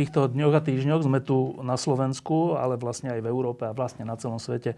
Týchto 0.00 0.32
dňoch 0.32 0.56
a 0.56 0.64
týždňoch 0.64 1.04
sme 1.04 1.20
tu 1.20 1.60
na 1.60 1.76
Slovensku, 1.76 2.56
ale 2.56 2.80
vlastne 2.80 3.12
aj 3.12 3.20
v 3.20 3.28
Európe 3.28 3.68
a 3.68 3.76
vlastne 3.76 4.08
na 4.08 4.16
celom 4.16 4.40
svete 4.40 4.72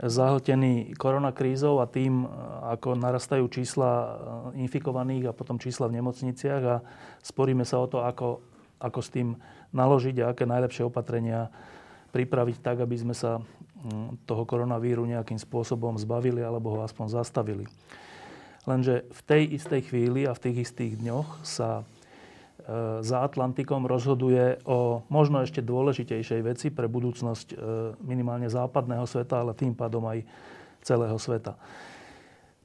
zahltení 0.00 0.92
koronakrízou 1.00 1.80
a 1.80 1.88
tým, 1.88 2.28
ako 2.68 3.00
narastajú 3.00 3.48
čísla 3.48 4.20
infikovaných 4.56 5.32
a 5.32 5.36
potom 5.36 5.56
čísla 5.56 5.88
v 5.88 6.00
nemocniciach 6.00 6.62
a 6.68 6.76
sporíme 7.24 7.64
sa 7.64 7.80
o 7.80 7.88
to, 7.88 8.04
ako, 8.04 8.44
ako 8.80 9.00
s 9.00 9.08
tým 9.08 9.36
naložiť 9.72 10.16
a 10.20 10.36
aké 10.36 10.44
najlepšie 10.44 10.88
opatrenia 10.88 11.48
pripraviť 12.12 12.56
tak, 12.60 12.84
aby 12.84 12.96
sme 13.00 13.16
sa 13.16 13.40
toho 14.28 14.44
koronavíru 14.44 15.08
nejakým 15.08 15.40
spôsobom 15.40 15.96
zbavili 15.96 16.44
alebo 16.44 16.76
ho 16.76 16.80
aspoň 16.84 17.16
zastavili. 17.16 17.64
Lenže 18.68 19.08
v 19.08 19.20
tej 19.24 19.42
istej 19.56 19.80
chvíli 19.88 20.28
a 20.28 20.36
v 20.36 20.42
tých 20.48 20.68
istých 20.68 21.00
dňoch 21.00 21.44
sa 21.44 21.80
E, 21.80 21.99
za 23.00 23.18
Atlantikom 23.24 23.88
rozhoduje 23.88 24.60
o 24.68 25.02
možno 25.08 25.40
ešte 25.40 25.64
dôležitejšej 25.64 26.40
veci 26.44 26.68
pre 26.68 26.86
budúcnosť 26.86 27.48
e, 27.52 27.56
minimálne 28.04 28.50
západného 28.50 29.04
sveta, 29.04 29.40
ale 29.40 29.56
tým 29.56 29.72
pádom 29.72 30.04
aj 30.06 30.24
celého 30.84 31.16
sveta. 31.16 31.56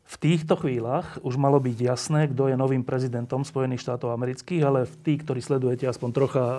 V 0.06 0.16
týchto 0.22 0.54
chvíľach 0.54 1.18
už 1.26 1.34
malo 1.34 1.58
byť 1.58 1.78
jasné, 1.82 2.30
kto 2.30 2.54
je 2.54 2.56
novým 2.56 2.86
prezidentom 2.86 3.42
Spojených 3.42 3.82
štátov 3.82 4.14
amerických, 4.14 4.62
ale 4.62 4.86
v 4.86 4.96
tí, 5.02 5.14
ktorí 5.18 5.42
sledujete 5.42 5.90
aspoň 5.90 6.10
trocha 6.14 6.46
e, 6.46 6.58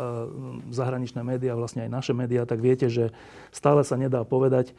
zahraničné 0.74 1.22
médiá, 1.22 1.54
vlastne 1.54 1.86
aj 1.86 1.90
naše 1.90 2.12
médiá, 2.12 2.42
tak 2.42 2.58
viete, 2.58 2.90
že 2.90 3.14
stále 3.54 3.86
sa 3.86 3.94
nedá 3.94 4.26
povedať, 4.26 4.74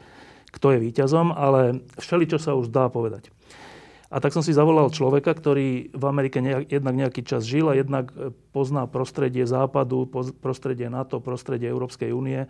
kto 0.52 0.76
je 0.76 0.78
víťazom, 0.80 1.32
ale 1.32 1.84
všeličo 2.00 2.40
sa 2.40 2.56
už 2.56 2.72
dá 2.72 2.88
povedať. 2.88 3.28
A 4.08 4.24
tak 4.24 4.32
som 4.32 4.40
si 4.40 4.56
zavolal 4.56 4.88
človeka, 4.88 5.36
ktorý 5.36 5.92
v 5.92 6.04
Amerike 6.08 6.40
nejak, 6.40 6.72
jednak 6.72 6.94
nejaký 6.96 7.20
čas 7.28 7.44
žil 7.44 7.68
a 7.68 7.76
jednak 7.76 8.08
e, 8.16 8.32
pozná 8.56 8.88
prostredie 8.88 9.44
Západu, 9.44 10.08
prostredie 10.40 10.88
NATO, 10.88 11.20
prostredie 11.20 11.68
Európskej 11.68 12.16
únie. 12.16 12.48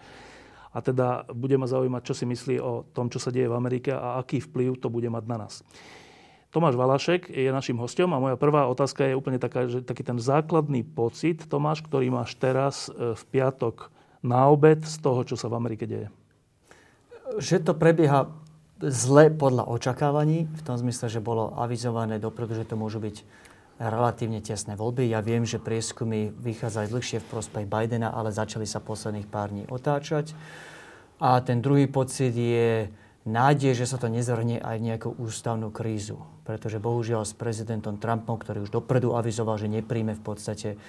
A 0.71 0.79
teda 0.79 1.27
bude 1.35 1.59
ma 1.59 1.67
zaujímať, 1.67 2.03
čo 2.07 2.15
si 2.15 2.25
myslí 2.31 2.63
o 2.63 2.87
tom, 2.95 3.11
čo 3.11 3.19
sa 3.19 3.35
deje 3.35 3.51
v 3.51 3.59
Amerike 3.59 3.91
a 3.91 4.23
aký 4.23 4.39
vplyv 4.39 4.79
to 4.79 4.87
bude 4.87 5.11
mať 5.11 5.25
na 5.27 5.37
nás. 5.47 5.67
Tomáš 6.55 6.79
Valašek 6.79 7.29
je 7.29 7.51
našim 7.51 7.77
hostom 7.77 8.09
a 8.15 8.23
moja 8.23 8.39
prvá 8.39 8.71
otázka 8.71 9.05
je 9.05 9.19
úplne 9.19 9.37
taká, 9.37 9.67
že 9.67 9.85
taký 9.85 10.01
ten 10.07 10.17
základný 10.17 10.81
pocit, 10.81 11.45
Tomáš, 11.45 11.83
ktorý 11.83 12.09
máš 12.15 12.39
teraz 12.39 12.87
e, 12.87 13.19
v 13.19 13.23
piatok 13.35 13.91
na 14.23 14.47
obed 14.47 14.87
z 14.87 14.97
toho, 15.03 15.27
čo 15.27 15.35
sa 15.35 15.51
v 15.51 15.59
Amerike 15.59 15.91
deje. 15.91 16.07
Že 17.43 17.67
to 17.67 17.73
prebieha 17.75 18.31
zle 18.79 19.35
podľa 19.35 19.67
očakávaní, 19.67 20.47
v 20.47 20.63
tom 20.63 20.79
zmysle, 20.79 21.11
že 21.11 21.25
bolo 21.25 21.51
avizované 21.59 22.23
dopredu, 22.23 22.55
že 22.55 22.69
to 22.69 22.79
môžu 22.79 23.03
byť 23.03 23.27
relatívne 23.79 24.43
tesné 24.43 24.75
voľby. 24.75 25.07
Ja 25.07 25.23
viem, 25.23 25.47
že 25.47 25.63
prieskumy 25.63 26.35
vychádzajú 26.35 26.87
dlhšie 26.91 27.19
v 27.23 27.31
prospech 27.31 27.67
Bidena, 27.67 28.11
ale 28.11 28.35
začali 28.35 28.67
sa 28.67 28.83
posledných 28.83 29.31
pár 29.31 29.55
dní 29.55 29.67
otáčať. 29.71 30.35
A 31.19 31.43
ten 31.43 31.63
druhý 31.63 31.91
pocit 31.91 32.35
je 32.35 32.91
nádej, 33.29 33.77
že 33.77 33.85
sa 33.85 34.01
to 34.01 34.09
nezvrhne 34.09 34.65
aj 34.65 34.77
nejakú 34.81 35.13
ústavnú 35.21 35.69
krízu. 35.69 36.19
Pretože 36.49 36.81
bohužiaľ 36.81 37.29
s 37.29 37.37
prezidentom 37.37 38.01
Trumpom, 38.01 38.41
ktorý 38.41 38.65
už 38.65 38.73
dopredu 38.73 39.13
avizoval, 39.13 39.61
že 39.61 39.69
nepríjme 39.69 40.17
v 40.17 40.23
podstate 40.25 40.81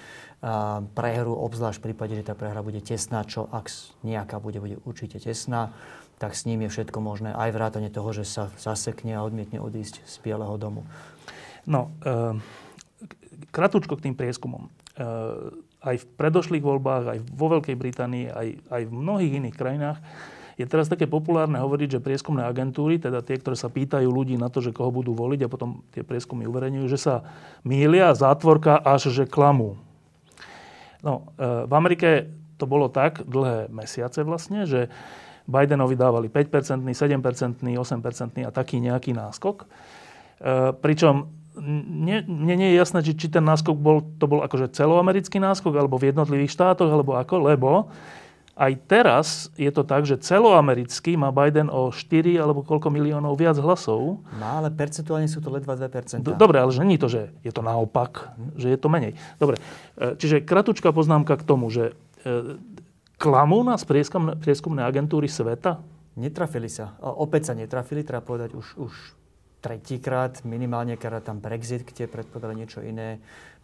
prehru, 0.96 1.36
obzvlášť 1.36 1.78
v 1.78 1.86
prípade, 1.92 2.16
že 2.16 2.24
tá 2.24 2.32
prehra 2.32 2.64
bude 2.64 2.80
tesná, 2.80 3.28
čo 3.28 3.44
ak 3.52 3.68
nejaká 4.00 4.40
bude, 4.40 4.56
bude 4.56 4.80
určite 4.88 5.20
tesná, 5.20 5.76
tak 6.16 6.32
s 6.32 6.48
ním 6.48 6.64
je 6.64 6.72
všetko 6.72 6.98
možné. 7.04 7.36
Aj 7.36 7.52
vrátane 7.52 7.92
toho, 7.92 8.12
že 8.16 8.24
sa 8.24 8.48
zasekne 8.56 9.16
a 9.16 9.24
odmietne 9.24 9.60
odísť 9.60 10.04
z 10.04 10.14
Bieleho 10.24 10.56
domu. 10.56 10.88
No, 11.68 11.92
e, 12.00 12.40
kratučko 13.52 14.00
k 14.00 14.08
tým 14.08 14.16
prieskumom. 14.16 14.68
E, 14.68 14.70
aj 15.80 15.96
v 15.96 16.08
predošlých 16.16 16.64
voľbách, 16.64 17.04
aj 17.08 17.18
vo 17.36 17.46
Veľkej 17.52 17.76
Británii, 17.76 18.26
aj, 18.32 18.48
aj 18.68 18.82
v 18.88 18.92
mnohých 18.92 19.32
iných 19.44 19.56
krajinách 19.56 20.00
je 20.60 20.66
teraz 20.68 20.92
také 20.92 21.08
populárne 21.08 21.56
hovoriť, 21.56 21.96
že 21.96 22.04
prieskumné 22.04 22.44
agentúry, 22.44 23.00
teda 23.00 23.24
tie, 23.24 23.40
ktoré 23.40 23.56
sa 23.56 23.72
pýtajú 23.72 24.04
ľudí 24.04 24.36
na 24.36 24.52
to, 24.52 24.60
že 24.60 24.76
koho 24.76 24.92
budú 24.92 25.16
voliť 25.16 25.48
a 25.48 25.48
potom 25.48 25.80
tie 25.96 26.04
prieskumy 26.04 26.44
uverejňujú, 26.44 26.86
že 26.92 27.00
sa 27.00 27.14
mília, 27.64 28.12
zátvorka 28.12 28.76
až 28.76 29.08
že 29.08 29.24
klamú. 29.24 29.80
No, 31.00 31.32
e, 31.40 31.64
v 31.64 31.72
Amerike 31.72 32.28
to 32.60 32.68
bolo 32.68 32.92
tak 32.92 33.24
dlhé 33.24 33.72
mesiace 33.72 34.20
vlastne, 34.20 34.68
že 34.68 34.92
Bidenovi 35.48 35.96
dávali 35.96 36.28
5%, 36.28 36.84
7%, 36.84 37.64
8% 37.64 38.44
a 38.44 38.50
taký 38.52 38.84
nejaký 38.84 39.16
náskok. 39.16 39.64
E, 39.64 39.66
pričom 40.76 41.40
mne, 41.56 42.24
mne 42.28 42.54
nie 42.60 42.68
je 42.72 42.76
jasné, 42.78 43.00
či, 43.00 43.12
či 43.16 43.26
ten 43.32 43.42
náskok 43.42 43.74
bol, 43.80 44.04
to 44.20 44.28
bol 44.28 44.44
akože 44.44 44.76
celoamerický 44.76 45.40
náskok, 45.40 45.72
alebo 45.72 45.96
v 45.96 46.12
jednotlivých 46.12 46.52
štátoch, 46.52 46.88
alebo 46.88 47.16
ako, 47.16 47.36
lebo 47.48 47.70
aj 48.60 48.72
teraz 48.84 49.48
je 49.56 49.72
to 49.72 49.88
tak, 49.88 50.04
že 50.04 50.20
celoamerický 50.20 51.16
má 51.16 51.32
Biden 51.32 51.72
o 51.72 51.88
4 51.88 52.36
alebo 52.36 52.60
koľko 52.60 52.92
miliónov 52.92 53.40
viac 53.40 53.56
hlasov. 53.56 54.20
Má, 54.36 54.60
ale 54.60 54.68
percentuálne 54.68 55.24
sú 55.32 55.40
to 55.40 55.48
ledva 55.48 55.80
2%. 55.80 56.20
Dobre, 56.36 56.60
ale 56.60 56.68
že 56.68 56.84
nie 56.84 57.00
to, 57.00 57.08
že 57.08 57.32
je 57.40 57.52
to 57.56 57.64
naopak, 57.64 58.36
že 58.60 58.68
je 58.68 58.76
to 58.76 58.92
menej. 58.92 59.16
Dobre, 59.40 59.56
e, 59.96 60.12
čiže 60.20 60.44
kratučká 60.44 60.92
poznámka 60.92 61.40
k 61.40 61.46
tomu, 61.48 61.72
že 61.72 61.96
e, 62.20 62.60
Klamú 63.20 63.60
nás 63.60 63.84
prieskum, 63.84 64.32
prieskumné 64.40 64.80
agentúry 64.80 65.28
sveta? 65.28 65.76
Netrafili 66.16 66.72
sa. 66.72 66.96
Opäť 67.04 67.52
sa 67.52 67.54
netrafili, 67.54 68.00
treba 68.00 68.24
povedať 68.24 68.56
už, 68.56 68.66
už 68.80 68.92
tretíkrát, 69.60 70.40
minimálne 70.48 70.96
keď 70.96 71.20
tam 71.20 71.36
Brexit, 71.36 71.84
kde 71.84 72.08
predpovedali 72.08 72.64
niečo 72.64 72.80
iné. 72.80 73.20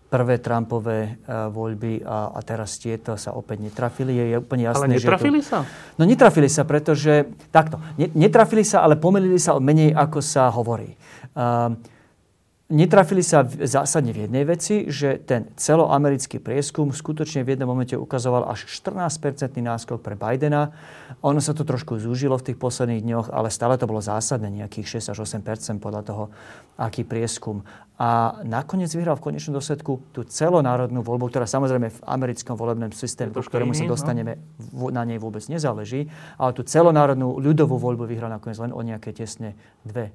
Prvé 0.06 0.38
Trumpové 0.38 1.18
uh, 1.26 1.50
voľby 1.50 2.06
a, 2.06 2.30
a 2.30 2.40
teraz 2.46 2.78
tieto 2.78 3.18
sa 3.18 3.34
opäť 3.34 3.66
netrafili. 3.66 4.14
Je, 4.14 4.24
je 4.32 4.36
úplne 4.38 4.70
jasné, 4.70 4.86
ale 4.86 4.94
netrafili 4.94 5.38
že 5.42 5.44
to... 5.44 5.50
sa? 5.50 5.58
No 5.98 6.02
netrafili 6.06 6.48
sa, 6.48 6.62
pretože... 6.62 7.26
Takto. 7.50 7.82
Netrafili 7.98 8.62
sa, 8.62 8.86
ale 8.86 8.94
pomýlili 8.94 9.38
sa 9.42 9.58
menej, 9.58 9.90
ako 9.92 10.18
sa 10.22 10.46
hovorí. 10.54 10.94
Uh, 11.34 11.74
Netrafili 12.66 13.22
sa 13.22 13.46
zásadne 13.46 14.10
v 14.10 14.26
jednej 14.26 14.42
veci, 14.42 14.90
že 14.90 15.22
ten 15.22 15.54
celoamerický 15.54 16.42
prieskum 16.42 16.90
skutočne 16.90 17.46
v 17.46 17.54
jednom 17.54 17.70
momente 17.70 17.94
ukazoval 17.94 18.50
až 18.50 18.66
14-percentný 18.66 19.62
náskok 19.62 20.02
pre 20.02 20.18
Bidena. 20.18 20.74
Ono 21.22 21.38
sa 21.38 21.54
to 21.54 21.62
trošku 21.62 21.94
zúžilo 22.02 22.34
v 22.34 22.50
tých 22.50 22.58
posledných 22.58 23.06
dňoch, 23.06 23.26
ale 23.30 23.54
stále 23.54 23.78
to 23.78 23.86
bolo 23.86 24.02
zásadné, 24.02 24.50
nejakých 24.50 24.98
6 24.98 25.14
až 25.14 25.18
8 25.22 25.78
podľa 25.78 26.02
toho, 26.10 26.24
aký 26.74 27.06
prieskum. 27.06 27.62
A 27.96 28.44
nakoniec 28.44 28.92
vyhral 28.92 29.16
v 29.16 29.32
konečnom 29.32 29.56
dôsledku 29.56 30.12
tú 30.12 30.20
celonárodnú 30.28 31.00
voľbu, 31.00 31.32
ktorá 31.32 31.48
samozrejme 31.48 31.88
v 31.88 32.00
americkom 32.04 32.52
volebnom 32.52 32.92
systéme, 32.92 33.32
po 33.32 33.40
ktorému 33.40 33.72
sa 33.72 33.88
no. 33.88 33.96
dostaneme, 33.96 34.36
no? 34.76 34.92
na 34.92 35.00
nej 35.08 35.16
vôbec 35.16 35.40
nezáleží, 35.48 36.04
ale 36.36 36.52
tú 36.52 36.60
celonárodnú 36.60 37.40
ľudovú 37.40 37.80
voľbu 37.80 38.04
vyhral 38.04 38.28
nakoniec 38.28 38.60
len 38.60 38.76
o 38.76 38.84
nejaké 38.84 39.16
tesne 39.16 39.56
2%, 39.88 40.12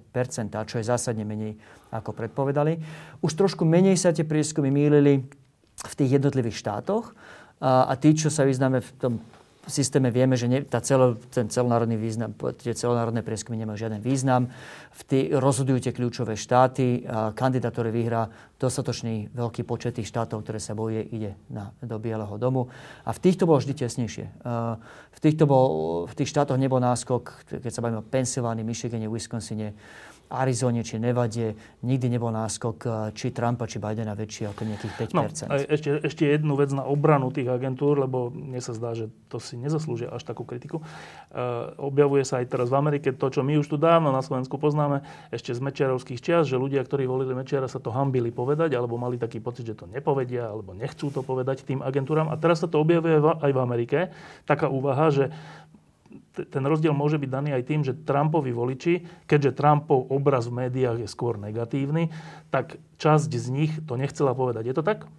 čo 0.70 0.78
je 0.78 0.86
zásadne 0.86 1.26
menej 1.26 1.58
ako 1.90 2.14
predpovedali. 2.14 2.78
Už 3.26 3.34
trošku 3.34 3.66
menej 3.66 3.98
sa 3.98 4.14
tie 4.14 4.30
prieskumy 4.30 4.70
mýlili 4.70 5.26
v 5.82 5.94
tých 5.98 6.22
jednotlivých 6.22 6.62
štátoch 6.62 7.18
a, 7.58 7.90
a 7.90 7.94
tí, 7.98 8.14
čo 8.14 8.30
sa 8.30 8.46
vyznáme 8.46 8.78
v 8.78 8.92
tom 9.02 9.14
systéme 9.68 10.10
vieme, 10.10 10.34
že 10.34 10.50
ne, 10.50 10.66
tá 10.66 10.82
celo, 10.82 11.18
ten 11.30 11.46
celonárodný 11.46 11.94
význam, 12.00 12.34
tie 12.58 12.74
celonárodné 12.74 13.22
prieskumy 13.22 13.62
nemajú 13.62 13.78
žiaden 13.86 14.02
význam. 14.02 14.50
V 14.96 15.02
tý, 15.06 15.20
rozhodujú 15.34 15.78
tie 15.84 15.94
kľúčové 15.94 16.34
štáty. 16.34 17.06
A 17.06 17.36
kandidát, 17.38 17.70
ktorý 17.70 17.94
vyhrá 17.94 18.32
dostatočný 18.58 19.30
veľký 19.34 19.62
počet 19.66 20.02
tých 20.02 20.10
štátov, 20.10 20.42
ktoré 20.42 20.58
sa 20.58 20.74
bojuje, 20.74 21.06
ide 21.14 21.32
na, 21.50 21.74
do 21.82 21.98
Bieleho 22.02 22.34
domu. 22.42 22.74
A 23.06 23.14
v 23.14 23.22
týchto 23.22 23.46
bolo 23.46 23.62
vždy 23.62 23.74
tesnejšie. 23.78 24.26
V, 25.14 25.20
týchto 25.22 25.46
bol, 25.46 25.66
v 26.10 26.14
tých 26.18 26.30
štátoch 26.30 26.58
nebol 26.58 26.82
náskok, 26.82 27.50
keď 27.62 27.72
sa 27.74 27.82
bavíme 27.82 28.02
o 28.02 28.06
Pensylvánii, 28.06 28.66
Michigane, 28.66 29.10
Wisconsine, 29.10 29.74
Arizone 30.32 30.82
či 30.82 30.96
Nevade 30.98 31.54
nikdy 31.84 32.08
nebol 32.08 32.32
náskok 32.32 32.78
eh, 32.88 32.92
či 33.12 33.36
Trumpa, 33.36 33.68
či 33.68 33.78
Bidena 33.84 34.16
väčší 34.16 34.48
ako 34.48 34.62
nejakých 34.64 34.94
5%. 35.12 35.52
No, 35.52 35.60
ešte, 35.60 35.90
ešte 36.00 36.24
jednu 36.24 36.56
vec 36.56 36.72
na 36.72 36.88
obranu 36.88 37.30
tých 37.30 37.52
agentúr, 37.52 38.00
lebo 38.00 38.32
mne 38.32 38.64
sa 38.64 38.72
zdá, 38.72 38.96
že 38.96 39.12
to 39.28 39.44
si 39.44 39.60
nezaslúžia 39.60 40.08
až 40.10 40.24
takú 40.24 40.48
kritiku. 40.48 40.80
Uh, 41.32 41.76
objavuje 41.80 42.24
sa 42.24 42.40
aj 42.40 42.52
teraz 42.52 42.72
v 42.72 42.80
Amerike 42.80 43.12
to, 43.12 43.28
čo 43.28 43.44
my 43.44 43.60
už 43.60 43.68
tu 43.68 43.76
dávno 43.76 44.12
na 44.16 44.24
Slovensku 44.24 44.56
poznáme, 44.56 45.04
ešte 45.32 45.52
z 45.52 45.60
Mečiarovských 45.60 46.20
čias, 46.20 46.48
že 46.48 46.56
ľudia, 46.60 46.84
ktorí 46.84 47.04
volili 47.08 47.36
Mečiara, 47.36 47.68
sa 47.68 47.80
to 47.80 47.92
hambili 47.92 48.32
povedať, 48.32 48.72
alebo 48.76 48.96
mali 48.96 49.20
taký 49.20 49.44
pocit, 49.44 49.68
že 49.68 49.76
to 49.76 49.88
nepovedia, 49.88 50.52
alebo 50.52 50.72
nechcú 50.72 51.12
to 51.12 51.24
povedať 51.26 51.68
tým 51.68 51.84
agentúram. 51.84 52.32
A 52.32 52.40
teraz 52.40 52.64
sa 52.64 52.68
to 52.72 52.80
objavuje 52.80 53.20
aj 53.20 53.52
v 53.52 53.60
Amerike. 53.60 54.00
Taká 54.48 54.72
úvaha, 54.72 55.12
že 55.12 55.34
ten 56.32 56.64
rozdiel 56.64 56.96
môže 56.96 57.20
byť 57.20 57.30
daný 57.30 57.50
aj 57.52 57.64
tým, 57.68 57.82
že 57.84 57.94
Trumpovi 57.94 58.56
voliči, 58.56 59.28
keďže 59.28 59.60
Trumpov 59.60 60.08
obraz 60.08 60.48
v 60.48 60.66
médiách 60.66 61.04
je 61.04 61.08
skôr 61.12 61.36
negatívny, 61.36 62.08
tak 62.48 62.80
časť 63.00 63.32
z 63.32 63.48
nich 63.52 63.72
to 63.84 64.00
nechcela 64.00 64.32
povedať. 64.32 64.72
Je 64.72 64.76
to 64.76 64.84
tak? 64.84 65.12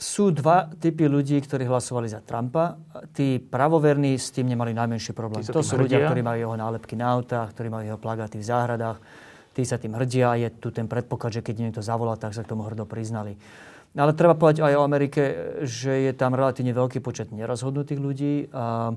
Sú 0.00 0.32
dva 0.32 0.68
typy 0.80 1.08
ľudí, 1.08 1.36
ktorí 1.44 1.68
hlasovali 1.68 2.08
za 2.08 2.24
Trumpa. 2.24 2.80
Tí 3.12 3.36
pravoverní 3.36 4.16
s 4.16 4.32
tým 4.32 4.48
nemali 4.48 4.72
najmenší 4.72 5.12
problém. 5.12 5.44
To 5.44 5.60
sú 5.60 5.76
ľudia, 5.76 6.08
ktorí 6.08 6.24
majú 6.24 6.38
jeho 6.40 6.56
nálepky 6.56 6.96
na 6.96 7.12
autách, 7.12 7.52
ktorí 7.52 7.68
majú 7.68 7.84
jeho 7.84 8.00
plagáty 8.00 8.40
v 8.40 8.48
záhradách. 8.48 8.96
Tí 9.52 9.66
sa 9.66 9.76
tým 9.76 9.92
hrdia 9.98 10.40
je 10.40 10.48
tu 10.56 10.72
ten 10.72 10.88
predpoklad, 10.88 11.40
že 11.40 11.44
keď 11.44 11.54
niekto 11.68 11.80
zavolá, 11.84 12.16
tak 12.16 12.32
sa 12.32 12.40
k 12.40 12.48
tomu 12.48 12.64
hrdo 12.64 12.88
priznali. 12.88 13.36
Ale 13.90 14.14
treba 14.14 14.38
povedať 14.38 14.62
aj 14.62 14.74
o 14.78 14.86
Amerike, 14.86 15.22
že 15.66 16.06
je 16.06 16.12
tam 16.14 16.38
relatívne 16.38 16.70
veľký 16.70 17.02
počet 17.02 17.34
nerozhodnutých 17.34 17.98
ľudí. 17.98 18.46
A 18.54 18.94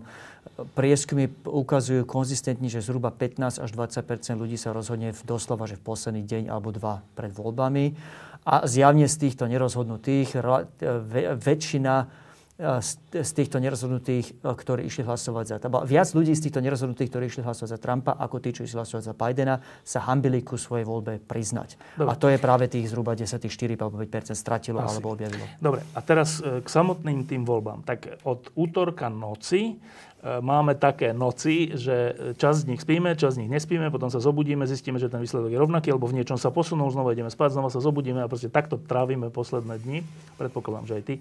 prieskumy 0.77 1.33
ukazujú 1.49 2.05
konzistentne, 2.05 2.69
že 2.69 2.85
zhruba 2.85 3.09
15 3.09 3.57
až 3.57 3.69
20% 3.73 4.37
ľudí 4.37 4.53
sa 4.53 4.69
rozhodne 4.69 5.09
v 5.09 5.21
doslova, 5.25 5.65
že 5.65 5.81
v 5.81 5.85
posledný 5.89 6.21
deň 6.29 6.43
alebo 6.45 6.69
dva 6.69 7.01
pred 7.17 7.33
voľbami. 7.33 7.97
A 8.45 8.69
zjavne 8.69 9.09
z 9.09 9.15
týchto 9.17 9.49
nerozhodnutých 9.49 10.37
väčšina 11.41 11.93
z 12.53 13.31
týchto 13.33 13.57
nerozhodnutých, 13.57 14.45
ktorí 14.45 14.85
išli 14.85 15.01
hlasovať 15.01 15.45
za 15.45 15.57
Trumpa. 15.57 15.89
Viac 15.89 16.13
ľudí 16.13 16.37
z 16.37 16.41
týchto 16.47 16.61
nerozhodnutých, 16.61 17.09
ktorí 17.09 17.25
išli 17.25 17.41
hlasovať 17.41 17.69
za 17.73 17.79
Trumpa, 17.81 18.13
ako 18.13 18.37
tí, 18.37 18.53
čo 18.53 18.61
išli 18.61 18.77
hlasovať 18.77 19.03
za 19.09 19.13
Bidena, 19.17 19.57
sa 19.81 20.05
hambili 20.05 20.45
ku 20.45 20.53
svojej 20.53 20.85
voľbe 20.85 21.17
priznať. 21.25 21.81
Dobre. 21.97 22.09
A 22.09 22.13
to 22.13 22.29
je 22.29 22.37
práve 22.37 22.69
tých 22.69 22.93
zhruba 22.93 23.17
10, 23.17 23.41
4 23.41 23.81
alebo 23.81 23.97
5 23.97 24.37
stratilo 24.37 24.85
Asi. 24.85 24.97
alebo 24.97 25.17
objavilo. 25.17 25.45
Dobre, 25.57 25.81
a 25.97 25.99
teraz 26.05 26.45
e, 26.45 26.61
k 26.61 26.67
samotným 26.69 27.25
tým 27.25 27.41
voľbám. 27.41 27.81
Tak 27.89 28.21
od 28.21 28.53
útorka 28.53 29.09
noci 29.09 29.81
E, 30.23 30.39
máme 30.39 30.79
také 30.79 31.11
noci, 31.11 31.75
že 31.75 32.15
čas 32.39 32.63
z 32.63 32.71
nich 32.71 32.79
spíme, 32.79 33.11
čas 33.19 33.35
z 33.35 33.43
nich 33.43 33.51
nespíme, 33.51 33.91
potom 33.91 34.07
sa 34.07 34.23
zobudíme, 34.23 34.63
zistíme, 34.63 34.95
že 34.95 35.11
ten 35.11 35.19
výsledok 35.19 35.51
je 35.51 35.59
rovnaký, 35.59 35.91
alebo 35.91 36.07
v 36.07 36.23
niečom 36.23 36.39
sa 36.39 36.47
posunul, 36.47 36.87
znova 36.95 37.11
ideme 37.11 37.27
spať, 37.27 37.59
znova 37.59 37.67
sa 37.67 37.83
zobudíme 37.83 38.23
a 38.23 38.31
proste 38.31 38.47
takto 38.47 38.79
trávime 38.79 39.27
posledné 39.27 39.83
dni. 39.83 39.99
Predpokladám, 40.39 40.87
že 40.87 40.93
aj 40.95 41.03
ty. 41.03 41.15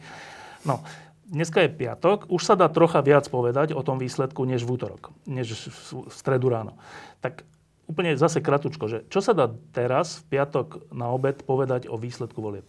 No, 0.63 0.87
dneska 1.33 1.65
je 1.65 1.73
piatok, 1.73 2.29
už 2.29 2.43
sa 2.45 2.55
dá 2.55 2.69
trocha 2.69 3.01
viac 3.01 3.25
povedať 3.33 3.73
o 3.73 3.81
tom 3.81 3.97
výsledku, 3.97 4.45
než 4.45 4.69
v 4.69 4.77
útorok, 4.77 5.17
než 5.25 5.73
v 5.73 6.13
stredu 6.13 6.53
ráno. 6.53 6.77
Tak 7.25 7.49
úplne 7.89 8.15
zase 8.21 8.45
kratučko, 8.45 8.85
že 8.87 8.99
čo 9.09 9.25
sa 9.25 9.33
dá 9.33 9.49
teraz, 9.73 10.21
v 10.23 10.37
piatok 10.37 10.93
na 10.93 11.09
obed, 11.09 11.41
povedať 11.43 11.89
o 11.89 11.97
výsledku 11.97 12.39
volieb? 12.45 12.69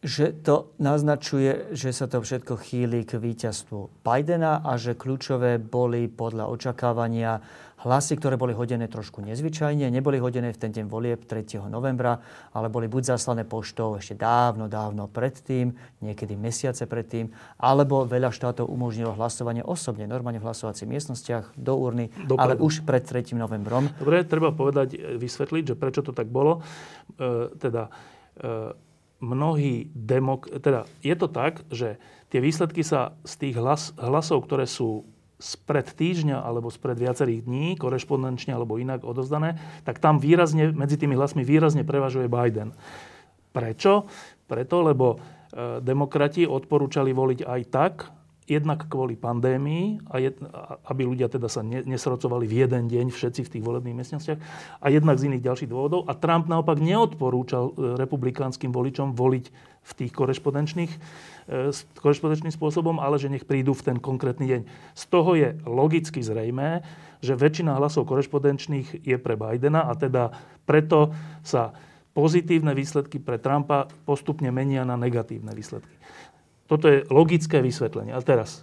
že 0.00 0.32
to 0.32 0.72
naznačuje, 0.80 1.76
že 1.76 1.92
sa 1.92 2.08
to 2.08 2.24
všetko 2.24 2.56
chýli 2.56 3.04
k 3.04 3.20
víťazstvu 3.20 4.00
Bidena 4.00 4.64
a 4.64 4.80
že 4.80 4.96
kľúčové 4.96 5.60
boli 5.60 6.08
podľa 6.08 6.48
očakávania 6.48 7.44
hlasy, 7.84 8.16
ktoré 8.20 8.36
boli 8.36 8.52
hodené 8.52 8.86
trošku 8.86 9.24
nezvyčajne. 9.24 9.88
Neboli 9.88 10.20
hodené 10.20 10.52
v 10.52 10.60
ten 10.60 10.70
deň 10.72 10.84
volieb 10.88 11.24
3. 11.24 11.64
novembra, 11.72 12.20
ale 12.52 12.68
boli 12.68 12.86
buď 12.86 13.16
zaslané 13.16 13.48
poštou 13.48 13.96
ešte 13.96 14.16
dávno, 14.16 14.68
dávno 14.68 15.08
predtým, 15.08 15.72
niekedy 16.04 16.36
mesiace 16.36 16.84
predtým, 16.84 17.32
alebo 17.56 18.04
veľa 18.04 18.32
štátov 18.32 18.68
umožnilo 18.68 19.16
hlasovanie 19.16 19.64
osobne, 19.64 20.04
normálne 20.04 20.42
v 20.42 20.46
hlasovacích 20.48 20.88
miestnostiach, 20.88 21.56
do 21.56 21.74
urny, 21.76 22.12
Dopredu. 22.12 22.36
ale 22.36 22.52
už 22.60 22.84
pred 22.84 23.04
3. 23.04 23.32
novembrom. 23.36 23.88
Dobre, 23.96 24.24
treba 24.28 24.52
povedať, 24.52 25.16
vysvetliť, 25.16 25.72
že 25.72 25.78
prečo 25.78 26.04
to 26.04 26.12
tak 26.12 26.28
bolo. 26.28 26.60
E, 27.16 27.52
teda 27.56 27.88
e, 28.36 28.76
mnohí 29.20 29.88
demok... 29.92 30.48
Teda 30.60 30.88
je 31.04 31.14
to 31.16 31.28
tak, 31.28 31.64
že 31.72 32.00
tie 32.32 32.40
výsledky 32.40 32.80
sa 32.80 33.16
z 33.24 33.32
tých 33.36 33.54
hlas, 33.56 33.92
hlasov, 34.00 34.44
ktoré 34.48 34.64
sú 34.64 35.04
spred 35.40 35.88
týždňa 35.96 36.38
alebo 36.44 36.68
spred 36.68 37.00
viacerých 37.00 37.48
dní, 37.48 37.74
korešpondenčne 37.80 38.52
alebo 38.52 38.76
inak 38.76 39.02
odozdané, 39.02 39.56
tak 39.88 39.98
tam 39.98 40.20
výrazne, 40.20 40.70
medzi 40.76 41.00
tými 41.00 41.16
hlasmi 41.16 41.42
výrazne 41.42 41.82
prevažuje 41.82 42.28
Biden. 42.28 42.76
Prečo? 43.50 44.06
Preto, 44.46 44.76
lebo 44.84 45.16
e, 45.16 45.18
demokrati 45.82 46.44
odporúčali 46.44 47.10
voliť 47.10 47.40
aj 47.42 47.60
tak, 47.72 47.94
jednak 48.50 48.90
kvôli 48.90 49.14
pandémii, 49.14 50.10
a 50.10 50.18
jed, 50.18 50.34
aby 50.90 51.06
ľudia 51.06 51.30
teda 51.30 51.46
sa 51.46 51.62
ne, 51.62 51.86
nesrocovali 51.86 52.50
v 52.50 52.66
jeden 52.66 52.90
deň 52.90 53.14
všetci 53.14 53.46
v 53.46 53.52
tých 53.56 53.62
volebných 53.62 53.94
miestnostiach, 53.94 54.38
a 54.82 54.86
jednak 54.90 55.22
z 55.22 55.30
iných 55.30 55.46
ďalších 55.46 55.70
dôvodov. 55.70 56.10
A 56.10 56.18
Trump 56.18 56.50
naopak 56.50 56.82
neodporúčal 56.82 57.70
e, 57.70 57.72
republikánskym 57.94 58.74
voličom 58.74 59.14
voliť 59.14 59.69
v 59.80 59.92
tých 59.96 60.12
korešpondenčných, 60.12 60.92
e, 60.92 61.70
korešpondenčným 61.98 62.54
spôsobom, 62.54 63.00
ale 63.00 63.16
že 63.16 63.32
nech 63.32 63.48
prídu 63.48 63.72
v 63.72 63.92
ten 63.92 63.96
konkrétny 63.98 64.46
deň. 64.46 64.60
Z 64.94 65.04
toho 65.08 65.34
je 65.34 65.56
logicky 65.64 66.20
zrejmé, 66.20 66.84
že 67.24 67.36
väčšina 67.36 67.76
hlasov 67.76 68.06
korešpondenčných 68.06 69.02
je 69.02 69.16
pre 69.16 69.34
Bidena 69.34 69.88
a 69.88 69.96
teda 69.96 70.32
preto 70.68 71.12
sa 71.42 71.74
pozitívne 72.12 72.76
výsledky 72.76 73.18
pre 73.18 73.40
Trumpa 73.40 73.88
postupne 74.04 74.52
menia 74.52 74.84
na 74.84 74.98
negatívne 74.98 75.54
výsledky. 75.56 75.94
Toto 76.70 76.86
je 76.86 77.02
logické 77.10 77.58
vysvetlenie. 77.58 78.14
A 78.14 78.22
teraz, 78.22 78.62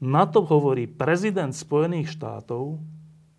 na 0.00 0.24
to 0.24 0.46
hovorí 0.46 0.88
prezident 0.88 1.52
Spojených 1.52 2.14
štátov, 2.16 2.80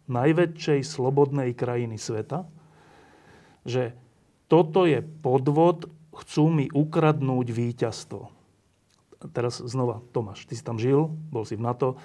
najväčšej 0.09 0.81
slobodnej 0.81 1.53
krajiny 1.53 2.01
sveta, 2.01 2.49
že 3.61 3.93
toto 4.49 4.89
je 4.89 5.05
podvod, 5.05 5.85
chcú 6.23 6.51
mi 6.51 6.65
ukradnúť 6.69 7.47
víťazstvo. 7.49 8.31
Teraz 9.35 9.59
znova, 9.59 9.99
Tomáš, 10.15 10.47
ty 10.47 10.55
si 10.55 10.63
tam 10.63 10.79
žil, 10.79 11.11
bol 11.31 11.43
si 11.43 11.59
v 11.59 11.65
NATO, 11.65 11.99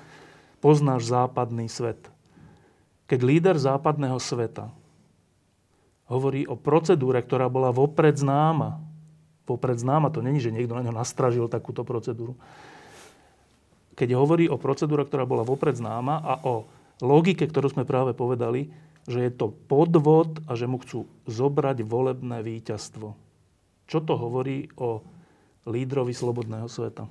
poznáš 0.58 1.06
západný 1.11 1.70
svet. 1.70 2.11
Keď 3.06 3.20
líder 3.20 3.56
západného 3.61 4.19
sveta 4.19 4.72
hovorí 6.08 6.44
o 6.44 6.56
procedúre, 6.56 7.20
ktorá 7.20 7.49
bola 7.49 7.72
vopred 7.72 8.16
známa, 8.16 8.81
popred 9.44 9.76
známa. 9.76 10.12
To 10.12 10.25
není, 10.25 10.40
že 10.40 10.52
niekto 10.52 10.76
na 10.76 10.84
ňo 10.84 10.96
nastražil 10.96 11.49
takúto 11.49 11.84
procedúru. 11.84 12.37
Keď 13.94 14.08
hovorí 14.19 14.50
o 14.50 14.58
procedúre, 14.58 15.06
ktorá 15.06 15.22
bola 15.28 15.46
vopred 15.46 15.78
známa 15.78 16.19
a 16.19 16.34
o 16.43 16.66
logike, 16.99 17.46
ktorú 17.46 17.70
sme 17.70 17.84
práve 17.87 18.16
povedali, 18.16 18.72
že 19.05 19.20
je 19.20 19.31
to 19.31 19.52
podvod 19.69 20.40
a 20.49 20.56
že 20.56 20.64
mu 20.64 20.81
chcú 20.81 21.05
zobrať 21.28 21.84
volebné 21.84 22.40
víťazstvo. 22.40 23.12
Čo 23.84 24.04
to 24.04 24.16
hovorí 24.16 24.69
o 24.81 25.04
lídrovi 25.69 26.12
slobodného 26.16 26.69
sveta? 26.69 27.08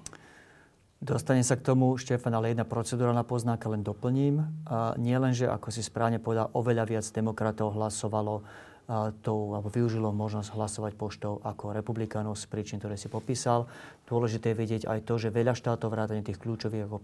Dostane 1.03 1.43
sa 1.43 1.59
k 1.59 1.67
tomu, 1.67 2.00
Štefan, 2.00 2.31
ale 2.31 2.55
jedna 2.55 2.63
procedurálna 2.63 3.27
poznáka 3.27 3.67
len 3.67 3.83
doplním. 3.83 4.39
Nie 4.95 5.19
len, 5.19 5.36
že 5.36 5.51
ako 5.51 5.67
si 5.67 5.83
správne 5.83 6.24
povedal, 6.24 6.48
oveľa 6.55 6.88
viac 6.88 7.05
demokratov 7.12 7.75
hlasovalo 7.75 8.39
tou, 9.24 9.51
alebo 9.51 9.67
využilo 9.67 10.15
možnosť 10.15 10.55
hlasovať 10.55 10.93
poštou 10.95 11.43
ako 11.43 11.75
republikánov 11.75 12.39
z 12.39 12.48
príčin, 12.48 12.79
ktoré 12.79 12.95
si 12.95 13.12
popísal. 13.12 13.67
Dôležité 14.07 14.55
je 14.55 14.59
vedieť 14.59 14.83
aj 14.88 15.03
to, 15.03 15.19
že 15.19 15.31
veľa 15.31 15.55
štátov 15.55 15.91
vrátane 15.91 16.24
tých 16.24 16.39
kľúčových 16.39 16.88
ako 16.88 17.03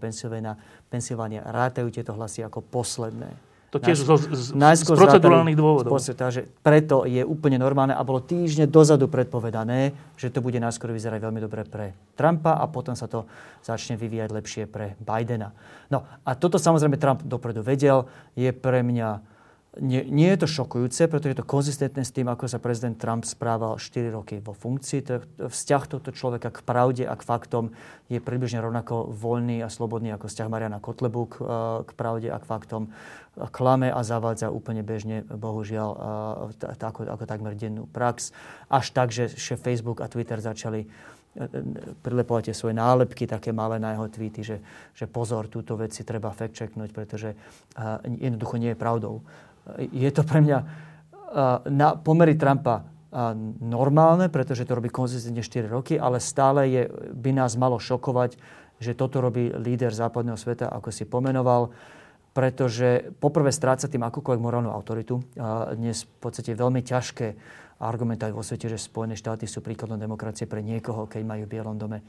Pensylvánia 0.88 1.44
rátajú 1.44 1.92
tieto 1.92 2.16
hlasy 2.16 2.40
ako 2.40 2.64
posledné. 2.64 3.32
To 3.70 3.78
tiež 3.78 4.02
zo, 4.02 4.18
z, 4.18 4.50
z 4.50 4.82
procedurálnych 4.82 5.54
dôvodov. 5.54 6.02
takže 6.02 6.50
preto 6.58 7.06
je 7.06 7.22
úplne 7.22 7.54
normálne 7.54 7.94
a 7.94 8.02
bolo 8.02 8.18
týždne 8.18 8.66
dozadu 8.66 9.06
predpovedané, 9.06 9.94
že 10.18 10.26
to 10.34 10.42
bude 10.42 10.58
náskôr 10.58 10.90
vyzerať 10.90 11.22
veľmi 11.22 11.38
dobre 11.38 11.62
pre 11.62 11.94
Trumpa 12.18 12.58
a 12.58 12.66
potom 12.66 12.98
sa 12.98 13.06
to 13.06 13.30
začne 13.62 13.94
vyvíjať 13.94 14.30
lepšie 14.34 14.62
pre 14.66 14.98
Bidena. 14.98 15.54
No 15.86 16.02
a 16.02 16.34
toto 16.34 16.58
samozrejme 16.58 16.98
Trump 16.98 17.22
dopredu 17.22 17.62
vedel. 17.62 18.10
Je 18.34 18.50
pre 18.50 18.82
mňa 18.82 19.29
nie, 19.78 20.02
nie 20.02 20.26
je 20.34 20.42
to 20.42 20.48
šokujúce, 20.50 21.06
pretože 21.06 21.30
je 21.30 21.38
to 21.38 21.46
konzistentné 21.46 22.02
s 22.02 22.10
tým, 22.10 22.26
ako 22.26 22.50
sa 22.50 22.58
prezident 22.58 22.98
Trump 22.98 23.22
správal 23.22 23.78
4 23.78 24.10
roky 24.10 24.42
vo 24.42 24.50
funkcii. 24.50 25.06
Vzťah 25.46 25.82
tohto 25.86 26.10
človeka 26.10 26.50
k 26.50 26.66
pravde 26.66 27.06
a 27.06 27.14
k 27.14 27.22
faktom 27.22 27.70
je 28.10 28.18
približne 28.18 28.58
rovnako 28.58 29.14
voľný 29.14 29.62
a 29.62 29.70
slobodný 29.70 30.10
ako 30.10 30.26
vzťah 30.26 30.48
Mariana 30.50 30.82
Kotlebu 30.82 31.22
k, 31.30 31.34
k 31.86 31.90
pravde 31.94 32.34
a 32.34 32.42
k 32.42 32.48
faktom. 32.50 32.90
Klame 33.54 33.94
a 33.94 34.02
zavádza 34.02 34.50
úplne 34.50 34.82
bežne, 34.82 35.22
bohužiaľ, 35.22 35.90
ako, 36.66 37.06
ako 37.06 37.24
takmer 37.30 37.54
dennú 37.54 37.86
prax. 37.86 38.34
Až 38.66 38.90
tak, 38.90 39.14
že, 39.14 39.30
Facebook 39.54 40.02
a 40.02 40.10
Twitter 40.10 40.42
začali 40.42 40.82
e, 40.82 40.86
e, 40.90 41.46
prilepovať 42.02 42.58
svoje 42.58 42.74
nálepky, 42.74 43.30
také 43.30 43.54
malé 43.54 43.78
na 43.78 43.94
jeho 43.94 44.10
tweety, 44.10 44.42
že, 44.42 44.58
že 44.98 45.06
pozor, 45.06 45.46
túto 45.46 45.78
vec 45.78 45.94
si 45.94 46.02
treba 46.02 46.34
fact-checknúť, 46.34 46.90
pretože 46.90 47.38
jednoducho 48.18 48.58
nie 48.58 48.74
je 48.74 48.82
pravdou 48.82 49.22
je 49.78 50.10
to 50.10 50.22
pre 50.22 50.40
mňa 50.42 50.58
na 51.70 51.88
pomery 51.94 52.34
Trumpa 52.34 52.86
normálne, 53.62 54.30
pretože 54.30 54.62
to 54.66 54.78
robí 54.78 54.86
konzistentne 54.90 55.42
4 55.42 55.66
roky, 55.66 55.98
ale 55.98 56.22
stále 56.22 56.70
je, 56.70 56.82
by 57.10 57.30
nás 57.34 57.58
malo 57.58 57.78
šokovať, 57.78 58.38
že 58.80 58.94
toto 58.94 59.18
robí 59.20 59.50
líder 59.50 59.90
západného 59.90 60.38
sveta, 60.38 60.70
ako 60.70 60.94
si 60.94 61.04
pomenoval, 61.04 61.74
pretože 62.40 63.12
poprvé 63.20 63.52
stráca 63.52 63.84
tým 63.84 64.00
akúkoľvek 64.00 64.40
morálnu 64.40 64.72
autoritu. 64.72 65.20
A 65.36 65.76
dnes 65.76 66.08
v 66.08 66.16
podstate 66.24 66.56
veľmi 66.56 66.80
ťažké 66.80 67.36
argumentovať 67.76 68.32
vo 68.32 68.40
svete, 68.40 68.72
že 68.72 68.80
Spojené 68.80 69.12
štáty 69.12 69.44
sú 69.44 69.60
príkladom 69.60 70.00
demokracie 70.00 70.48
pre 70.48 70.64
niekoho, 70.64 71.04
keď 71.04 71.20
majú 71.20 71.44
v 71.44 71.52
Bielom 71.52 71.76
dome 71.76 72.00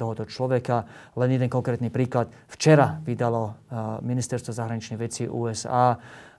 tohoto 0.00 0.24
človeka. 0.24 0.88
Len 1.20 1.36
jeden 1.36 1.52
konkrétny 1.52 1.92
príklad. 1.92 2.32
Včera 2.48 3.04
vydalo 3.04 3.68
ministerstvo 4.00 4.56
zahraničnej 4.56 4.96
veci 4.96 5.28
USA 5.28 5.92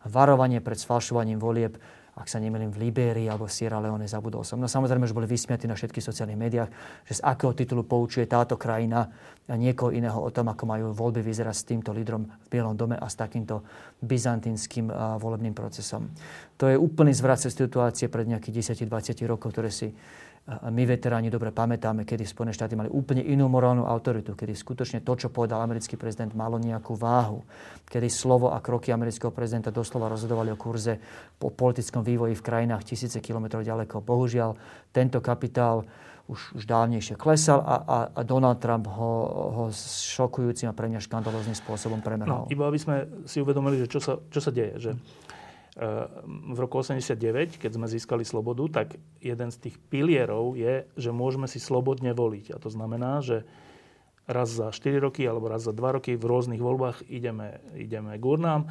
varovanie 0.09 0.57
pred 0.57 0.81
sfalšovaním 0.81 1.37
volieb 1.37 1.77
ak 2.13 2.29
sa 2.29 2.37
nemýlim, 2.37 2.69
v 2.69 2.87
Libérii 2.89 3.25
alebo 3.25 3.49
v 3.49 3.53
Sierra 3.57 3.81
Leone, 3.81 4.05
zabudol 4.05 4.45
som. 4.45 4.61
No 4.61 4.69
samozrejme, 4.69 5.09
že 5.09 5.17
boli 5.17 5.25
vysmiatí 5.25 5.65
na 5.65 5.73
všetkých 5.73 6.05
sociálnych 6.05 6.37
médiách, 6.37 6.69
že 7.09 7.17
z 7.17 7.21
akého 7.25 7.57
titulu 7.57 7.81
poučuje 7.89 8.29
táto 8.29 8.53
krajina 8.53 9.09
a 9.49 9.57
niekoho 9.57 9.89
iného 9.89 10.15
o 10.21 10.29
tom, 10.29 10.47
ako 10.53 10.63
majú 10.69 10.85
voľby 10.93 11.25
vyzerať 11.25 11.55
s 11.57 11.67
týmto 11.67 11.89
lídrom 11.89 12.29
v 12.29 12.47
Bielom 12.53 12.77
dome 12.77 12.95
a 12.95 13.07
s 13.09 13.17
takýmto 13.17 13.65
byzantínskym 14.05 14.93
volebným 15.17 15.57
procesom. 15.57 16.13
To 16.61 16.69
je 16.69 16.77
úplný 16.77 17.11
zvrat 17.17 17.41
situácie 17.41 18.07
pred 18.07 18.29
nejakých 18.29 18.77
10-20 18.77 19.25
rokov, 19.25 19.51
ktoré 19.51 19.73
si 19.73 19.89
my 20.43 20.83
veteráni 20.83 21.31
dobre 21.31 21.55
pamätáme, 21.55 22.03
kedy 22.03 22.27
Spojené 22.27 22.51
štáty 22.51 22.75
mali 22.75 22.91
úplne 22.91 23.23
inú 23.23 23.47
morálnu 23.47 23.87
autoritu, 23.87 24.35
kedy 24.35 24.51
skutočne 24.51 24.99
to, 24.99 25.15
čo 25.15 25.31
povedal 25.31 25.63
americký 25.63 25.95
prezident, 25.95 26.35
malo 26.35 26.59
nejakú 26.59 26.99
váhu, 26.99 27.47
kedy 27.87 28.11
slovo 28.11 28.51
a 28.51 28.59
kroky 28.59 28.91
amerického 28.91 29.31
prezidenta 29.31 29.71
doslova 29.71 30.11
rozhodovali 30.11 30.51
o 30.51 30.59
kurze 30.59 30.99
po 31.39 31.47
politickom 31.47 32.03
vývoji 32.03 32.35
v 32.35 32.43
krajinách 32.43 32.83
tisíce 32.83 33.23
kilometrov 33.23 33.63
ďaleko. 33.63 34.03
Bohužiaľ, 34.03 34.59
tento 34.91 35.23
kapitál 35.23 35.87
už, 36.27 36.59
už 36.59 36.63
dávnejšie 36.67 37.15
klesal 37.19 37.59
a, 37.63 37.75
a, 37.83 37.97
a 38.11 38.21
Donald 38.23 38.59
Trump 38.59 38.87
ho, 38.87 39.11
ho 39.27 39.63
šokujúcim 40.15 40.71
a 40.71 40.75
pre 40.75 40.87
mňa 40.87 41.03
škandalozným 41.03 41.55
spôsobom 41.55 41.99
premeral. 41.99 42.47
No, 42.47 42.51
iba 42.51 42.67
aby 42.67 42.79
sme 42.79 43.07
si 43.27 43.43
uvedomili, 43.43 43.79
že 43.83 43.87
čo 43.91 43.99
sa, 43.99 44.19
čo 44.31 44.39
sa 44.39 44.51
deje. 44.51 44.75
Že 44.79 44.91
v 45.73 46.57
roku 46.61 46.85
89, 46.85 47.57
keď 47.57 47.71
sme 47.73 47.89
získali 47.89 48.21
slobodu, 48.21 48.83
tak 48.83 49.01
jeden 49.17 49.49
z 49.49 49.57
tých 49.57 49.75
pilierov 49.89 50.53
je, 50.53 50.85
že 50.93 51.09
môžeme 51.09 51.49
si 51.49 51.57
slobodne 51.57 52.13
voliť. 52.13 52.53
A 52.53 52.61
to 52.61 52.69
znamená, 52.69 53.25
že 53.25 53.41
raz 54.29 54.53
za 54.53 54.69
4 54.69 55.01
roky 55.01 55.25
alebo 55.25 55.49
raz 55.49 55.65
za 55.65 55.73
2 55.73 55.97
roky 55.97 56.13
v 56.13 56.29
rôznych 56.29 56.61
voľbách 56.61 57.09
ideme, 57.09 57.59
ideme 57.73 58.15
k 58.15 58.23
urnám, 58.23 58.69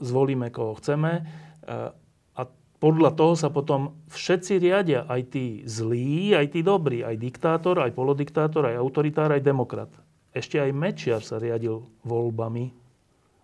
zvolíme 0.00 0.48
koho 0.48 0.74
chceme 0.80 1.28
a 1.68 2.42
podľa 2.78 3.10
toho 3.12 3.34
sa 3.36 3.50
potom 3.50 3.94
všetci 4.08 4.58
riadia, 4.62 5.04
aj 5.06 5.22
tí 5.34 5.62
zlí, 5.66 6.34
aj 6.34 6.54
tí 6.54 6.62
dobrí, 6.62 7.02
aj 7.02 7.18
diktátor, 7.18 7.82
aj 7.82 7.94
polodiktátor, 7.94 8.70
aj 8.70 8.78
autoritár, 8.78 9.34
aj 9.34 9.42
demokrat. 9.42 9.90
Ešte 10.30 10.62
aj 10.62 10.70
Mečiar 10.72 11.22
sa 11.22 11.42
riadil 11.42 11.82
voľbami 12.06 12.87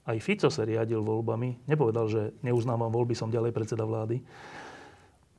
aj 0.04 0.18
Fico 0.20 0.52
sa 0.52 0.68
riadil 0.68 1.00
voľbami. 1.00 1.64
Nepovedal, 1.64 2.06
že 2.12 2.22
neuznávam 2.44 2.92
voľby, 2.92 3.16
som 3.16 3.32
ďalej 3.32 3.56
predseda 3.56 3.88
vlády. 3.88 4.20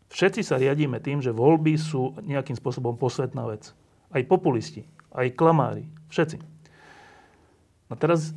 Všetci 0.10 0.41
sa 0.41 0.57
riadíme 0.57 0.98
tým, 1.01 1.22
že 1.22 1.34
voľby 1.34 1.77
sú 1.77 2.17
nejakým 2.25 2.57
spôsobom 2.57 2.98
posvetná 2.98 3.45
vec. 3.45 3.74
Aj 4.10 4.22
populisti, 4.25 4.86
aj 5.13 5.38
klamári, 5.38 5.86
všetci. 6.10 6.41
No 7.89 7.93
teraz 7.93 8.34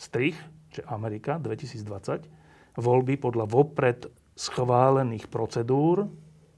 strich, 0.00 0.38
že 0.72 0.80
Amerika 0.88 1.36
2020, 1.36 2.24
voľby 2.80 3.20
podľa 3.20 3.44
vopred 3.44 4.08
schválených 4.38 5.28
procedúr, 5.28 6.08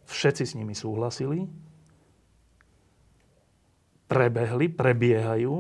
všetci 0.06 0.44
s 0.47 0.54
nimi 0.54 0.76
súhlasili, 0.76 1.49
prebehli, 4.06 4.68
prebiehajú 4.68 5.54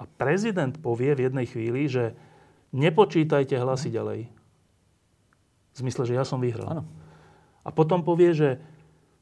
a 0.00 0.02
prezident 0.08 0.72
povie 0.80 1.12
v 1.12 1.28
jednej 1.28 1.46
chvíli, 1.46 1.86
že 1.86 2.16
nepočítajte 2.70 3.54
hlasy 3.58 3.90
ďalej. 3.90 4.20
V 5.70 5.76
zmysle, 5.78 6.02
že 6.06 6.16
ja 6.18 6.24
som 6.26 6.42
vyhral. 6.42 6.66
Ano. 6.66 6.84
A 7.62 7.70
potom 7.70 8.02
povie, 8.02 8.34
že 8.34 8.48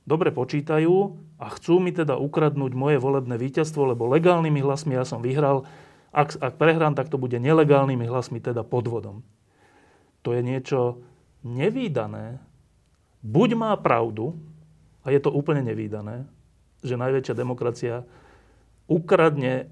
dobre 0.08 0.32
počítajú 0.32 1.18
a 1.36 1.46
chcú 1.52 1.82
mi 1.82 1.92
teda 1.92 2.16
ukradnúť 2.16 2.72
moje 2.72 2.96
volebné 2.96 3.36
víťazstvo, 3.36 3.92
lebo 3.92 4.08
legálnymi 4.08 4.64
hlasmi 4.64 4.96
ja 4.96 5.04
som 5.04 5.20
vyhral. 5.20 5.68
Ak, 6.08 6.34
ak 6.40 6.56
prehrám, 6.56 6.96
tak 6.96 7.12
to 7.12 7.20
bude 7.20 7.36
nelegálnymi 7.36 8.08
hlasmi, 8.08 8.40
teda 8.40 8.64
podvodom. 8.64 9.20
To 10.24 10.32
je 10.32 10.40
niečo 10.40 11.04
nevýdané. 11.44 12.40
Buď 13.20 13.48
má 13.58 13.72
pravdu, 13.76 14.38
a 15.04 15.12
je 15.12 15.20
to 15.20 15.32
úplne 15.32 15.64
nevýdané, 15.64 16.24
že 16.80 17.00
najväčšia 17.00 17.34
demokracia 17.36 18.04
ukradne 18.88 19.68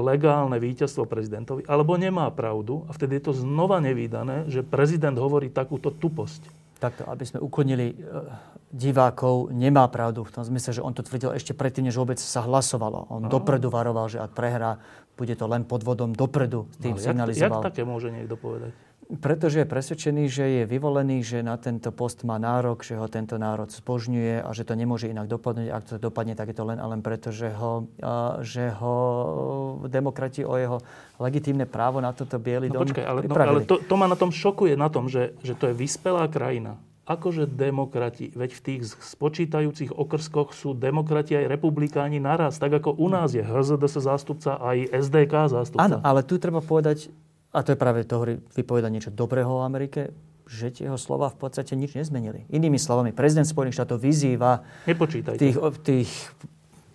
legálne 0.00 0.56
víťazstvo 0.60 1.08
prezidentovi, 1.08 1.64
alebo 1.68 1.96
nemá 1.96 2.28
pravdu 2.32 2.84
a 2.88 2.94
vtedy 2.94 3.20
je 3.20 3.30
to 3.30 3.32
znova 3.36 3.80
nevýdané, 3.80 4.48
že 4.48 4.66
prezident 4.66 5.16
hovorí 5.16 5.48
takúto 5.52 5.92
tuposť. 5.92 6.48
Takto, 6.76 7.08
aby 7.08 7.24
sme 7.24 7.40
ukonili 7.40 7.92
e, 7.92 7.96
divákov, 8.68 9.48
nemá 9.56 9.88
pravdu 9.88 10.28
v 10.28 10.32
tom 10.32 10.44
zmysle, 10.44 10.76
že 10.76 10.84
on 10.84 10.92
to 10.92 11.00
tvrdil 11.00 11.32
ešte 11.32 11.56
predtým, 11.56 11.88
než 11.88 11.96
vôbec 11.96 12.20
sa 12.20 12.44
hlasovalo. 12.44 13.08
On 13.08 13.24
no. 13.24 13.32
dopredu 13.32 13.72
varoval, 13.72 14.12
že 14.12 14.20
ak 14.20 14.36
prehrá, 14.36 14.76
bude 15.16 15.32
to 15.32 15.48
len 15.48 15.64
podvodom 15.64 16.12
dopredu. 16.12 16.68
Tým 16.84 16.96
no, 16.96 17.00
signalizoval. 17.00 17.64
Jak, 17.64 17.64
jak 17.64 17.68
také 17.72 17.82
môže 17.88 18.12
niekto 18.12 18.36
povedať? 18.36 18.76
Pretože 19.06 19.62
je 19.62 19.70
presvedčený, 19.70 20.24
že 20.26 20.44
je 20.50 20.62
vyvolený, 20.66 21.22
že 21.22 21.38
na 21.38 21.54
tento 21.54 21.94
post 21.94 22.26
má 22.26 22.42
nárok, 22.42 22.82
že 22.82 22.98
ho 22.98 23.06
tento 23.06 23.38
národ 23.38 23.70
zbožňuje 23.70 24.42
a 24.42 24.50
že 24.50 24.66
to 24.66 24.74
nemôže 24.74 25.06
inak 25.06 25.30
dopadnúť. 25.30 25.70
Ak 25.70 25.82
to 25.86 26.02
dopadne, 26.02 26.34
tak 26.34 26.50
je 26.50 26.58
to 26.58 26.66
len 26.66 26.82
a 26.82 26.86
len 26.90 27.06
preto, 27.06 27.30
že 27.30 27.54
ho, 27.54 27.86
že 28.42 28.74
ho 28.82 28.96
demokrati 29.86 30.42
o 30.42 30.58
jeho 30.58 30.82
legitímne 31.22 31.70
právo 31.70 32.02
na 32.02 32.10
toto 32.10 32.42
biely 32.42 32.66
no, 32.66 32.82
dom 32.82 32.90
počkaj, 32.90 33.04
ale, 33.06 33.20
no, 33.30 33.34
ale 33.38 33.62
to, 33.62 33.78
to 33.78 33.94
ma 33.94 34.10
na 34.10 34.18
tom 34.18 34.34
šokuje, 34.34 34.74
na 34.74 34.90
tom, 34.90 35.06
že, 35.06 35.38
že 35.46 35.54
to 35.54 35.70
je 35.70 35.74
vyspelá 35.78 36.26
krajina. 36.26 36.74
Akože 37.06 37.46
demokrati, 37.46 38.34
veď 38.34 38.50
v 38.58 38.60
tých 38.66 38.80
spočítajúcich 38.90 39.94
okrskoch 39.94 40.50
sú 40.50 40.74
demokrati 40.74 41.38
aj 41.38 41.46
republikáni 41.46 42.18
naraz, 42.18 42.58
tak 42.58 42.82
ako 42.82 42.98
u 42.98 43.06
nás 43.06 43.30
je 43.30 43.46
HZDS 43.46 44.02
zástupca 44.02 44.58
aj 44.58 44.90
SDK 44.90 45.46
zástupca. 45.46 45.86
Áno, 45.86 46.02
ale 46.02 46.26
tu 46.26 46.34
treba 46.42 46.58
povedať, 46.58 47.06
a 47.56 47.64
to 47.64 47.72
je 47.72 47.78
práve 47.80 48.04
to, 48.04 48.20
vypoveda 48.52 48.92
niečo 48.92 49.08
dobrého 49.08 49.48
o 49.48 49.64
Amerike, 49.64 50.12
že 50.46 50.70
tie 50.70 50.86
jeho 50.86 51.00
slova 51.00 51.32
v 51.32 51.40
podstate 51.40 51.72
nič 51.72 51.96
nezmenili. 51.96 52.44
Inými 52.52 52.76
slovami, 52.76 53.16
prezident 53.16 53.48
Spojených 53.48 53.82
štátov 53.82 53.98
vyzýva 53.98 54.62
tých, 55.40 55.56
tých, 55.82 56.10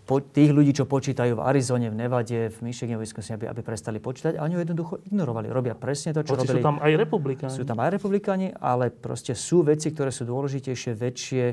po, 0.07 0.21
tých 0.23 0.51
ľudí, 0.53 0.71
čo 0.71 0.87
počítajú 0.87 1.35
v 1.35 1.41
Arizone, 1.43 1.91
v 1.91 1.97
Nevade, 1.97 2.47
v 2.47 2.57
Michigane, 2.63 2.95
v 2.95 3.03
Wisconsin, 3.03 3.35
aby, 3.35 3.51
aby 3.51 3.61
prestali 3.65 3.99
počítať. 3.99 4.39
A 4.39 4.47
oni 4.47 4.55
ho 4.55 4.61
jednoducho 4.63 5.03
ignorovali. 5.03 5.51
Robia 5.51 5.75
presne 5.75 6.15
to, 6.15 6.23
čo 6.23 6.39
Hoci 6.39 6.47
robili. 6.47 6.63
sú 6.63 6.63
tam 6.63 6.77
aj 6.79 6.91
republikáni. 6.95 7.57
Sú 7.57 7.63
tam 7.67 7.77
aj 7.83 7.89
republikáni, 7.91 8.47
ale 8.55 8.87
proste 8.87 9.35
sú 9.35 9.67
veci, 9.67 9.91
ktoré 9.91 10.15
sú 10.15 10.23
dôležitejšie, 10.23 10.91
väčšie, 10.95 11.45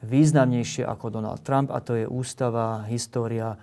významnejšie 0.00 0.88
ako 0.88 1.12
Donald 1.12 1.44
Trump 1.44 1.68
a 1.68 1.80
to 1.84 1.92
je 1.96 2.06
ústava, 2.08 2.88
história, 2.88 3.56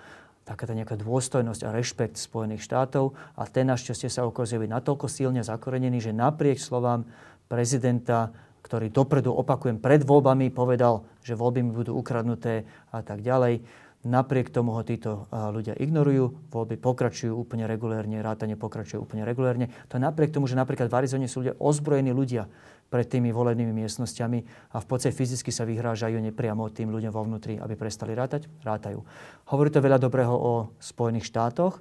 taká 0.52 0.68
tá 0.68 0.76
nejaká 0.76 1.00
dôstojnosť 1.00 1.62
a 1.64 1.72
rešpekt 1.72 2.20
Spojených 2.20 2.68
štátov 2.68 3.16
a 3.40 3.48
ten 3.48 3.72
našťastie 3.72 4.12
sa 4.12 4.28
ukazuje 4.28 4.68
natoľko 4.68 5.08
silne 5.08 5.40
zakorenený, 5.48 6.04
že 6.04 6.12
napriek 6.12 6.60
slovám 6.60 7.08
prezidenta, 7.48 8.36
ktorý 8.60 8.92
dopredu, 8.92 9.32
opakujem, 9.32 9.80
pred 9.80 10.04
voľbami 10.04 10.52
povedal, 10.52 11.08
že 11.24 11.40
voľby 11.40 11.64
mi 11.64 11.72
budú 11.72 11.96
ukradnuté 11.96 12.68
a 12.92 13.00
tak 13.00 13.24
ďalej, 13.24 13.64
Napriek 14.02 14.50
tomu 14.50 14.74
ho 14.74 14.82
títo 14.82 15.30
ľudia 15.30 15.78
ignorujú, 15.78 16.50
voľby 16.50 16.74
pokračujú 16.82 17.38
úplne 17.38 17.70
regulérne, 17.70 18.18
rátanie 18.26 18.58
pokračuje 18.58 18.98
úplne 18.98 19.22
regulérne. 19.22 19.70
To 19.94 20.02
napriek 20.02 20.34
tomu, 20.34 20.50
že 20.50 20.58
napríklad 20.58 20.90
v 20.90 21.06
Arizone 21.06 21.30
sú 21.30 21.46
ľudia 21.46 21.54
ozbrojení 21.62 22.10
ľudia 22.10 22.50
pred 22.92 23.08
tými 23.08 23.32
volebnými 23.32 23.72
miestnosťami 23.72 24.40
a 24.76 24.84
v 24.84 24.86
podstate 24.86 25.16
fyzicky 25.16 25.48
sa 25.48 25.64
vyhrážajú 25.64 26.20
nepriamo 26.20 26.68
tým 26.68 26.92
ľuďom 26.92 27.16
vo 27.16 27.24
vnútri, 27.24 27.56
aby 27.56 27.80
prestali 27.80 28.12
rátať, 28.12 28.52
rátajú. 28.68 29.00
Hovorí 29.48 29.72
to 29.72 29.80
veľa 29.80 29.96
dobrého 29.96 30.36
o 30.36 30.76
Spojených 30.84 31.32
štátoch. 31.32 31.80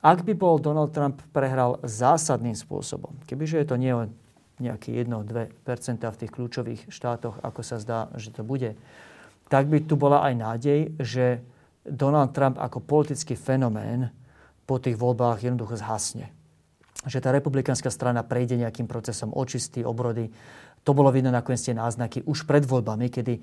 Ak 0.00 0.24
by 0.24 0.32
bol 0.32 0.56
Donald 0.56 0.96
Trump 0.96 1.20
prehral 1.36 1.76
zásadným 1.84 2.56
spôsobom, 2.56 3.20
kebyže 3.28 3.60
je 3.60 3.68
to 3.68 3.76
nie 3.76 3.92
o 3.92 4.08
nejaké 4.56 4.96
1-2% 5.04 5.60
v 6.00 6.20
tých 6.24 6.32
kľúčových 6.32 6.80
štátoch, 6.88 7.36
ako 7.44 7.60
sa 7.60 7.76
zdá, 7.76 8.08
že 8.16 8.32
to 8.32 8.40
bude, 8.40 8.80
tak 9.52 9.68
by 9.68 9.84
tu 9.84 10.00
bola 10.00 10.24
aj 10.24 10.34
nádej, 10.40 10.80
že 10.96 11.44
Donald 11.84 12.32
Trump 12.32 12.56
ako 12.56 12.80
politický 12.80 13.36
fenomén 13.36 14.08
po 14.64 14.80
tých 14.80 14.96
voľbách 14.96 15.44
jednoducho 15.44 15.76
zhasne. 15.80 16.39
Že 17.08 17.18
tá 17.24 17.30
republikánska 17.32 17.88
strana 17.88 18.20
prejde 18.20 18.60
nejakým 18.60 18.84
procesom 18.84 19.32
očistý, 19.32 19.84
obrody. 19.84 20.28
To 20.84 20.92
bolo 20.92 21.08
vidno 21.08 21.32
nakoniec 21.32 21.60
tie 21.60 21.76
náznaky 21.76 22.24
už 22.28 22.44
pred 22.44 22.64
voľbami, 22.64 23.08
kedy 23.08 23.34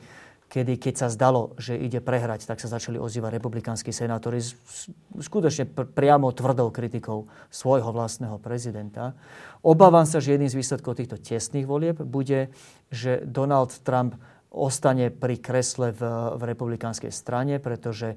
kedy 0.48 0.80
keď 0.80 0.96
sa 0.96 1.08
zdalo, 1.12 1.54
že 1.60 1.76
ide 1.76 2.00
prehrať, 2.00 2.48
tak 2.48 2.64
sa 2.64 2.72
začali 2.72 2.96
ozývať 2.96 3.36
republikánsky 3.36 3.92
senátori 3.92 4.40
skutočne 5.20 5.68
pr- 5.68 5.92
priamo 5.92 6.32
tvrdou 6.32 6.72
kritikou 6.72 7.28
svojho 7.52 7.92
vlastného 7.92 8.40
prezidenta. 8.40 9.12
Obávam 9.60 10.08
sa, 10.08 10.24
že 10.24 10.36
jedným 10.40 10.48
z 10.48 10.60
výsledkov 10.60 11.04
týchto 11.04 11.20
tesných 11.20 11.68
volieb 11.68 12.00
bude, 12.00 12.48
že 12.88 13.20
Donald 13.28 13.76
Trump 13.84 14.16
ostane 14.48 15.12
pri 15.12 15.38
kresle 15.44 15.92
v, 15.92 16.02
v 16.40 16.42
republikánskej 16.56 17.12
strane, 17.12 17.60
pretože 17.60 18.16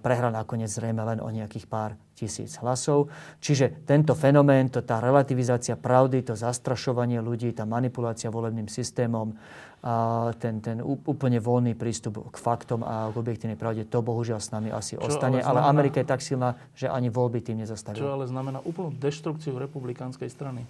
prehra 0.00 0.32
nakoniec 0.32 0.72
zrejme 0.72 1.04
len 1.04 1.18
o 1.20 1.28
nejakých 1.28 1.66
pár 1.68 2.00
tisíc 2.16 2.56
hlasov. 2.60 3.12
Čiže 3.40 3.84
tento 3.84 4.16
fenomén, 4.16 4.72
to, 4.72 4.80
tá 4.84 5.00
relativizácia 5.00 5.76
pravdy, 5.76 6.24
to 6.24 6.34
zastrašovanie 6.36 7.20
ľudí, 7.20 7.52
tá 7.52 7.68
manipulácia 7.68 8.32
volebným 8.32 8.68
systémom, 8.68 9.36
a 9.80 10.28
ten, 10.36 10.60
ten 10.60 10.84
úplne 10.84 11.40
voľný 11.40 11.72
prístup 11.72 12.28
k 12.28 12.36
faktom 12.36 12.84
a 12.84 13.08
k 13.08 13.16
objektívnej 13.16 13.56
pravde, 13.56 13.88
to 13.88 14.04
bohužiaľ 14.04 14.36
s 14.36 14.52
nami 14.52 14.68
asi 14.68 15.00
Čo 15.00 15.08
ostane. 15.08 15.40
Ale, 15.40 15.48
znamená, 15.48 15.64
ale 15.64 15.72
Amerika 15.72 15.96
je 16.04 16.08
tak 16.08 16.20
silná, 16.20 16.60
že 16.76 16.84
ani 16.92 17.08
voľby 17.08 17.40
tým 17.40 17.64
nezastavia. 17.64 17.96
Čo 17.96 18.12
ale 18.12 18.28
znamená 18.28 18.60
úplnú 18.60 18.92
deštrukciu 18.92 19.56
republikánskej 19.56 20.28
strany? 20.28 20.68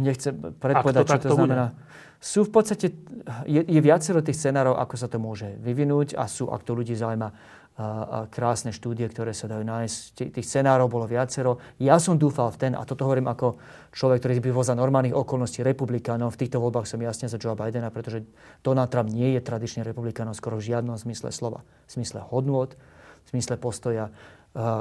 Nechcem 0.00 0.32
predpovedať, 0.32 1.04
čo 1.04 1.18
to, 1.20 1.28
to 1.28 1.36
znamená. 1.36 1.76
Bude? 1.76 2.07
Sú 2.18 2.42
v 2.42 2.50
podstate, 2.50 2.90
je, 3.46 3.62
je 3.62 3.80
viacero 3.80 4.18
tých 4.18 4.38
scenárov, 4.42 4.74
ako 4.74 4.94
sa 4.98 5.06
to 5.06 5.22
môže 5.22 5.54
vyvinúť 5.62 6.18
a 6.18 6.26
sú, 6.26 6.50
ak 6.50 6.66
to 6.66 6.74
ľudí 6.74 6.98
zaujíma, 6.98 7.30
a, 7.78 7.86
a 7.86 8.18
krásne 8.26 8.74
štúdie, 8.74 9.06
ktoré 9.06 9.30
sa 9.30 9.46
dajú 9.46 9.62
nájsť. 9.62 10.34
Tých 10.34 10.46
scenárov 10.50 10.90
bolo 10.90 11.06
viacero. 11.06 11.62
Ja 11.78 12.02
som 12.02 12.18
dúfal 12.18 12.50
v 12.50 12.58
ten, 12.58 12.72
a 12.74 12.82
toto 12.82 13.06
hovorím 13.06 13.30
ako 13.30 13.62
človek, 13.94 14.18
ktorý 14.18 14.42
by 14.42 14.50
bol 14.50 14.66
za 14.66 14.74
normálnych 14.74 15.14
okolností 15.14 15.62
republikánov. 15.62 16.34
V 16.34 16.42
týchto 16.42 16.58
voľbách 16.58 16.90
som 16.90 16.98
jasne 16.98 17.30
za 17.30 17.38
Joe 17.38 17.54
Bidena, 17.54 17.94
pretože 17.94 18.26
Donald 18.66 18.90
Trump 18.90 19.14
nie 19.14 19.38
je 19.38 19.46
tradičný 19.46 19.86
republikánov 19.86 20.34
skoro 20.34 20.58
v 20.58 20.74
žiadnom 20.74 20.98
zmysle 20.98 21.30
slova. 21.30 21.62
V 21.86 22.02
zmysle 22.02 22.18
hodnôt, 22.26 22.74
v 22.74 23.28
zmysle 23.30 23.54
postoja 23.62 24.10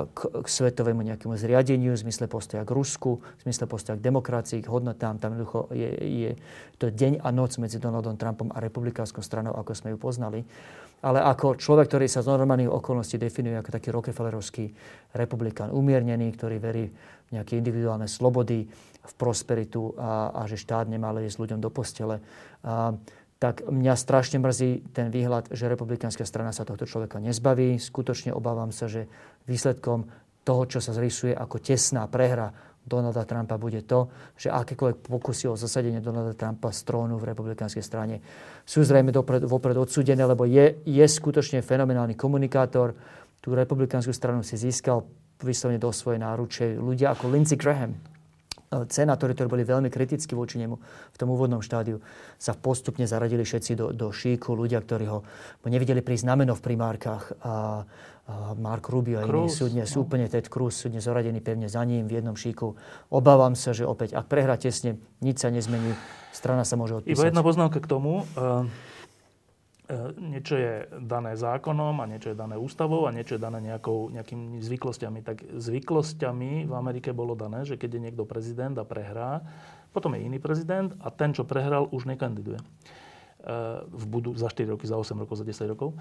k, 0.09 0.19
k 0.41 0.47
svetovému 0.49 1.05
nejakému 1.05 1.37
zriadeniu, 1.37 1.93
v 1.93 2.01
zmysle 2.01 2.25
postoja 2.25 2.65
k 2.65 2.73
Rusku, 2.73 3.21
v 3.21 3.41
zmysle 3.45 3.69
postoja 3.69 3.93
k 3.93 4.01
demokracii, 4.01 4.65
k 4.65 4.71
hodnotám. 4.73 5.21
Tam 5.21 5.37
jednoducho 5.37 5.69
je, 5.69 5.89
je 6.01 6.31
to 6.81 6.89
deň 6.89 7.21
a 7.21 7.29
noc 7.29 7.61
medzi 7.61 7.77
Donaldom 7.77 8.17
Trumpom 8.17 8.49
a 8.49 8.57
republikánskou 8.57 9.21
stranou, 9.21 9.53
ako 9.53 9.77
sme 9.77 9.93
ju 9.93 9.97
poznali. 10.01 10.41
Ale 11.05 11.21
ako 11.21 11.61
človek, 11.61 11.93
ktorý 11.93 12.09
sa 12.09 12.25
z 12.25 12.33
normálnych 12.33 12.73
okolností 12.73 13.21
definuje 13.21 13.53
ako 13.53 13.69
taký 13.69 13.93
Rockefellerovský 13.93 14.65
republikán, 15.13 15.69
umiernený, 15.69 16.33
ktorý 16.33 16.57
verí 16.57 16.89
v 17.29 17.29
nejaké 17.37 17.61
individuálne 17.61 18.09
slobody, 18.09 18.65
v 19.07 19.13
prosperitu 19.15 19.93
a, 19.93 20.33
a 20.33 20.41
že 20.49 20.57
štát 20.57 20.89
nemá 20.89 21.13
ísť 21.21 21.37
ľuďom 21.37 21.59
do 21.61 21.69
postele. 21.69 22.17
A, 22.65 22.97
tak 23.37 23.69
mňa 23.69 23.93
strašne 23.93 24.41
mrzí 24.41 24.93
ten 24.97 25.13
výhľad, 25.13 25.53
že 25.53 25.69
republikánska 25.69 26.25
strana 26.25 26.49
sa 26.49 26.65
tohto 26.65 26.89
človeka 26.89 27.21
nezbaví. 27.21 27.77
Skutočne 27.77 28.33
obávam 28.33 28.73
sa, 28.73 28.89
že 28.89 29.05
výsledkom 29.45 30.09
toho, 30.41 30.63
čo 30.65 30.79
sa 30.81 30.95
zrysuje 30.95 31.37
ako 31.37 31.61
tesná 31.61 32.09
prehra 32.09 32.49
Donalda 32.87 33.27
Trumpa 33.27 33.59
bude 33.59 33.83
to, 33.83 34.07
že 34.39 34.47
akékoľvek 34.47 35.11
pokusy 35.11 35.51
o 35.51 35.59
zasadenie 35.59 35.99
Donalda 35.99 36.31
Trumpa 36.31 36.71
z 36.71 36.87
trónu 36.87 37.19
v 37.19 37.35
republikánskej 37.35 37.83
strane 37.83 38.23
sú 38.63 38.79
zrejme 38.79 39.11
dopred, 39.11 39.43
vopred 39.43 39.75
odsúdené, 39.75 40.23
lebo 40.23 40.47
je, 40.47 40.79
je 40.87 41.03
skutočne 41.03 41.59
fenomenálny 41.59 42.15
komunikátor. 42.15 42.95
Tú 43.43 43.51
republikánsku 43.51 44.15
stranu 44.15 44.39
si 44.39 44.55
získal 44.55 45.03
vyslovene 45.43 45.83
do 45.83 45.91
svojej 45.91 46.23
náruče 46.23 46.79
ľudia 46.79 47.11
ako 47.11 47.27
Lindsey 47.27 47.59
Graham, 47.59 47.99
senátori, 48.67 49.31
ktorí 49.31 49.47
boli 49.47 49.63
veľmi 49.63 49.87
kritickí 49.87 50.35
voči 50.35 50.59
nemu 50.59 50.75
v 51.13 51.17
tom 51.17 51.31
úvodnom 51.31 51.63
štádiu, 51.63 52.03
sa 52.35 52.51
postupne 52.51 53.07
zaradili 53.07 53.47
všetci 53.47 53.71
do, 53.79 53.95
do 53.95 54.11
šíku. 54.11 54.51
Ľudia, 54.53 54.83
ktorí 54.83 55.05
ho 55.07 55.23
nevideli 55.67 56.03
prísť 56.03 56.25
na 56.27 56.35
meno 56.35 56.53
v 56.53 56.61
primárkach. 56.61 57.31
A, 57.43 57.83
a 58.27 58.35
Mark 58.59 58.91
Rubio 58.91 59.23
a 59.23 59.23
iní 59.23 59.47
sú 59.47 59.71
dnes 59.71 59.87
no. 59.95 60.03
úplne 60.03 60.27
Ted 60.27 60.51
Cruz, 60.51 60.75
sú 60.75 60.91
dnes 60.91 61.07
zoradení 61.07 61.39
pevne 61.39 61.71
za 61.71 61.79
ním 61.87 62.11
v 62.11 62.19
jednom 62.19 62.35
šíku. 62.35 62.75
Obávam 63.07 63.55
sa, 63.55 63.71
že 63.71 63.87
opäť, 63.87 64.19
ak 64.19 64.27
prehrá 64.27 64.59
tesne, 64.59 64.99
nič 65.23 65.39
sa 65.39 65.47
nezmení, 65.47 65.95
strana 66.35 66.67
sa 66.67 66.75
môže 66.75 66.99
odpísať. 66.99 67.15
Iba 67.15 67.31
jedna 67.31 67.43
poznámka 67.47 67.79
k 67.79 67.87
tomu. 67.87 68.27
Uh 68.35 68.67
E, 68.67 68.96
niečo 70.19 70.59
je 70.59 70.73
dané 70.99 71.39
zákonom 71.39 72.03
a 72.03 72.09
niečo 72.09 72.35
je 72.35 72.37
dané 72.37 72.59
ústavou 72.59 73.07
a 73.07 73.15
niečo 73.15 73.39
je 73.39 73.41
dané 73.41 73.63
nejakou, 73.63 74.11
nejakými 74.11 74.59
zvyklosťami. 74.59 75.19
Tak 75.23 75.37
zvyklosťami 75.55 76.67
v 76.67 76.73
Amerike 76.75 77.15
bolo 77.15 77.39
dané, 77.39 77.63
že 77.63 77.79
keď 77.79 77.95
je 77.95 78.03
niekto 78.03 78.27
prezident 78.27 78.75
a 78.75 78.83
prehrá, 78.83 79.47
potom 79.95 80.11
je 80.19 80.27
iný 80.27 80.43
prezident 80.43 80.91
a 80.99 81.07
ten, 81.07 81.31
čo 81.31 81.47
prehral, 81.47 81.87
už 81.95 82.03
nekandiduje. 82.03 82.59
E, 82.59 82.63
v 83.87 84.03
budu 84.11 84.35
za 84.35 84.51
4 84.51 84.75
roky, 84.75 84.83
za 84.83 84.99
8 84.99 85.23
rokov, 85.23 85.39
za 85.39 85.47
10 85.47 85.71
rokov. 85.71 85.95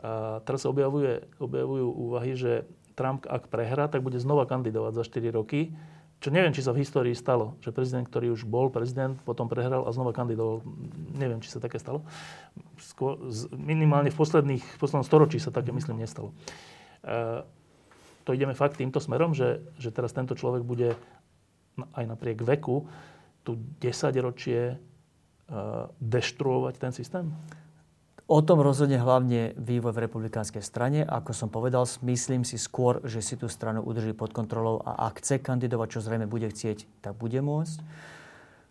A 0.00 0.40
teraz 0.48 0.64
sa 0.64 0.72
objavujú 0.72 1.86
úvahy, 1.92 2.40
že 2.40 2.64
Trump, 2.96 3.28
ak 3.28 3.52
prehrá, 3.52 3.92
tak 3.92 4.00
bude 4.00 4.16
znova 4.16 4.48
kandidovať 4.48 4.92
za 4.96 5.04
4 5.04 5.36
roky 5.36 5.76
čo 6.16 6.32
neviem, 6.32 6.52
či 6.56 6.64
sa 6.64 6.72
v 6.72 6.80
histórii 6.80 7.12
stalo, 7.12 7.60
že 7.60 7.76
prezident, 7.76 8.08
ktorý 8.08 8.32
už 8.32 8.48
bol 8.48 8.72
prezident, 8.72 9.20
potom 9.28 9.52
prehral 9.52 9.84
a 9.84 9.92
znova 9.92 10.16
kandidoval. 10.16 10.64
Neviem, 11.12 11.44
či 11.44 11.52
sa 11.52 11.60
také 11.60 11.76
stalo. 11.76 12.00
Skôr, 12.80 13.20
minimálne 13.52 14.08
v, 14.08 14.16
posledných, 14.16 14.64
v 14.64 14.78
poslednom 14.80 15.04
storočí 15.04 15.36
sa 15.36 15.52
také, 15.52 15.76
myslím, 15.76 16.00
nestalo. 16.00 16.32
E, 17.04 17.44
to 18.24 18.32
ideme 18.32 18.56
fakt 18.56 18.80
týmto 18.80 18.96
smerom, 18.96 19.36
že, 19.36 19.60
že 19.76 19.92
teraz 19.92 20.16
tento 20.16 20.32
človek 20.32 20.64
bude 20.64 20.96
aj 21.92 22.04
napriek 22.08 22.40
veku 22.40 22.88
tu 23.44 23.60
10 23.84 24.16
ročie 24.24 24.72
e, 24.72 24.76
deštruovať 26.00 26.74
ten 26.80 26.92
systém? 26.96 27.28
O 28.26 28.42
tom 28.42 28.58
rozhodne 28.58 28.98
hlavne 28.98 29.54
vývoj 29.54 29.94
v 29.94 30.02
republikánskej 30.10 30.58
strane. 30.58 31.06
Ako 31.06 31.30
som 31.30 31.46
povedal, 31.46 31.86
myslím 32.02 32.42
si 32.42 32.58
skôr, 32.58 32.98
že 33.06 33.22
si 33.22 33.38
tú 33.38 33.46
stranu 33.46 33.86
udrží 33.86 34.18
pod 34.18 34.34
kontrolou 34.34 34.82
a 34.82 35.06
ak 35.06 35.22
chce 35.22 35.38
kandidovať, 35.38 35.88
čo 35.94 36.00
zrejme 36.02 36.26
bude 36.26 36.50
chcieť, 36.50 36.90
tak 37.06 37.14
bude 37.14 37.38
môcť. 37.38 37.78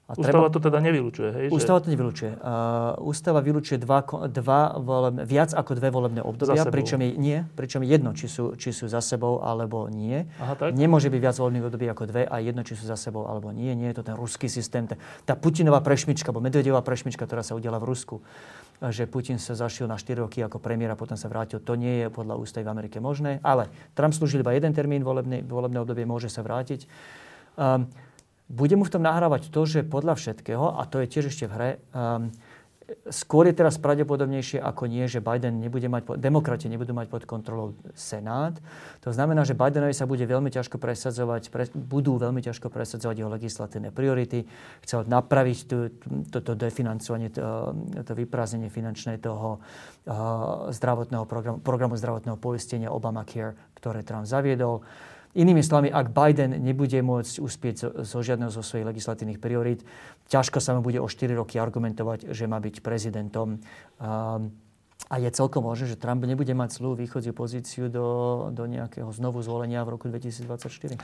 A 0.05 0.13
ústava 0.13 0.51
treba... 0.51 0.53
to 0.53 0.59
teda 0.59 0.79
nevylučuje, 0.85 1.29
hej? 1.33 1.45
Ústava 1.49 1.81
to 1.81 1.89
nevylučuje. 1.89 2.37
Uh, 2.37 2.93
ústava 3.01 3.41
vylučuje 3.41 3.81
dva, 3.81 4.05
dva 4.29 4.77
volebne, 4.77 5.23
viac 5.25 5.49
ako 5.49 5.71
dve 5.79 5.89
volebné 5.89 6.21
obdobia, 6.21 6.61
pričom 6.67 7.01
je, 7.01 7.17
nie, 7.17 7.41
pričom 7.57 7.81
je 7.81 7.89
jedno, 7.89 8.11
či 8.13 8.29
sú, 8.29 8.53
či 8.53 8.69
sú 8.69 8.85
za 8.85 9.01
sebou 9.01 9.41
alebo 9.41 9.89
nie. 9.89 10.29
Aha, 10.37 10.53
tak? 10.53 10.77
Nemôže 10.77 11.09
byť 11.09 11.21
viac 11.23 11.35
volebných 11.41 11.65
období 11.65 11.89
ako 11.89 12.03
dve 12.05 12.21
a 12.27 12.37
jedno, 12.37 12.61
či 12.61 12.77
sú 12.77 12.85
za 12.85 12.99
sebou 12.99 13.25
alebo 13.25 13.49
nie. 13.49 13.73
Nie 13.73 13.95
je 13.95 14.03
to 14.03 14.13
ten 14.13 14.19
ruský 14.19 14.45
systém. 14.45 14.85
Tá 15.25 15.33
Putinová 15.33 15.81
prešmička, 15.81 16.29
alebo 16.29 16.43
Medvedevá 16.43 16.85
prešmička, 16.85 17.25
ktorá 17.25 17.41
sa 17.41 17.57
udiala 17.57 17.81
v 17.81 17.89
Rusku 17.89 18.21
že 18.79 19.07
Putin 19.07 19.39
sa 19.39 19.55
zašiel 19.55 19.87
na 19.87 19.95
4 19.95 20.27
roky 20.27 20.43
ako 20.43 20.59
premiér 20.59 20.93
a 20.93 20.99
potom 20.99 21.15
sa 21.15 21.31
vrátil. 21.31 21.63
To 21.63 21.79
nie 21.79 22.03
je 22.03 22.07
podľa 22.11 22.35
ústavy 22.35 22.67
v 22.67 22.73
Amerike 22.75 22.97
možné, 22.99 23.39
ale 23.39 23.71
Trump 23.95 24.11
slúžil 24.11 24.43
iba 24.43 24.51
jeden 24.51 24.75
termín 24.75 25.01
volebné, 25.01 25.43
volebné 25.47 25.79
obdobie, 25.79 26.03
môže 26.03 26.27
sa 26.27 26.43
vrátiť. 26.43 26.87
Um, 27.55 27.87
bude 28.45 28.77
mu 28.77 28.85
v 28.85 28.93
tom 28.93 29.01
nahrávať 29.01 29.49
to, 29.49 29.65
že 29.65 29.87
podľa 29.87 30.19
všetkého, 30.19 30.77
a 30.77 30.85
to 30.85 31.01
je 31.01 31.07
tiež 31.09 31.33
ešte 31.33 31.49
v 31.49 31.53
hre, 31.55 31.69
um, 31.95 32.29
skôr 33.09 33.49
je 33.49 33.57
teraz 33.57 33.81
pravdepodobnejšie 33.81 34.61
ako 34.61 34.85
nie, 34.85 35.09
že 35.09 35.17
Biden 35.17 35.57
nebude 35.57 35.89
mať, 35.89 36.21
demokrati 36.21 36.69
nebudú 36.69 36.93
mať 36.93 37.09
pod 37.09 37.23
kontrolou 37.25 37.73
Senát. 37.97 38.53
To 39.01 39.09
znamená, 39.09 39.41
že 39.41 39.57
Bidenovi 39.57 39.93
sa 39.93 40.05
bude 40.05 40.21
veľmi 40.25 40.53
ťažko 40.53 40.77
presadzovať, 40.77 41.49
pre, 41.49 41.65
budú 41.73 42.21
veľmi 42.21 42.45
ťažko 42.45 42.69
presadzovať 42.69 43.15
jeho 43.17 43.31
legislatívne 43.33 43.89
priority. 43.89 44.45
Chcel 44.85 45.09
napraviť 45.09 45.57
toto 46.29 46.51
definancovanie, 46.53 47.33
to, 47.33 47.73
to 48.05 48.13
vyprázdnenie 48.13 48.69
finančné 48.69 49.17
toho 49.17 49.57
uh, 49.57 50.69
zdravotného 50.69 51.25
programu, 51.25 51.57
programu 51.61 51.93
zdravotného 51.97 52.37
poistenia 52.37 52.93
Obamacare, 52.93 53.57
ktoré 53.81 54.05
Trump 54.05 54.29
zaviedol. 54.29 54.85
Inými 55.35 55.59
slovami, 55.59 55.91
ak 55.91 56.15
Biden 56.15 56.63
nebude 56.63 56.95
môcť 57.03 57.43
uspieť 57.43 57.75
zo, 57.75 57.89
zo 58.07 58.19
žiadneho 58.23 58.47
zo 58.47 58.63
svojich 58.63 58.87
legislatívnych 58.87 59.43
priorít, 59.43 59.83
ťažko 60.31 60.63
sa 60.63 60.71
mu 60.71 60.79
bude 60.79 61.03
o 61.03 61.07
4 61.11 61.35
roky 61.35 61.59
argumentovať, 61.59 62.31
že 62.31 62.47
má 62.47 62.55
byť 62.63 62.79
prezidentom. 62.79 63.59
Um, 63.99 64.55
a 65.11 65.15
je 65.21 65.29
celkom 65.29 65.67
možné, 65.67 65.91
že 65.91 65.99
Trump 65.99 66.23
nebude 66.23 66.49
mať 66.55 66.81
zlú 66.81 66.95
východziu 66.97 67.35
pozíciu 67.35 67.91
do, 67.91 68.07
do 68.55 68.63
nejakého 68.65 69.11
znovu 69.11 69.43
zvolenia 69.43 69.83
v 69.85 69.99
roku 69.99 70.09
2024. 70.09 70.97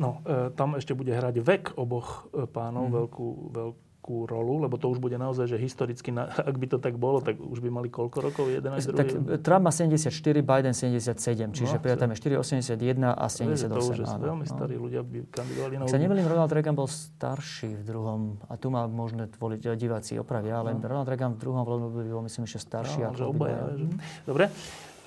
No, 0.00 0.24
e, 0.24 0.50
tam 0.56 0.74
ešte 0.74 0.96
bude 0.96 1.12
hrať 1.12 1.44
vek 1.44 1.76
oboch 1.76 2.32
e, 2.32 2.48
pánov 2.48 2.88
mm. 2.88 2.94
veľkú, 2.96 3.28
veľkú 3.54 3.89
veľkú 4.10 4.26
rolu, 4.26 4.66
lebo 4.66 4.74
to 4.74 4.90
už 4.90 4.98
bude 4.98 5.14
naozaj, 5.14 5.46
že 5.46 5.56
historicky, 5.56 6.10
ak 6.50 6.56
by 6.58 6.66
to 6.66 6.78
tak 6.82 6.98
bolo, 6.98 7.22
tak 7.22 7.38
už 7.38 7.62
by 7.62 7.70
mali 7.70 7.88
koľko 7.88 8.18
rokov? 8.18 8.50
11 8.50 8.90
Tak 8.90 9.08
Trump 9.46 9.70
má 9.70 9.72
74, 9.72 10.10
Biden 10.42 10.74
77, 10.74 11.54
čiže 11.54 11.76
no, 11.78 11.96
tam 11.96 12.10
je 12.10 12.16
4, 12.18 12.42
81 12.42 13.14
a 13.14 13.26
78. 13.30 13.70
To 13.70 13.78
už 13.78 13.98
áno, 14.02 14.22
veľmi 14.34 14.46
no. 14.46 14.50
starí 14.50 14.74
ľudia 14.74 15.00
by 15.06 15.18
kandidovali 15.30 15.74
na 15.78 15.82
Sa 15.86 15.98
nemýlim, 15.98 16.26
Ronald 16.26 16.50
Reagan 16.50 16.74
bol 16.74 16.90
starší 16.90 17.78
v 17.78 17.82
druhom, 17.86 18.20
a 18.50 18.58
tu 18.58 18.74
má 18.74 18.90
možné 18.90 19.30
voliť 19.30 19.78
diváci 19.78 20.18
opravia, 20.18 20.58
ale 20.58 20.74
no. 20.74 20.82
Ronald 20.82 21.06
Reagan 21.06 21.38
v 21.38 21.38
druhom 21.38 21.62
voľbnom 21.62 21.88
období 21.94 22.10
bol 22.10 22.24
myslím 22.26 22.44
ešte 22.50 22.60
starší. 22.66 23.06
No, 23.06 23.14
ako 23.14 23.22
obaja, 23.30 23.78
že... 23.78 23.86
Dobre. 24.26 24.44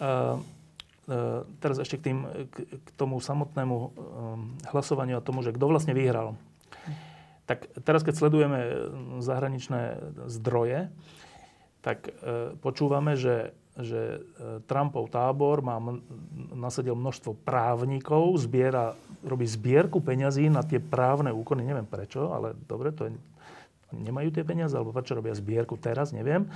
Uh, 0.04 0.39
teraz 1.60 1.84
ešte 1.84 2.00
k, 2.00 2.04
tým, 2.12 2.18
k, 2.48 2.80
k 2.80 2.89
tomu 2.96 3.20
samotnému 3.20 3.76
um, 3.76 3.92
hlasovaniu 4.72 5.20
a 5.20 5.26
tomu, 5.26 5.44
že 5.44 5.52
kto 5.52 5.68
vlastne 5.68 5.92
vyhral. 5.92 6.39
Tak 7.43 7.67
teraz, 7.84 8.08
keď 8.08 8.13
sledujeme 8.15 8.60
zahraničné 9.19 9.99
zdroje, 10.32 10.88
tak 11.84 12.08
e, 12.08 12.56
počúvame, 12.63 13.19
že, 13.19 13.51
že 13.75 14.23
e, 14.39 14.63
Trumpov 14.63 15.12
tábor 15.12 15.60
má 15.60 15.75
nasadil 16.56 16.95
množstvo 16.95 17.36
právnikov, 17.43 18.39
zbiera, 18.39 18.95
robí 19.19 19.43
zbierku 19.43 19.99
peňazí 19.99 20.47
na 20.47 20.63
tie 20.63 20.79
právne 20.79 21.36
úkony, 21.36 21.67
neviem 21.67 21.84
prečo, 21.84 22.32
ale 22.32 22.56
dobre, 22.56 22.95
to 22.95 23.12
je, 23.12 23.19
nemajú 23.91 24.32
tie 24.32 24.47
peniaze, 24.47 24.71
alebo 24.79 24.95
prečo 24.95 25.19
robia 25.19 25.36
zbierku 25.36 25.75
teraz, 25.75 26.15
neviem. 26.15 26.47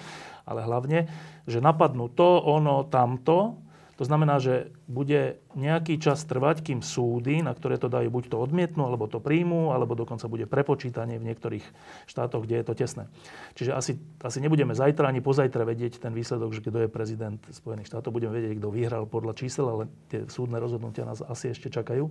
Ale 0.48 0.64
hlavne, 0.64 1.12
že 1.44 1.60
napadnú 1.60 2.08
to, 2.08 2.40
ono, 2.40 2.88
tamto, 2.88 3.60
to 3.98 4.06
znamená, 4.06 4.38
že 4.38 4.70
bude 4.86 5.42
nejaký 5.58 5.98
čas 5.98 6.22
trvať, 6.22 6.62
kým 6.62 6.86
súdy, 6.86 7.42
na 7.42 7.58
ktoré 7.58 7.82
to 7.82 7.90
dajú, 7.90 8.14
buď 8.14 8.30
to 8.30 8.38
odmietnú, 8.38 8.86
alebo 8.86 9.10
to 9.10 9.18
príjmú, 9.18 9.74
alebo 9.74 9.98
dokonca 9.98 10.30
bude 10.30 10.46
prepočítanie 10.46 11.18
v 11.18 11.26
niektorých 11.26 11.66
štátoch, 12.06 12.46
kde 12.46 12.62
je 12.62 12.66
to 12.70 12.74
tesné. 12.78 13.10
Čiže 13.58 13.72
asi, 13.74 13.98
asi 14.22 14.38
nebudeme 14.38 14.78
zajtra 14.78 15.10
ani 15.10 15.26
pozajtra 15.26 15.66
vedieť 15.66 15.98
ten 15.98 16.14
výsledok, 16.14 16.54
že 16.54 16.62
kto 16.62 16.86
je 16.86 16.94
prezident 16.94 17.42
Spojených 17.50 17.90
štátov. 17.90 18.14
Budeme 18.14 18.38
vedieť, 18.38 18.62
kto 18.62 18.70
vyhral 18.70 19.10
podľa 19.10 19.34
čísel, 19.34 19.66
ale 19.66 19.90
tie 20.14 20.30
súdne 20.30 20.62
rozhodnutia 20.62 21.02
nás 21.02 21.26
asi 21.26 21.50
ešte 21.50 21.74
čakajú. 21.74 22.06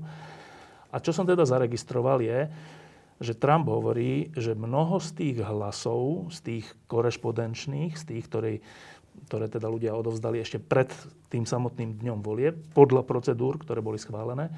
A 0.90 0.99
čo 0.99 1.14
som 1.14 1.22
teda 1.22 1.46
zaregistroval 1.46 2.18
je, 2.18 2.51
že 3.16 3.33
Trump 3.33 3.64
hovorí, 3.64 4.29
že 4.37 4.53
mnoho 4.53 5.01
z 5.01 5.11
tých 5.16 5.37
hlasov, 5.40 6.29
z 6.35 6.38
tých 6.44 6.66
korešpondenčných, 6.85 7.96
z 7.96 8.05
tých, 8.05 8.25
ktorí 8.29 8.55
ktoré 9.26 9.48
teda 9.48 9.66
ľudia 9.66 9.96
odovzdali 9.96 10.38
ešte 10.44 10.61
pred 10.61 10.92
tým 11.33 11.48
samotným 11.48 11.96
dňom 11.98 12.18
volie, 12.20 12.52
podľa 12.52 13.02
procedúr, 13.02 13.57
ktoré 13.57 13.81
boli 13.81 13.96
schválené, 13.96 14.52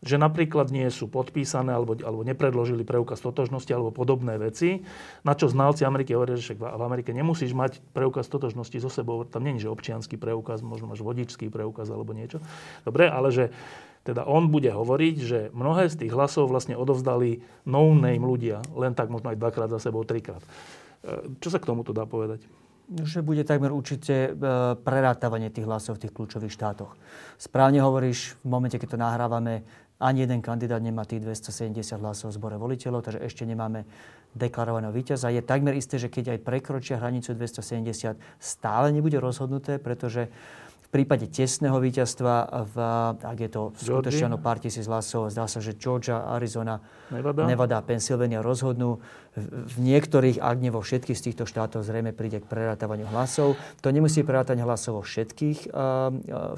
že 0.00 0.16
napríklad 0.16 0.72
nie 0.72 0.88
sú 0.88 1.12
podpísané 1.12 1.76
alebo, 1.76 1.92
alebo 2.00 2.24
nepredložili 2.24 2.88
preukaz 2.88 3.20
totožnosti 3.20 3.68
alebo 3.68 3.92
podobné 3.92 4.40
veci, 4.40 4.80
na 5.20 5.36
čo 5.36 5.52
znalci 5.52 5.84
Ameriky 5.84 6.16
hovoria, 6.16 6.40
že 6.40 6.56
v 6.56 6.80
Amerike 6.80 7.12
nemusíš 7.12 7.52
mať 7.52 7.84
preukaz 7.92 8.24
totožnosti 8.32 8.80
so 8.80 8.88
sebou, 8.88 9.28
tam 9.28 9.44
je, 9.44 9.68
že 9.68 9.68
občianský 9.68 10.16
preukaz, 10.16 10.64
možno 10.64 10.88
máš 10.88 11.04
vodičský 11.04 11.52
preukaz 11.52 11.92
alebo 11.92 12.16
niečo. 12.16 12.40
Dobre, 12.88 13.12
ale 13.12 13.28
že 13.28 13.44
teda 14.00 14.24
on 14.24 14.48
bude 14.48 14.72
hovoriť, 14.72 15.16
že 15.20 15.38
mnohé 15.52 15.92
z 15.92 16.00
tých 16.00 16.16
hlasov 16.16 16.48
vlastne 16.48 16.72
odovzdali 16.72 17.44
no-name 17.68 18.24
ľudia, 18.24 18.64
len 18.72 18.96
tak 18.96 19.12
možno 19.12 19.28
aj 19.28 19.36
dvakrát 19.36 19.68
za 19.68 19.76
sebou, 19.76 20.08
trikrát. 20.08 20.40
E, 21.04 21.36
čo 21.36 21.52
sa 21.52 21.60
k 21.60 21.68
tomuto 21.68 21.92
dá 21.92 22.08
povedať? 22.08 22.40
Že 22.90 23.22
bude 23.22 23.46
takmer 23.46 23.70
určite 23.70 24.14
e, 24.14 24.30
prerátavanie 24.74 25.46
tých 25.54 25.66
hlasov 25.66 25.96
v 25.96 26.06
tých 26.06 26.14
kľúčových 26.14 26.50
štátoch. 26.50 26.98
Správne 27.38 27.78
hovoríš, 27.86 28.34
v 28.42 28.46
momente, 28.50 28.74
keď 28.82 28.98
to 28.98 28.98
nahrávame, 28.98 29.62
ani 30.00 30.24
jeden 30.24 30.40
kandidát 30.40 30.80
nemá 30.80 31.04
tých 31.04 31.22
270 31.22 32.00
hlasov 32.00 32.32
v 32.32 32.36
zbore 32.40 32.56
voliteľov, 32.56 33.04
takže 33.04 33.20
ešte 33.20 33.44
nemáme 33.44 33.84
deklarovaného 34.32 34.90
víťaza. 34.96 35.28
Je 35.28 35.44
takmer 35.44 35.76
isté, 35.76 36.00
že 36.00 36.08
keď 36.08 36.34
aj 36.34 36.38
prekročia 36.40 36.96
hranicu 36.96 37.36
270, 37.36 38.16
stále 38.40 38.86
nebude 38.90 39.20
rozhodnuté, 39.20 39.76
pretože 39.76 40.32
v 40.69 40.69
prípade 40.90 41.30
tesného 41.30 41.78
víťazstva, 41.78 42.66
v, 42.66 42.76
ak 43.22 43.38
je 43.38 43.50
to 43.50 43.62
skutočne 43.78 44.34
pár 44.42 44.58
tisíc 44.58 44.90
hlasov, 44.90 45.30
zdá 45.30 45.46
sa, 45.46 45.62
že 45.62 45.78
Georgia, 45.78 46.26
Arizona, 46.34 46.82
Nevada, 47.14 47.46
Nevada 47.46 47.78
a 47.78 47.86
Pennsylvania 47.86 48.42
rozhodnú. 48.42 48.98
V 49.38 49.76
niektorých, 49.78 50.42
ak 50.42 50.56
nie 50.58 50.74
vo 50.74 50.82
všetkých 50.82 51.14
z 51.14 51.24
týchto 51.30 51.44
štátov, 51.46 51.86
zrejme 51.86 52.10
príde 52.10 52.42
k 52.42 52.50
prerátavaniu 52.50 53.06
hlasov. 53.14 53.54
To 53.86 53.94
nemusí 53.94 54.26
prerátať 54.26 54.58
hlasov 54.58 55.06
všetkých, 55.06 55.70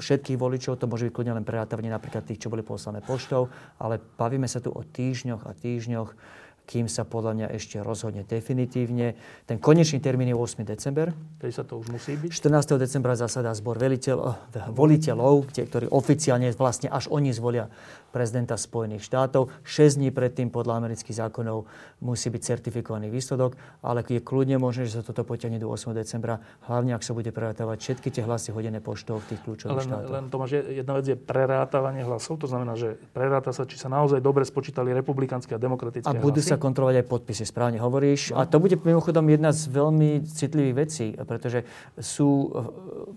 všetkých 0.01 0.37
voličov, 0.41 0.81
to 0.81 0.89
môže 0.89 1.05
byť 1.07 1.13
kľudne 1.13 1.37
len 1.37 1.45
prerátavanie 1.45 1.93
napríklad 1.93 2.25
tých, 2.25 2.41
čo 2.41 2.49
boli 2.49 2.65
poslané 2.65 3.05
poštou, 3.05 3.53
ale 3.77 4.01
bavíme 4.01 4.49
sa 4.49 4.57
tu 4.57 4.73
o 4.73 4.81
týždňoch 4.81 5.45
a 5.45 5.53
týždňoch 5.53 6.41
kým 6.63 6.87
sa 6.87 7.03
podľa 7.03 7.31
mňa 7.35 7.47
ešte 7.59 7.83
rozhodne 7.83 8.23
definitívne. 8.23 9.19
Ten 9.43 9.59
konečný 9.59 9.99
termín 9.99 10.31
je 10.31 10.37
8. 10.37 10.63
december. 10.63 11.11
Tedy 11.43 11.51
sa 11.51 11.67
to 11.67 11.75
už 11.79 11.91
musí 11.91 12.15
byť. 12.15 12.31
14. 12.31 12.79
decembra 12.79 13.19
zasadá 13.19 13.51
zbor 13.51 13.75
veliteľ, 13.75 14.17
eh, 14.23 14.71
voliteľov, 14.71 15.51
tie, 15.51 15.67
ktorí 15.67 15.91
oficiálne 15.91 16.47
vlastne 16.55 16.87
až 16.87 17.11
oni 17.11 17.35
zvolia 17.35 17.67
prezidenta 18.13 18.53
Spojených 18.53 19.01
štátov. 19.01 19.49
6 19.65 19.97
dní 19.97 20.13
predtým 20.13 20.53
podľa 20.53 20.85
amerických 20.85 21.17
zákonov 21.17 21.65
musí 22.05 22.29
byť 22.29 22.41
certifikovaný 22.45 23.09
výsledok, 23.09 23.57
ale 23.81 24.05
je 24.05 24.21
kľudne 24.21 24.61
možné, 24.61 24.85
že 24.85 25.01
sa 25.01 25.03
toto 25.03 25.25
potiahne 25.25 25.57
do 25.57 25.65
8. 25.65 25.89
decembra, 25.97 26.37
hlavne 26.69 26.93
ak 26.93 27.01
sa 27.01 27.17
bude 27.17 27.33
prerátavať 27.33 27.81
všetky 27.81 28.13
tie 28.13 28.21
hlasy 28.21 28.53
hodené 28.53 28.77
poštou 28.77 29.17
v 29.17 29.33
tých 29.33 29.41
kľúčových 29.41 29.81
len, 29.81 29.87
štátoch. 29.89 30.13
Len 30.13 30.25
Tomáš, 30.29 30.51
jedna 30.61 30.93
vec 31.01 31.05
je 31.09 31.17
prerátavanie 31.17 32.05
hlasov, 32.05 32.37
to 32.37 32.45
znamená, 32.45 32.77
že 32.77 33.01
preráta 33.17 33.49
sa, 33.49 33.65
či 33.65 33.81
sa 33.81 33.89
naozaj 33.89 34.21
dobre 34.21 34.45
spočítali 34.45 34.93
republikánske 34.93 35.57
a 35.57 35.59
demokratické 35.59 36.05
A 36.05 36.13
budú 36.13 36.37
hlasy. 36.37 36.53
sa 36.53 36.61
kontrolovať 36.61 37.01
aj 37.01 37.05
podpisy, 37.09 37.43
správne 37.49 37.81
hovoríš. 37.81 38.37
No. 38.37 38.43
A 38.43 38.45
to 38.45 38.61
bude 38.61 38.77
mimochodom 38.77 39.25
jedna 39.25 39.49
z 39.49 39.65
veľmi 39.73 40.21
citlivých 40.29 40.75
vecí, 40.77 41.17
pretože 41.17 41.65
sú, 41.97 42.53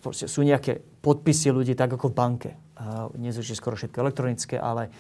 sú 0.09 0.41
nejaké 0.41 0.81
podpisy 1.07 1.55
ľudí 1.55 1.79
tak 1.79 1.95
ako 1.95 2.11
v 2.11 2.19
banke 2.19 2.51
dnes 3.15 3.39
už 3.39 3.55
je 3.55 3.57
skoro 3.57 3.79
všetko 3.79 4.03
elektronické, 4.03 4.59
ale 4.59 4.91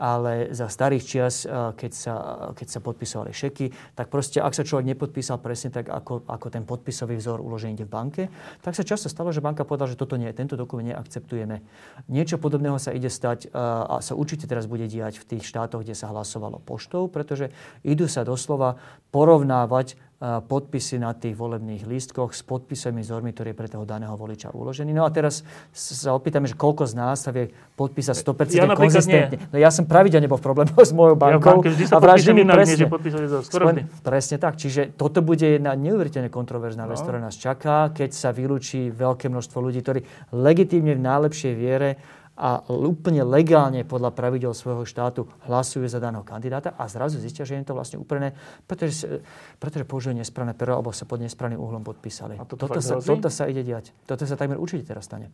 ale 0.00 0.48
za 0.56 0.64
starých 0.72 1.04
čias, 1.04 1.44
keď 1.76 1.92
sa, 1.92 2.14
keď 2.56 2.66
sa 2.72 2.80
podpisovali 2.80 3.36
šeky, 3.36 3.68
tak 3.92 4.08
proste, 4.08 4.40
ak 4.40 4.56
sa 4.56 4.64
človek 4.64 4.96
nepodpísal 4.96 5.36
presne 5.44 5.68
tak, 5.68 5.92
ako, 5.92 6.24
ako 6.24 6.46
ten 6.48 6.64
podpisový 6.64 7.20
vzor 7.20 7.44
uložený 7.44 7.84
v 7.84 7.90
banke, 7.92 8.22
tak 8.64 8.72
sa 8.72 8.80
často 8.80 9.12
stalo, 9.12 9.28
že 9.28 9.44
banka 9.44 9.68
povedala, 9.68 9.92
že 9.92 10.00
toto 10.00 10.16
nie, 10.16 10.32
tento 10.32 10.56
dokument 10.56 10.88
neakceptujeme. 10.88 11.60
Niečo 12.08 12.40
podobného 12.40 12.80
sa 12.80 12.96
ide 12.96 13.12
stať 13.12 13.52
a 13.52 14.00
sa 14.00 14.16
určite 14.16 14.48
teraz 14.48 14.64
bude 14.64 14.88
diať 14.88 15.20
v 15.20 15.36
tých 15.36 15.44
štátoch, 15.44 15.84
kde 15.84 15.92
sa 15.92 16.08
hlasovalo 16.08 16.64
poštou, 16.64 17.12
pretože 17.12 17.52
idú 17.84 18.08
sa 18.08 18.24
doslova 18.24 18.80
porovnávať 19.12 20.00
podpisy 20.20 21.00
na 21.00 21.16
tých 21.16 21.32
volebných 21.32 21.88
lístkoch 21.88 22.36
s 22.36 22.44
podpisami 22.44 23.00
zormi, 23.00 23.32
ktorý 23.32 23.52
je 23.52 23.56
pre 23.56 23.68
toho 23.72 23.88
daného 23.88 24.12
voliča 24.20 24.52
uložený. 24.52 24.92
No 24.92 25.08
a 25.08 25.10
teraz 25.10 25.40
sa 25.72 26.12
opýtame, 26.12 26.44
že 26.44 26.60
koľko 26.60 26.84
z 26.84 26.92
nás 26.92 27.24
sa 27.24 27.32
vie 27.32 27.48
podpísať 27.80 28.20
100% 28.20 28.52
ja 28.52 28.68
konzistentne. 28.76 29.48
No 29.48 29.56
ja 29.56 29.72
som 29.72 29.88
pravidelne 29.88 30.28
bol 30.28 30.36
v 30.36 30.44
problémoch 30.44 30.84
s 30.84 30.92
mojou 30.92 31.16
bankou. 31.16 31.64
Ja 31.64 31.96
a 31.96 32.04
vraždí 32.04 32.36
mi 32.36 32.44
presne. 32.44 32.84
Nie, 32.84 33.88
presne 34.04 34.36
tak. 34.36 34.60
Čiže 34.60 34.92
toto 34.92 35.24
bude 35.24 35.56
jedna 35.56 35.72
neuveriteľne 35.72 36.28
kontroverzná 36.28 36.84
vec, 36.84 37.00
no. 37.00 37.04
ktorá 37.08 37.16
nás 37.16 37.40
čaká, 37.40 37.88
keď 37.88 38.12
sa 38.12 38.28
vylúči 38.36 38.92
veľké 38.92 39.32
množstvo 39.32 39.56
ľudí, 39.56 39.80
ktorí 39.80 40.00
legitímne 40.36 41.00
v 41.00 41.00
najlepšej 41.00 41.52
viere 41.56 41.96
a 42.40 42.64
úplne 42.72 43.20
legálne 43.20 43.84
podľa 43.84 44.16
pravidel 44.16 44.56
svojho 44.56 44.88
štátu 44.88 45.28
hlasujú 45.44 45.84
za 45.84 46.00
daného 46.00 46.24
kandidáta 46.24 46.72
a 46.72 46.88
zrazu 46.88 47.20
zistia, 47.20 47.44
že 47.44 47.60
je 47.60 47.68
to 47.68 47.76
vlastne 47.76 48.00
úplne, 48.00 48.32
pretože, 48.64 49.20
pretože 49.60 49.84
použijú 49.84 50.16
nesprávne 50.16 50.56
pero 50.56 50.80
alebo 50.80 50.88
sa 50.88 51.04
pod 51.04 51.20
nesprávnym 51.20 51.60
uhlom 51.60 51.84
podpísali. 51.84 52.40
A 52.40 52.48
toto, 52.48 52.64
toto, 52.64 52.80
sa, 52.80 52.96
toto 52.96 53.28
sa 53.28 53.44
ide 53.44 53.60
diať. 53.60 53.92
Toto 54.08 54.24
sa 54.24 54.40
takmer 54.40 54.56
určite 54.56 54.88
teraz 54.88 55.04
stane. 55.04 55.28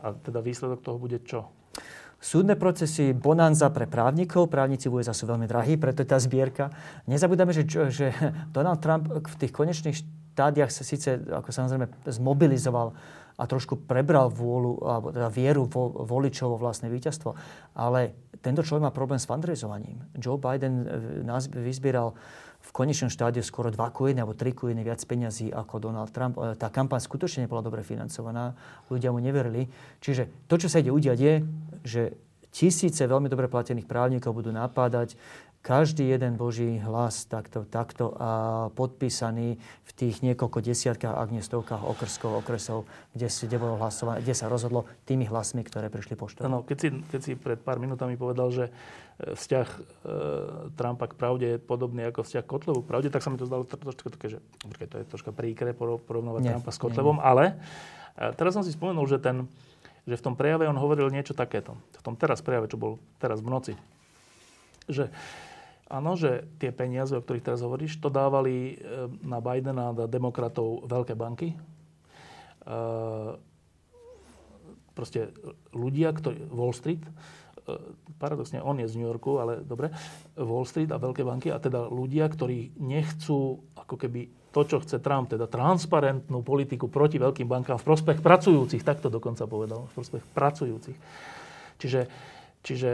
A 0.00 0.16
teda 0.16 0.40
výsledok 0.40 0.80
toho 0.80 0.96
bude 0.96 1.20
čo? 1.20 1.52
Súdne 2.20 2.56
procesy, 2.56 3.12
bonanza 3.12 3.68
pre 3.72 3.84
právnikov. 3.88 4.48
Právnici 4.48 4.88
v 4.88 5.00
USA 5.00 5.12
sú 5.12 5.28
veľmi 5.28 5.44
drahí, 5.44 5.76
preto 5.76 6.04
je 6.04 6.08
tá 6.08 6.16
zbierka. 6.20 6.72
Nezabúdame, 7.04 7.52
že, 7.52 7.68
že 7.68 8.12
Donald 8.56 8.80
Trump 8.80 9.08
v 9.08 9.36
tých 9.40 9.52
konečných 9.52 9.96
štádiach 10.36 10.72
sa 10.72 10.84
síce, 10.88 11.20
ako 11.20 11.52
samozrejme, 11.52 11.88
zmobilizoval 12.08 12.96
a 13.40 13.48
trošku 13.48 13.88
prebral 13.88 14.28
vôľu, 14.28 14.84
alebo 14.84 15.08
teda 15.16 15.32
vieru 15.32 15.64
vo, 15.64 16.04
voličov 16.04 16.52
vo 16.52 16.58
vlastné 16.60 16.92
víťazstvo. 16.92 17.32
Ale 17.80 18.12
tento 18.44 18.60
človek 18.60 18.84
má 18.84 18.92
problém 18.92 19.16
s 19.16 19.24
fundraizovaním. 19.24 20.04
Joe 20.20 20.36
Biden 20.36 20.84
e, 20.84 20.88
nás 21.24 21.48
vyzbieral 21.48 22.12
v 22.60 22.70
konečnom 22.76 23.08
štádiu 23.08 23.40
skoro 23.40 23.72
2 23.72 23.80
ku 23.96 24.04
1 24.12 24.20
alebo 24.20 24.36
3 24.36 24.52
ku 24.52 24.68
1 24.68 24.76
viac 24.84 25.00
peňazí 25.00 25.48
ako 25.48 25.80
Donald 25.80 26.12
Trump. 26.12 26.36
E, 26.36 26.52
tá 26.60 26.68
kampaň 26.68 27.00
skutočne 27.00 27.48
nebola 27.48 27.64
dobre 27.64 27.80
financovaná. 27.80 28.52
Ľudia 28.92 29.08
mu 29.08 29.24
neverili. 29.24 29.64
Čiže 30.04 30.44
to, 30.44 30.60
čo 30.60 30.68
sa 30.68 30.84
ide 30.84 30.92
udiať, 30.92 31.16
je, 31.16 31.34
že 31.80 32.02
tisíce 32.50 33.00
veľmi 33.06 33.30
dobre 33.30 33.46
platených 33.46 33.86
právnikov 33.86 34.34
budú 34.34 34.50
napádať 34.50 35.14
každý 35.60 36.08
jeden 36.08 36.40
Boží 36.40 36.80
hlas 36.80 37.28
takto, 37.28 37.68
takto 37.68 38.16
a 38.16 38.30
podpísaný 38.72 39.60
v 39.60 39.90
tých 39.92 40.24
niekoľko 40.24 40.64
desiatkách, 40.64 41.12
ak 41.12 41.28
nie 41.28 41.44
stovkách 41.44 41.84
okrskov, 41.84 42.40
okresov, 42.40 42.88
kde, 43.12 43.28
si, 43.28 43.44
kde, 43.44 43.60
bolo 43.60 43.76
hlasované, 43.76 44.24
kde 44.24 44.32
sa 44.32 44.48
rozhodlo 44.48 44.88
tými 45.04 45.28
hlasmi, 45.28 45.60
ktoré 45.60 45.92
prišli 45.92 46.16
poštou. 46.16 46.48
Ano, 46.48 46.64
keď, 46.64 46.76
si, 46.80 46.88
keď 47.12 47.20
si 47.20 47.32
pred 47.36 47.60
pár 47.60 47.76
minútami 47.76 48.16
povedal, 48.16 48.48
že 48.48 48.72
e, 49.20 49.36
vzťah 49.36 49.68
e, 49.68 49.80
Trumpa 50.80 51.12
k 51.12 51.14
pravde 51.20 51.46
je 51.56 51.56
podobný 51.60 52.08
ako 52.08 52.24
vzťah 52.24 52.44
Kotlevu 52.48 52.80
k 52.80 52.88
pravde, 52.88 53.08
tak 53.12 53.20
sa 53.20 53.28
mi 53.28 53.36
to 53.36 53.44
zdalo 53.44 53.68
trošku 53.68 54.08
také, 54.08 54.32
že 54.32 54.38
to 54.64 54.96
je 54.96 55.04
troška 55.04 55.36
príkre 55.36 55.76
porovnovať 55.76 56.40
nie, 56.40 56.50
Trumpa 56.56 56.72
s 56.72 56.80
Kotlevom, 56.80 57.20
nie, 57.20 57.24
nie. 57.24 57.28
ale 57.28 57.44
e, 58.16 58.32
teraz 58.32 58.56
som 58.56 58.64
si 58.64 58.72
spomenul, 58.72 59.04
že, 59.04 59.20
ten, 59.20 59.44
že 60.08 60.16
v 60.16 60.24
tom 60.24 60.40
prejave 60.40 60.64
on 60.72 60.80
hovoril 60.80 61.12
niečo 61.12 61.36
takéto. 61.36 61.76
V 62.00 62.00
tom 62.00 62.16
teraz 62.16 62.40
prejave, 62.40 62.72
čo 62.72 62.80
bol 62.80 62.96
teraz 63.20 63.44
v 63.44 63.52
noci. 63.52 63.72
Že 64.88 65.12
Áno, 65.90 66.14
že 66.14 66.46
tie 66.62 66.70
peniaze, 66.70 67.10
o 67.18 67.22
ktorých 67.22 67.50
teraz 67.50 67.66
hovoríš, 67.66 67.98
to 67.98 68.14
dávali 68.14 68.78
e, 68.78 69.10
na 69.26 69.42
Bidena 69.42 69.90
na 69.90 70.06
demokratov 70.06 70.86
veľké 70.86 71.18
banky. 71.18 71.50
E, 71.50 71.56
proste 74.94 75.34
ľudia, 75.74 76.14
ktorí... 76.14 76.46
Wall 76.46 76.70
Street, 76.70 77.02
e, 77.02 77.10
paradoxne, 78.22 78.62
on 78.62 78.78
je 78.78 78.86
z 78.86 79.02
New 79.02 79.10
Yorku, 79.10 79.42
ale 79.42 79.66
dobre, 79.66 79.90
Wall 80.38 80.62
Street 80.62 80.94
a 80.94 81.02
veľké 81.02 81.26
banky, 81.26 81.50
a 81.50 81.58
teda 81.58 81.90
ľudia, 81.90 82.30
ktorí 82.30 82.78
nechcú 82.78 83.58
ako 83.74 83.98
keby 83.98 84.30
to, 84.54 84.62
čo 84.62 84.78
chce 84.78 85.02
Trump, 85.02 85.34
teda 85.34 85.50
transparentnú 85.50 86.46
politiku 86.46 86.86
proti 86.86 87.18
veľkým 87.18 87.50
bankám 87.50 87.82
v 87.82 87.86
prospech 87.90 88.22
pracujúcich, 88.22 88.86
tak 88.86 89.02
to 89.02 89.10
dokonca 89.10 89.42
povedal, 89.50 89.90
v 89.90 89.92
prospech 89.98 90.22
pracujúcich. 90.38 90.98
Čiže, 91.82 92.00
čiže 92.62 92.90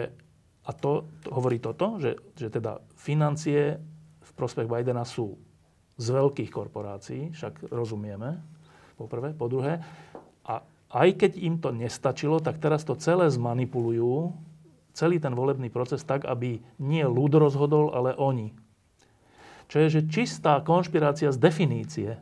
a 0.66 0.70
to, 0.74 1.06
to 1.22 1.28
hovorí 1.30 1.62
toto, 1.62 2.02
že, 2.02 2.18
že 2.34 2.50
teda 2.50 2.82
financie 2.96 3.78
v 4.20 4.30
prospech 4.34 4.66
Bidena 4.66 5.04
sú 5.06 5.36
z 5.96 6.06
veľkých 6.12 6.50
korporácií, 6.52 7.32
však 7.32 7.72
rozumieme, 7.72 8.40
po 8.96 9.08
prvé. 9.08 9.36
Po 9.36 9.48
druhé, 9.48 9.84
a 10.44 10.64
aj 10.92 11.08
keď 11.20 11.32
im 11.40 11.60
to 11.60 11.72
nestačilo, 11.72 12.40
tak 12.40 12.56
teraz 12.60 12.84
to 12.84 12.96
celé 12.96 13.28
zmanipulujú, 13.28 14.32
celý 14.96 15.20
ten 15.20 15.36
volebný 15.36 15.68
proces 15.68 16.00
tak, 16.00 16.24
aby 16.24 16.60
nie 16.80 17.04
ľud 17.04 17.36
rozhodol, 17.36 17.92
ale 17.92 18.16
oni. 18.16 18.56
Čo 19.68 19.84
je, 19.84 20.00
že 20.00 20.08
čistá 20.08 20.62
konšpirácia 20.64 21.28
z 21.28 21.42
definície. 21.42 22.16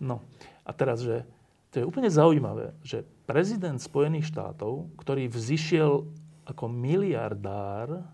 No 0.00 0.24
a 0.64 0.70
teraz, 0.72 1.04
že 1.04 1.28
to 1.74 1.84
je 1.84 1.88
úplne 1.88 2.08
zaujímavé, 2.08 2.72
že 2.80 3.04
prezident 3.28 3.76
Spojených 3.76 4.32
štátov, 4.32 4.88
ktorý 4.96 5.28
vzýšiel 5.28 6.08
ako 6.46 6.64
miliardár, 6.70 8.06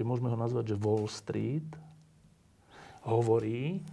či 0.00 0.08
môžeme 0.08 0.32
ho 0.32 0.38
nazvať, 0.40 0.72
že 0.72 0.80
Wall 0.80 1.04
Street, 1.12 1.76
hovorí, 3.04 3.84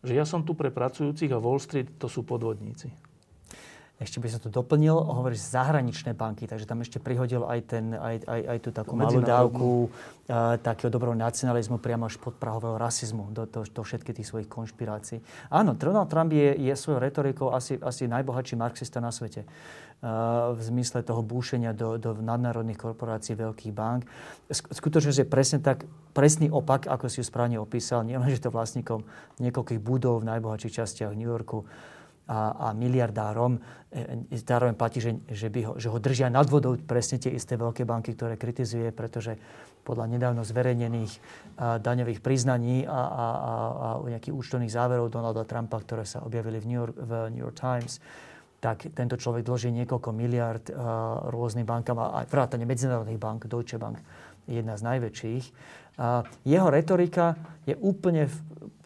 že 0.00 0.16
ja 0.16 0.24
som 0.24 0.40
tu 0.40 0.56
pre 0.56 0.72
pracujúcich 0.72 1.28
a 1.28 1.36
Wall 1.36 1.60
Street 1.60 2.00
to 2.00 2.08
sú 2.08 2.24
podvodníci. 2.24 2.88
Ešte 3.96 4.20
by 4.20 4.28
som 4.28 4.44
to 4.44 4.52
doplnil, 4.52 4.92
hovoríš 4.92 5.56
zahraničné 5.56 6.12
banky, 6.12 6.44
takže 6.44 6.68
tam 6.68 6.84
ešte 6.84 7.00
prihodil 7.00 7.48
aj, 7.48 7.60
ten, 7.64 7.96
aj, 7.96 8.28
aj, 8.28 8.40
aj 8.44 8.58
tú 8.60 8.68
takú 8.68 8.92
malú 8.92 9.24
dávku 9.24 9.88
uh, 9.88 10.60
takého 10.60 10.92
dobrého 10.92 11.16
nacionalizmu 11.16 11.80
priamo 11.80 12.04
až 12.04 12.20
podprahového 12.20 12.76
rasizmu 12.76 13.32
do, 13.32 13.48
do, 13.48 13.64
do 13.64 13.80
všetkých 13.80 14.20
tých 14.20 14.28
svojich 14.28 14.48
konšpirácií. 14.52 15.24
Áno, 15.48 15.72
Donald 15.72 16.12
Trump 16.12 16.28
je, 16.28 16.60
je 16.60 16.76
svojou 16.76 17.00
retorikou 17.00 17.56
asi, 17.56 17.80
asi 17.80 18.04
najbohatší 18.04 18.60
marxista 18.60 19.00
na 19.00 19.08
svete. 19.08 19.48
Uh, 20.04 20.52
v 20.52 20.60
zmysle 20.60 21.00
toho 21.00 21.24
búšenia 21.24 21.72
do, 21.72 21.96
do 21.96 22.12
nadnárodných 22.20 22.76
korporácií, 22.76 23.32
veľkých 23.32 23.72
bank. 23.72 24.04
Skutočne 24.52 25.08
je 25.08 25.24
presne 25.24 25.64
tak, 25.64 25.88
presný 26.12 26.52
opak, 26.52 26.84
ako 26.84 27.08
si 27.08 27.20
ju 27.20 27.24
správne 27.24 27.56
opísal, 27.56 28.04
nielen, 28.04 28.28
že 28.28 28.44
to 28.44 28.52
vlastníkom 28.52 29.08
niekoľkých 29.40 29.80
budov 29.80 30.20
v 30.20 30.36
najbohatších 30.36 30.84
častiach 30.84 31.16
New 31.16 31.32
Yorku, 31.32 31.64
a, 32.26 32.70
a 32.70 32.74
miliardárom. 32.74 33.62
E, 33.94 34.34
e, 34.34 34.38
zároveň 34.38 34.74
platí, 34.74 34.98
že, 34.98 35.14
že, 35.30 35.46
by 35.46 35.60
ho, 35.62 35.72
že 35.78 35.88
ho 35.88 35.98
držia 36.02 36.26
nad 36.26 36.46
vodou 36.50 36.74
presne 36.74 37.22
tie 37.22 37.30
isté 37.30 37.54
veľké 37.54 37.86
banky, 37.86 38.18
ktoré 38.18 38.34
kritizuje, 38.34 38.90
pretože 38.90 39.38
podľa 39.86 40.10
nedávno 40.10 40.42
zverejnených 40.42 41.12
a, 41.56 41.78
daňových 41.78 42.20
priznaní 42.20 42.82
a, 42.82 42.90
a, 42.90 42.98
a, 42.98 43.52
a 44.02 44.10
nejakých 44.10 44.34
účtovných 44.34 44.74
záverov 44.74 45.14
Donalda 45.14 45.46
Trumpa, 45.46 45.78
ktoré 45.78 46.02
sa 46.02 46.26
objavili 46.26 46.58
v 46.58 46.66
New 46.66 46.78
York, 46.82 46.94
v 46.98 47.12
New 47.30 47.42
York 47.46 47.56
Times, 47.56 48.02
tak 48.58 48.90
tento 48.96 49.14
človek 49.14 49.46
dlží 49.46 49.70
niekoľko 49.70 50.10
miliard 50.10 50.66
a, 50.74 51.30
rôznym 51.30 51.62
bankám, 51.62 52.02
a 52.02 52.26
vrátane 52.26 52.66
medzinárodných 52.66 53.22
bank, 53.22 53.46
Deutsche 53.46 53.78
Bank, 53.78 54.02
jedna 54.50 54.74
z 54.74 54.82
najväčších. 54.82 55.44
A 55.96 56.28
jeho 56.44 56.68
retorika 56.68 57.36
je 57.64 57.72
úplne 57.80 58.28
v, 58.28 58.36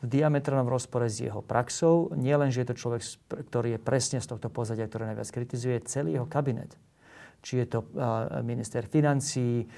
diametrálnom 0.01 0.65
rozpore 0.65 1.13
s 1.13 1.21
jeho 1.21 1.45
praxou. 1.45 2.09
Nie 2.17 2.41
len, 2.41 2.49
že 2.49 2.65
je 2.65 2.73
to 2.73 2.81
človek, 2.81 3.05
ktorý 3.53 3.77
je 3.77 3.81
presne 3.85 4.17
z 4.17 4.33
tohto 4.33 4.49
pozadia, 4.49 4.89
ktoré 4.89 5.13
najviac 5.13 5.29
kritizuje, 5.29 5.77
celý 5.85 6.17
jeho 6.17 6.25
kabinet. 6.25 6.73
Či 7.45 7.61
je 7.61 7.67
to 7.69 7.85
minister 8.41 8.89
financí, 8.89 9.69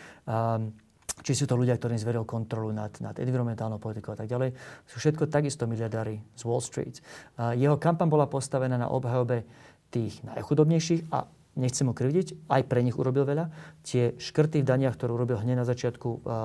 či 1.22 1.32
sú 1.34 1.44
to 1.50 1.58
ľudia, 1.58 1.74
ktorým 1.74 1.98
zveril 1.98 2.22
kontrolu 2.22 2.70
nad, 2.70 2.94
nad 3.02 3.18
environmentálnou 3.18 3.82
politikou 3.82 4.14
a 4.14 4.18
tak 4.22 4.30
ďalej, 4.30 4.54
sú 4.86 4.96
všetko 5.02 5.26
takisto 5.26 5.66
miliardári 5.66 6.22
z 6.38 6.42
Wall 6.46 6.62
Street. 6.62 7.02
Jeho 7.38 7.74
kampaň 7.82 8.06
bola 8.06 8.30
postavená 8.30 8.78
na 8.78 8.90
obhajobe 8.94 9.42
tých 9.90 10.22
najchudobnejších 10.22 11.10
a 11.10 11.26
nechcem 11.52 11.84
ho 11.84 11.94
krivdiť, 11.94 12.48
aj 12.48 12.62
pre 12.64 12.80
nich 12.80 12.96
urobil 12.96 13.28
veľa. 13.28 13.52
Tie 13.84 14.16
škrty 14.16 14.64
v 14.64 14.68
daniach, 14.68 14.96
ktoré 14.96 15.12
urobil 15.12 15.36
hneď 15.36 15.60
na 15.60 15.66
začiatku 15.68 16.08
a, 16.08 16.16
a, 16.16 16.36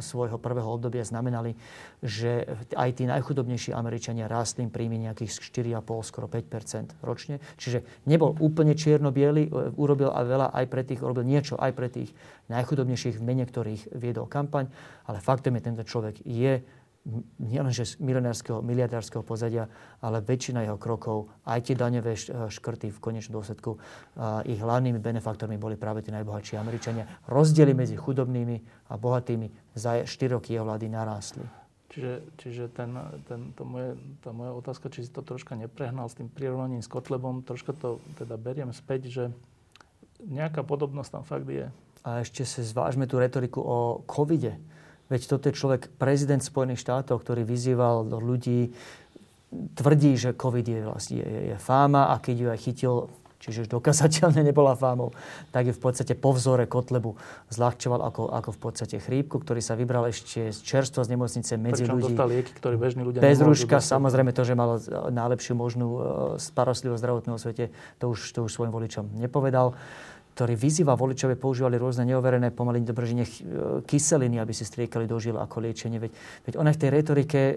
svojho 0.00 0.40
prvého 0.40 0.64
obdobia, 0.64 1.04
znamenali, 1.04 1.52
že 2.00 2.48
aj 2.72 2.90
tí 2.96 3.04
najchudobnejší 3.04 3.76
Američania 3.76 4.24
rástli 4.24 4.64
im 4.64 4.72
príjmy 4.72 4.96
nejakých 5.04 5.44
4,5, 5.44 6.08
skoro 6.08 6.26
5 6.28 7.04
ročne. 7.04 7.36
Čiže 7.60 7.84
nebol 8.08 8.32
úplne 8.40 8.72
čierno-biely, 8.72 9.48
e, 9.48 9.76
urobil 9.76 10.08
aj 10.08 10.24
veľa 10.24 10.46
aj 10.56 10.64
pre 10.72 10.82
tých, 10.88 11.00
urobil 11.04 11.28
niečo 11.28 11.60
aj 11.60 11.72
pre 11.76 11.92
tých 11.92 12.10
najchudobnejších, 12.48 13.20
v 13.20 13.24
mene 13.24 13.44
ktorých 13.44 13.92
viedol 13.92 14.24
kampaň, 14.24 14.72
ale 15.04 15.20
faktom 15.20 15.56
je, 15.56 15.62
tento 15.64 15.84
človek 15.84 16.24
je 16.24 16.64
nielenže 17.36 17.84
z 17.84 17.92
milionárskeho, 18.00 18.64
miliardárskeho 18.64 19.20
pozadia, 19.20 19.68
ale 20.00 20.24
väčšina 20.24 20.64
jeho 20.64 20.80
krokov, 20.80 21.28
aj 21.44 21.68
tie 21.68 21.76
daňové 21.76 22.16
škrty 22.48 22.88
v 22.88 22.98
konečnom 22.98 23.40
dôsledku, 23.40 23.76
ich 24.48 24.56
hlavnými 24.56 24.96
benefaktormi 24.96 25.60
boli 25.60 25.76
práve 25.76 26.00
tí 26.00 26.08
najbohatší 26.08 26.56
Američania. 26.56 27.04
Rozdiely 27.28 27.76
medzi 27.76 28.00
chudobnými 28.00 28.88
a 28.88 28.96
bohatými 28.96 29.76
za 29.76 30.00
4 30.00 30.32
roky 30.32 30.56
jeho 30.56 30.64
vlády 30.64 30.88
narástli. 30.88 31.44
Čiže, 31.92 32.12
čiže 32.40 32.64
ten, 32.74 32.90
ten, 33.28 33.54
to 33.54 33.62
moje, 33.62 33.94
tá 34.18 34.34
moja 34.34 34.50
otázka, 34.56 34.90
či 34.90 35.06
si 35.06 35.14
to 35.14 35.22
troška 35.22 35.54
neprehnal 35.54 36.10
s 36.10 36.18
tým 36.18 36.26
prirovnaním 36.26 36.82
s 36.82 36.90
Kotlebom, 36.90 37.46
troška 37.46 37.70
to 37.70 38.02
teda 38.18 38.34
beriem 38.34 38.74
späť, 38.74 39.12
že 39.12 39.24
nejaká 40.24 40.66
podobnosť 40.66 41.10
tam 41.14 41.22
fakt 41.22 41.46
je. 41.46 41.70
A 42.02 42.26
ešte 42.26 42.42
si 42.42 42.66
zvážme 42.66 43.06
tú 43.06 43.22
retoriku 43.22 43.62
o 43.62 44.02
covide 44.10 44.58
Veď 45.12 45.28
toto 45.28 45.52
je 45.52 45.54
človek, 45.54 45.92
prezident 46.00 46.40
Spojených 46.40 46.80
štátov, 46.80 47.20
ktorý 47.20 47.44
vyzýval 47.44 48.08
ľudí, 48.08 48.72
tvrdí, 49.76 50.16
že 50.16 50.34
COVID 50.34 50.66
je, 50.66 50.80
vlastne, 50.82 51.16
je, 51.22 51.54
je 51.54 51.56
fáma 51.60 52.10
a 52.10 52.18
keď 52.18 52.34
ju 52.34 52.48
aj 52.50 52.60
chytil, 52.60 52.94
čiže 53.44 53.68
už 53.68 53.76
dokazateľne 53.76 54.40
nebola 54.40 54.72
fámou, 54.72 55.12
tak 55.52 55.68
ju 55.68 55.72
v 55.76 55.82
podstate 55.84 56.16
po 56.16 56.32
vzore 56.32 56.64
Kotlebu 56.64 57.12
zľahčoval 57.52 58.00
ako, 58.08 58.32
ako 58.32 58.50
v 58.56 58.58
podstate 58.58 58.96
chrípku, 58.96 59.36
ktorý 59.44 59.60
sa 59.60 59.76
vybral 59.76 60.08
ešte 60.08 60.48
z 60.48 60.58
čerstva 60.64 61.04
z 61.04 61.12
nemocnice 61.12 61.52
medzi 61.60 61.84
Pričom 61.84 62.00
ľudí. 62.00 62.16
lieky, 62.16 62.52
ktoré 62.56 62.80
bežní 62.80 63.04
ľudia 63.04 63.20
Bez 63.20 63.44
rúška, 63.44 63.84
samozrejme 63.84 64.32
to, 64.32 64.48
že 64.48 64.56
mal 64.56 64.80
najlepšiu 65.12 65.52
možnú 65.52 65.88
e, 65.92 66.00
starostlivosť 66.40 67.00
zdravotného 67.04 67.36
svete, 67.36 67.64
to 68.00 68.08
už, 68.08 68.32
to 68.32 68.48
už 68.48 68.50
svojim 68.50 68.72
voličom 68.72 69.12
nepovedal 69.20 69.76
ktorý 70.34 70.58
vyzýva 70.58 70.98
voličov, 70.98 71.30
aby 71.30 71.38
používali 71.38 71.78
rôzne 71.78 72.02
neoverené 72.10 72.50
pomaly 72.50 72.82
dobrženie 72.82 73.22
e, 73.22 73.30
kyseliny, 73.86 74.42
aby 74.42 74.50
si 74.50 74.66
striekali 74.66 75.06
do 75.06 75.14
žil 75.22 75.38
ako 75.38 75.62
liečenie. 75.62 76.02
Veď, 76.02 76.10
veď 76.50 76.54
ona 76.58 76.74
v 76.74 76.80
tej 76.82 76.90
retorike, 76.90 77.40
e, 77.40 77.54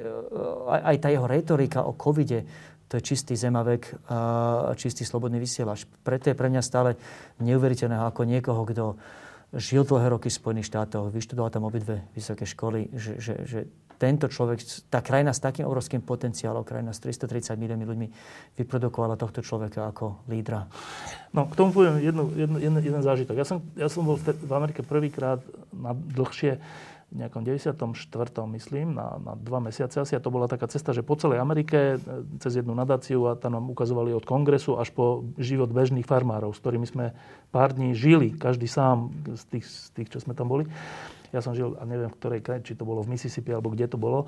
aj, 0.70 0.82
aj 0.94 0.98
tá 1.02 1.08
jeho 1.10 1.26
retorika 1.26 1.80
o 1.82 1.98
covide, 1.98 2.46
to 2.88 3.02
je 3.02 3.04
čistý 3.04 3.36
zemavek 3.36 4.08
a 4.08 4.72
čistý 4.80 5.04
slobodný 5.04 5.44
vysielač. 5.44 5.84
Preto 6.08 6.32
je 6.32 6.40
pre 6.40 6.48
mňa 6.48 6.64
stále 6.64 6.96
neuveriteľné 7.44 8.00
ako 8.00 8.24
niekoho, 8.24 8.64
kto 8.64 8.96
žil 9.52 9.84
dlhé 9.84 10.16
roky 10.16 10.32
v 10.32 10.40
Spojených 10.40 10.72
štátoch, 10.72 11.12
vyštudoval 11.12 11.52
tam 11.52 11.68
obidve 11.68 12.08
vysoké 12.16 12.48
školy, 12.48 12.88
že, 12.96 13.20
že, 13.20 13.34
že 13.44 13.60
tento 13.98 14.30
človek, 14.30 14.62
tá 14.94 15.02
krajina 15.02 15.34
s 15.34 15.42
takým 15.42 15.66
obrovským 15.66 16.06
potenciálom, 16.06 16.62
krajina 16.62 16.94
s 16.94 17.02
330 17.02 17.58
miliónmi 17.58 17.86
ľuďmi, 17.86 18.08
vyprodukovala 18.62 19.18
tohto 19.18 19.42
človeka 19.42 19.90
ako 19.90 20.22
lídra. 20.30 20.70
No, 21.34 21.50
k 21.50 21.58
tomu 21.58 21.74
poviem 21.74 22.00
jednu, 22.00 22.30
jednu, 22.34 22.58
jeden, 22.62 22.80
jeden 22.82 23.02
zážitok. 23.02 23.36
Ja 23.36 23.46
som, 23.46 23.66
ja 23.74 23.90
som 23.90 24.06
bol 24.06 24.22
v, 24.22 24.38
v 24.38 24.52
Amerike 24.54 24.86
prvýkrát 24.86 25.42
na 25.74 25.98
dlhšie 25.98 26.62
v 27.08 27.24
nejakom 27.24 27.40
94. 27.40 27.80
myslím, 28.60 29.00
na, 29.00 29.16
na 29.16 29.34
dva 29.40 29.64
mesiace 29.64 30.04
asi. 30.04 30.20
A 30.20 30.24
to 30.24 30.28
bola 30.28 30.52
taká 30.52 30.68
cesta, 30.68 30.92
že 30.92 31.08
po 31.08 31.16
celej 31.16 31.40
Amerike, 31.40 31.96
e, 31.96 31.98
cez 32.44 32.60
jednu 32.60 32.76
nadáciu 32.76 33.32
a 33.32 33.40
tam 33.40 33.56
nám 33.56 33.72
ukazovali 33.72 34.12
od 34.12 34.28
kongresu 34.28 34.76
až 34.76 34.92
po 34.92 35.24
život 35.40 35.72
bežných 35.72 36.04
farmárov, 36.04 36.52
s 36.52 36.60
ktorými 36.60 36.84
sme 36.84 37.16
pár 37.56 37.72
dní 37.72 37.96
žili, 37.96 38.36
každý 38.36 38.68
sám 38.68 39.08
z 39.40 39.44
tých, 39.48 39.66
z 39.66 39.88
tých 39.96 40.08
čo 40.12 40.20
sme 40.20 40.36
tam 40.36 40.52
boli. 40.52 40.68
Ja 41.38 41.46
som 41.46 41.54
žil, 41.54 41.78
a 41.78 41.86
neviem 41.86 42.10
v 42.10 42.18
ktorej 42.18 42.42
krajine, 42.42 42.66
či 42.66 42.74
to 42.74 42.82
bolo 42.82 43.06
v 43.06 43.14
Mississippi 43.14 43.54
alebo 43.54 43.70
kde 43.70 43.86
to 43.86 44.02
bolo, 44.02 44.26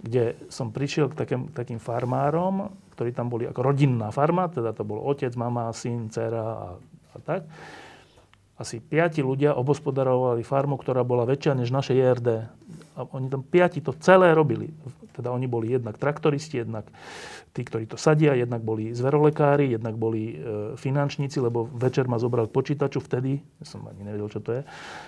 kde 0.00 0.40
som 0.48 0.72
prišiel 0.72 1.12
k 1.12 1.14
takým, 1.20 1.52
takým 1.52 1.76
farmárom, 1.76 2.72
ktorí 2.96 3.12
tam 3.12 3.28
boli 3.28 3.44
ako 3.44 3.60
rodinná 3.60 4.08
farma, 4.08 4.48
teda 4.48 4.72
to 4.72 4.88
bol 4.88 5.04
otec, 5.04 5.36
mama, 5.36 5.68
syn, 5.76 6.08
dcera 6.08 6.44
a, 6.44 6.68
a 7.12 7.16
tak. 7.20 7.44
Asi 8.54 8.78
piati 8.78 9.20
ľudia 9.20 9.58
obospodarovali 9.58 10.46
farmu, 10.46 10.78
ktorá 10.78 11.02
bola 11.02 11.26
väčšia 11.26 11.58
než 11.58 11.74
naše 11.74 11.92
JRD. 11.92 12.28
A 12.94 13.00
oni 13.10 13.26
tam 13.26 13.42
piati 13.42 13.82
to 13.82 13.92
celé 13.98 14.30
robili. 14.30 14.70
Teda 15.14 15.30
oni 15.30 15.46
boli 15.46 15.70
jednak 15.70 15.94
traktoristi, 15.94 16.66
jednak 16.66 16.90
tí, 17.54 17.62
ktorí 17.62 17.86
to 17.86 17.94
sadia, 17.94 18.34
jednak 18.34 18.66
boli 18.66 18.90
zverolekári, 18.90 19.70
jednak 19.70 19.94
boli 19.94 20.34
e, 20.34 20.74
finančníci, 20.74 21.38
lebo 21.38 21.70
večer 21.70 22.10
ma 22.10 22.18
zobral 22.18 22.50
k 22.50 22.56
počítaču 22.58 22.98
vtedy, 22.98 23.38
som 23.62 23.86
ani 23.86 24.02
nevedel, 24.02 24.26
čo 24.26 24.42
to 24.42 24.58
je, 24.58 24.62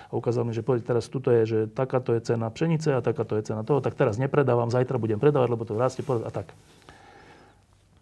a 0.07 0.11
ukázal 0.15 0.47
mi, 0.47 0.55
že 0.55 0.63
povedz, 0.63 0.87
teraz 0.87 1.11
tuto 1.11 1.27
je, 1.35 1.43
že 1.43 1.59
takáto 1.67 2.15
je 2.15 2.23
cena 2.23 2.47
pšenice 2.47 2.95
a 2.95 3.03
takáto 3.03 3.35
je 3.35 3.51
cena 3.51 3.67
toho, 3.67 3.83
tak 3.83 3.99
teraz 3.99 4.15
nepredávam, 4.15 4.71
zajtra 4.71 4.95
budem 4.95 5.19
predávať, 5.19 5.49
lebo 5.51 5.67
to 5.67 5.75
rastie 5.75 6.07
a 6.07 6.31
tak. 6.31 6.55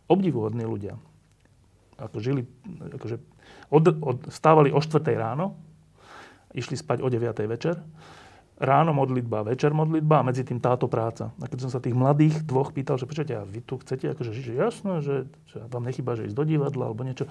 Obdivuhodní 0.06 0.70
ľudia. 0.70 1.02
Ako 1.98 2.22
žili, 2.22 2.46
akože 2.94 3.18
od, 3.74 3.84
od, 3.98 4.18
stávali 4.30 4.70
o 4.70 4.78
4 4.78 5.02
ráno, 5.18 5.58
išli 6.54 6.78
spať 6.78 7.02
o 7.02 7.10
9 7.10 7.34
večer, 7.50 7.82
ráno 8.56 8.96
modlitba, 8.96 9.44
večer 9.44 9.76
modlitba 9.76 10.24
a 10.24 10.28
medzi 10.32 10.48
tým 10.48 10.64
táto 10.64 10.88
práca. 10.88 11.36
A 11.44 11.46
keď 11.52 11.68
som 11.68 11.72
sa 11.72 11.84
tých 11.84 11.96
mladých 11.96 12.40
dvoch 12.48 12.72
pýtal, 12.72 12.96
že 12.96 13.08
počujete, 13.08 13.36
a 13.36 13.44
vy 13.44 13.60
tu 13.60 13.76
chcete, 13.84 14.16
akože, 14.16 14.32
že 14.32 14.56
jasné, 14.56 14.94
že, 15.04 15.16
že 15.52 15.60
vám 15.68 15.84
nechyba, 15.84 16.16
že 16.16 16.32
ísť 16.32 16.38
do 16.40 16.46
divadla 16.48 16.88
alebo 16.88 17.04
niečo. 17.04 17.28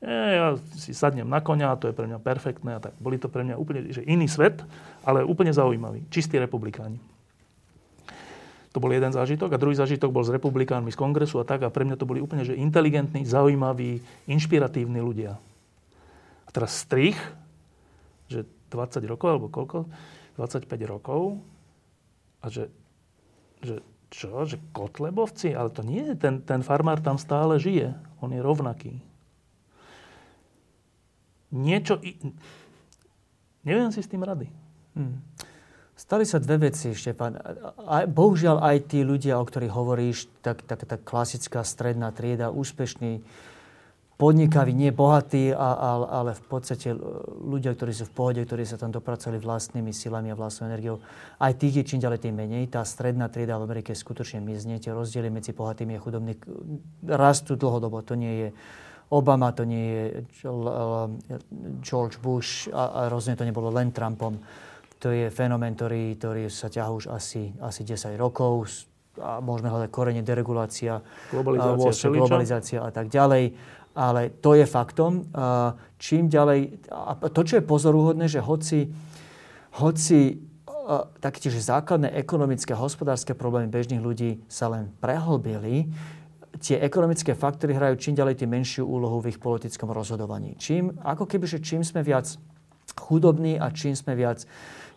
E, 0.00 0.08
ja 0.08 0.56
si 0.80 0.96
sadnem 0.96 1.28
na 1.28 1.44
konia, 1.44 1.76
to 1.76 1.92
je 1.92 1.96
pre 1.96 2.08
mňa 2.08 2.18
perfektné 2.24 2.70
a 2.76 2.80
tak. 2.80 2.96
Boli 2.96 3.20
to 3.20 3.28
pre 3.28 3.44
mňa 3.44 3.56
úplne 3.60 3.92
že 3.92 4.00
iný 4.08 4.24
svet, 4.32 4.64
ale 5.04 5.28
úplne 5.28 5.52
zaujímavý. 5.52 6.08
Čistí 6.08 6.40
republikáni. 6.40 6.96
To 8.72 8.80
bol 8.80 8.92
jeden 8.92 9.08
zážitok 9.08 9.56
a 9.56 9.60
druhý 9.60 9.72
zážitok 9.72 10.12
bol 10.12 10.20
s 10.20 10.32
republikánmi 10.32 10.92
z 10.92 11.00
kongresu 11.00 11.40
a 11.40 11.48
tak 11.48 11.64
a 11.64 11.72
pre 11.72 11.88
mňa 11.88 11.96
to 11.96 12.08
boli 12.08 12.20
úplne 12.20 12.44
že 12.44 12.52
inteligentní, 12.56 13.24
zaujímaví, 13.24 14.04
inšpiratívni 14.28 15.00
ľudia. 15.00 15.36
A 16.44 16.48
teraz 16.52 16.76
strich, 16.76 17.16
že 18.28 18.44
20 18.68 19.00
rokov 19.08 19.28
alebo 19.32 19.48
koľko, 19.48 19.88
25 20.36 20.68
rokov 20.84 21.40
a 22.44 22.52
že, 22.52 22.68
že 23.64 23.80
čo, 24.12 24.46
že 24.46 24.60
Kotlebovci, 24.70 25.56
ale 25.56 25.72
to 25.72 25.82
nie, 25.82 26.14
ten, 26.14 26.44
ten 26.44 26.62
farmár 26.62 27.02
tam 27.02 27.18
stále 27.18 27.58
žije, 27.58 27.96
on 28.22 28.30
je 28.30 28.40
rovnaký. 28.40 29.02
Niečo, 31.50 31.98
neviem 33.64 33.90
si 33.90 34.00
s 34.04 34.10
tým 34.10 34.22
rady. 34.22 34.46
Hmm. 34.94 35.24
Stali 35.96 36.28
sa 36.28 36.36
dve 36.36 36.68
veci, 36.68 36.92
Štefan. 36.92 37.40
Bohužiaľ 38.12 38.60
aj 38.60 38.92
tí 38.92 39.00
ľudia, 39.00 39.40
o 39.40 39.48
ktorých 39.48 39.72
hovoríš, 39.72 40.28
tak, 40.44 40.60
tak, 40.68 40.84
tak 40.84 41.00
klasická 41.08 41.64
stredná 41.64 42.12
trieda, 42.12 42.52
úspešní, 42.52 43.24
podnikaví, 44.16 44.72
nie 44.72 44.90
bohatí, 44.96 45.52
ale 45.52 46.32
v 46.32 46.44
podstate 46.48 46.96
ľudia, 47.40 47.76
ktorí 47.76 47.92
sú 47.92 48.08
v 48.08 48.16
pohode, 48.16 48.40
ktorí 48.40 48.64
sa 48.64 48.80
tam 48.80 48.88
dopracovali 48.88 49.36
vlastnými 49.36 49.92
silami 49.92 50.32
a 50.32 50.38
vlastnou 50.38 50.72
energiou. 50.72 51.00
Aj 51.36 51.52
tých 51.52 51.84
je 51.84 51.84
čím 51.84 52.00
ďalej 52.00 52.24
tým 52.24 52.34
menej. 52.34 52.72
Tá 52.72 52.80
stredná 52.82 53.28
trieda 53.28 53.60
v 53.60 53.68
Amerike 53.68 53.92
skutočne 53.92 54.40
mizne. 54.40 54.80
Tie 54.80 54.90
rozdiely 54.90 55.28
medzi 55.28 55.52
bohatými 55.52 55.96
a 55.96 56.02
chudobnými 56.02 56.34
rastú 57.12 57.60
dlhodobo. 57.60 58.00
To 58.08 58.16
nie 58.16 58.34
je 58.46 58.48
Obama, 59.06 59.54
to 59.54 59.62
nie 59.62 59.86
je 59.86 60.04
George 61.78 62.18
Bush 62.18 62.66
a, 62.74 62.90
a 62.90 63.00
rozhodne 63.06 63.38
to 63.38 63.46
nebolo 63.46 63.70
len 63.70 63.94
Trumpom 63.94 64.34
to 64.96 65.12
je 65.12 65.28
fenomén, 65.28 65.76
ktorý, 65.76 66.16
ktorý 66.16 66.42
sa 66.48 66.72
ťahá 66.72 66.90
už 66.90 67.12
asi, 67.12 67.52
asi 67.60 67.84
10 67.84 68.16
rokov. 68.16 68.66
A 69.16 69.40
môžeme 69.40 69.72
hľadať 69.72 69.88
korene 69.88 70.20
deregulácia, 70.20 71.00
globalizácia, 71.32 72.08
a, 72.08 72.12
globalizácia 72.12 72.78
a 72.84 72.90
tak 72.92 73.08
ďalej. 73.08 73.44
Ale 73.96 74.28
to 74.44 74.52
je 74.52 74.68
faktom. 74.68 75.24
Čím 75.96 76.28
ďalej... 76.28 76.92
A 76.92 77.16
to, 77.32 77.40
čo 77.40 77.56
je 77.56 77.64
pozoruhodné, 77.64 78.28
že 78.28 78.44
hoci, 78.44 78.92
hoci 79.80 80.44
taktiež 81.18 81.56
základné 81.58 82.12
ekonomické 82.14 82.76
a 82.76 82.78
hospodárske 82.78 83.32
problémy 83.32 83.72
bežných 83.72 84.04
ľudí 84.04 84.44
sa 84.46 84.68
len 84.68 84.92
prehlbili, 85.00 85.88
tie 86.60 86.80
ekonomické 86.80 87.36
faktory 87.36 87.76
hrajú 87.76 87.96
čím 88.00 88.14
ďalej 88.16 88.44
tým 88.44 88.50
menšiu 88.52 88.84
úlohu 88.84 89.20
v 89.20 89.34
ich 89.34 89.40
politickom 89.40 89.92
rozhodovaní. 89.92 90.56
Čím, 90.56 90.94
ako 91.04 91.28
keby, 91.28 91.44
že 91.48 91.58
čím 91.60 91.84
sme 91.84 92.00
viac 92.00 92.38
chudobní 92.96 93.60
a 93.60 93.68
čím 93.74 93.92
sme 93.92 94.16
viac 94.16 94.46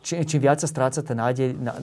čím, 0.04 0.24
čím 0.24 0.42
viac 0.44 0.64
sa 0.64 0.70
stráca 0.70 1.04
ten 1.04 1.20
nádej 1.20 1.58
na 1.60 1.76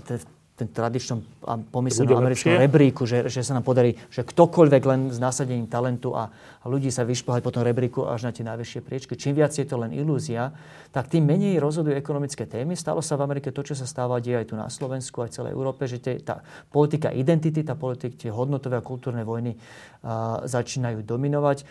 ten 0.56 0.72
tradičnom 0.72 1.20
pomyselnom 1.68 2.16
americkom 2.16 2.56
rebríku, 2.56 3.04
že, 3.04 3.28
že 3.28 3.44
sa 3.44 3.52
nám 3.52 3.60
podarí, 3.60 3.92
že 4.08 4.24
ktokoľvek 4.24 4.82
len 4.88 5.00
s 5.12 5.20
nasadením 5.20 5.68
talentu 5.68 6.16
a, 6.16 6.32
a 6.32 6.64
ľudí 6.64 6.88
sa 6.88 7.04
vyšplhať 7.04 7.44
po 7.44 7.52
tom 7.52 7.60
rebríku 7.60 8.08
až 8.08 8.24
na 8.24 8.32
tie 8.32 8.40
najvyššie 8.40 8.80
priečky. 8.80 9.12
Čím 9.20 9.36
viac 9.36 9.52
je 9.52 9.68
to 9.68 9.76
len 9.76 9.92
ilúzia, 9.92 10.56
tak 10.96 11.12
tým 11.12 11.28
menej 11.28 11.60
rozhodujú 11.60 11.92
ekonomické 11.92 12.48
témy. 12.48 12.72
Stalo 12.72 13.04
sa 13.04 13.20
v 13.20 13.28
Amerike 13.28 13.52
to, 13.52 13.60
čo 13.60 13.76
sa 13.76 13.84
stáva 13.84 14.16
deje 14.16 14.40
aj 14.40 14.46
tu 14.48 14.56
na 14.56 14.72
Slovensku, 14.72 15.20
aj 15.20 15.28
v 15.28 15.36
celej 15.36 15.52
Európe, 15.52 15.84
že 15.84 16.00
tie, 16.00 16.24
tá 16.24 16.40
politika 16.72 17.12
identity, 17.12 17.60
tá 17.60 17.76
politika, 17.76 18.16
tie 18.16 18.32
hodnotové 18.32 18.80
a 18.80 18.82
kultúrne 18.82 19.28
vojny 19.28 19.60
a, 20.00 20.40
začínajú 20.48 21.04
dominovať. 21.04 21.68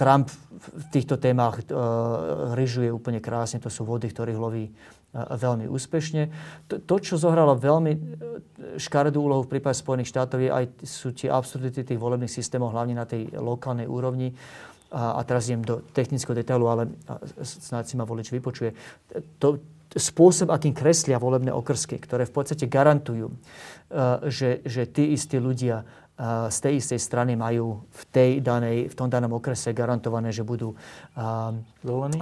Trump 0.00 0.32
v 0.56 0.84
týchto 0.88 1.20
témach 1.20 1.60
a, 1.60 2.56
ryžuje 2.56 2.88
úplne 2.88 3.20
krásne, 3.20 3.60
to 3.60 3.68
sú 3.68 3.84
vody, 3.84 4.08
ktorých 4.08 4.40
loví 4.40 4.72
veľmi 5.16 5.66
úspešne. 5.70 6.28
To, 6.68 6.74
to, 6.84 6.96
čo 7.00 7.14
zohralo 7.16 7.56
veľmi 7.56 7.92
e, 7.92 8.00
škaredú 8.76 9.24
úlohu 9.24 9.48
v 9.48 9.56
prípade 9.56 9.80
Spojených 9.80 10.12
štátov, 10.12 10.38
je 10.44 10.50
aj, 10.52 10.64
sú 10.84 11.16
tie 11.16 11.32
absurdity 11.32 11.86
tých 11.86 12.00
volebných 12.00 12.28
systémov, 12.28 12.76
hlavne 12.76 12.92
na 12.98 13.08
tej 13.08 13.32
lokálnej 13.32 13.88
úrovni. 13.88 14.36
A, 14.92 15.18
a 15.18 15.20
teraz 15.24 15.48
idem 15.48 15.64
do 15.64 15.80
technického 15.96 16.36
detailu, 16.36 16.68
ale 16.68 16.92
snáď 17.40 17.84
si 17.88 17.94
ma 17.96 18.04
volič 18.04 18.28
vypočuje. 18.28 18.76
To, 19.40 19.56
spôsob, 19.96 20.52
akým 20.52 20.76
kreslia 20.76 21.16
volebné 21.16 21.54
okrsky, 21.54 21.96
ktoré 21.96 22.28
v 22.28 22.34
podstate 22.36 22.68
garantujú, 22.68 23.32
e, 23.32 23.36
že, 24.28 24.60
že 24.68 24.84
tí 24.84 25.16
istí 25.16 25.40
ľudia 25.40 25.86
z 26.48 26.58
tej 26.64 26.80
istej 26.80 26.96
strany 26.96 27.36
majú 27.36 27.84
v, 27.92 28.02
tej 28.08 28.30
danej, 28.40 28.88
v 28.88 28.94
tom 28.96 29.12
danom 29.12 29.36
okrese 29.36 29.76
garantované, 29.76 30.32
že 30.32 30.48
budú, 30.48 30.72
zvolení? 31.84 32.18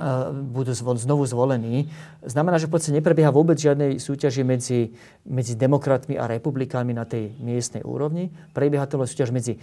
budú 0.51 0.73
znovu 0.75 1.23
zvolení. 1.31 1.87
Znamená, 2.27 2.59
že 2.59 2.67
v 2.67 2.75
podstate 2.75 2.99
neprebieha 2.99 3.31
vôbec 3.31 3.55
žiadnej 3.55 4.03
súťaži 4.03 4.43
medzi, 4.43 4.91
medzi 5.23 5.55
demokratmi 5.55 6.19
a 6.19 6.27
republikánmi 6.27 6.91
na 6.91 7.07
tej 7.07 7.39
miestnej 7.39 7.87
úrovni. 7.87 8.35
Prebieha 8.51 8.91
to 8.91 8.99
súťaž 8.99 9.31
medzi 9.31 9.63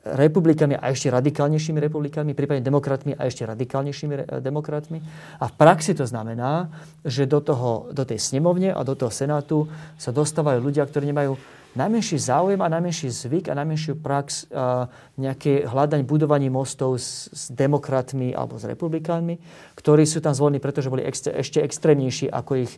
republikami 0.00 0.80
a 0.80 0.90
ešte 0.90 1.12
radikálnejšími 1.12 1.76
republikami, 1.76 2.32
prípadne 2.32 2.64
demokratmi 2.64 3.12
a 3.14 3.28
ešte 3.28 3.44
radikálnejšími 3.44 4.40
demokratmi. 4.40 4.98
A 5.38 5.44
v 5.46 5.54
praxi 5.54 5.92
to 5.92 6.08
znamená, 6.08 6.72
že 7.04 7.28
do, 7.28 7.44
toho, 7.44 7.92
do 7.92 8.02
tej 8.08 8.16
snemovne 8.16 8.72
a 8.72 8.80
do 8.80 8.96
toho 8.96 9.12
senátu 9.12 9.68
sa 10.00 10.08
dostávajú 10.08 10.58
ľudia, 10.58 10.88
ktorí 10.88 11.04
nemajú 11.12 11.36
najmenší 11.74 12.16
záujem 12.18 12.60
a 12.62 12.72
najmenší 12.72 13.10
zvyk 13.10 13.46
a 13.50 13.58
najmenšiu 13.58 13.94
prax 14.02 14.50
a 14.50 14.90
nejaké 15.18 15.66
hľadaň 15.66 16.02
budovaní 16.02 16.50
mostov 16.50 16.98
s, 16.98 17.30
s 17.30 17.50
demokratmi 17.54 18.34
alebo 18.34 18.58
s 18.58 18.66
republikánmi, 18.66 19.38
ktorí 19.78 20.02
sú 20.06 20.18
tam 20.18 20.34
zvolení, 20.34 20.58
pretože 20.58 20.90
boli 20.90 21.06
ex, 21.06 21.30
ešte 21.30 21.62
extrémnejší 21.62 22.26
ako 22.30 22.66
ich 22.66 22.72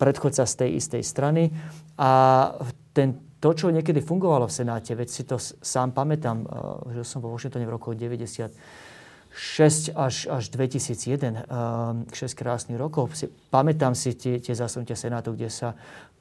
predchodca 0.00 0.48
z 0.48 0.54
tej 0.64 0.70
istej 0.80 1.02
strany. 1.04 1.52
A 2.00 2.10
ten, 2.96 3.20
to, 3.38 3.52
čo 3.52 3.68
niekedy 3.68 4.00
fungovalo 4.00 4.48
v 4.48 4.56
Senáte, 4.64 4.96
veď 4.96 5.08
si 5.08 5.22
to 5.28 5.36
sám 5.40 5.92
pamätám, 5.92 6.42
že 6.94 7.04
som 7.04 7.20
vo 7.20 7.30
Washingtone 7.30 7.68
v 7.68 7.74
roku 7.74 7.92
90 7.92 8.88
6 9.38 9.94
až, 9.94 10.26
až 10.26 10.50
2001, 10.50 11.46
6 12.10 12.34
krásnych 12.34 12.74
rokov. 12.74 13.14
Pamätám 13.54 13.94
si 13.94 14.18
tie, 14.18 14.42
tie 14.42 14.50
zasadnutia 14.50 14.98
Senátu, 14.98 15.38
kde 15.38 15.46
sa 15.46 15.78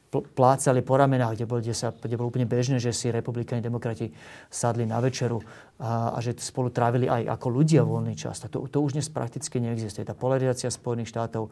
plácali 0.08 0.80
po 0.80 0.96
ramenách, 0.96 1.36
kde, 1.36 1.46
bol, 1.46 1.60
kde, 1.60 1.76
sa, 1.76 1.92
kde 1.92 2.16
bolo 2.16 2.32
úplne 2.32 2.48
bežné, 2.48 2.80
že 2.80 2.96
si 2.96 3.12
republikáni 3.12 3.60
demokrati 3.60 4.08
sadli 4.48 4.88
na 4.88 5.04
večeru 5.04 5.44
a, 5.84 6.16
a 6.16 6.18
že 6.24 6.32
spolu 6.40 6.72
trávili 6.72 7.12
aj 7.12 7.28
ako 7.28 7.48
ľudia 7.52 7.84
voľný 7.84 8.16
čas. 8.16 8.40
To, 8.48 8.64
to 8.72 8.78
už 8.80 8.96
dnes 8.96 9.12
prakticky 9.12 9.60
neexistuje. 9.60 10.08
Tá 10.08 10.16
polarizácia 10.16 10.72
Spojených 10.72 11.12
štátov 11.12 11.44
e, 11.48 11.52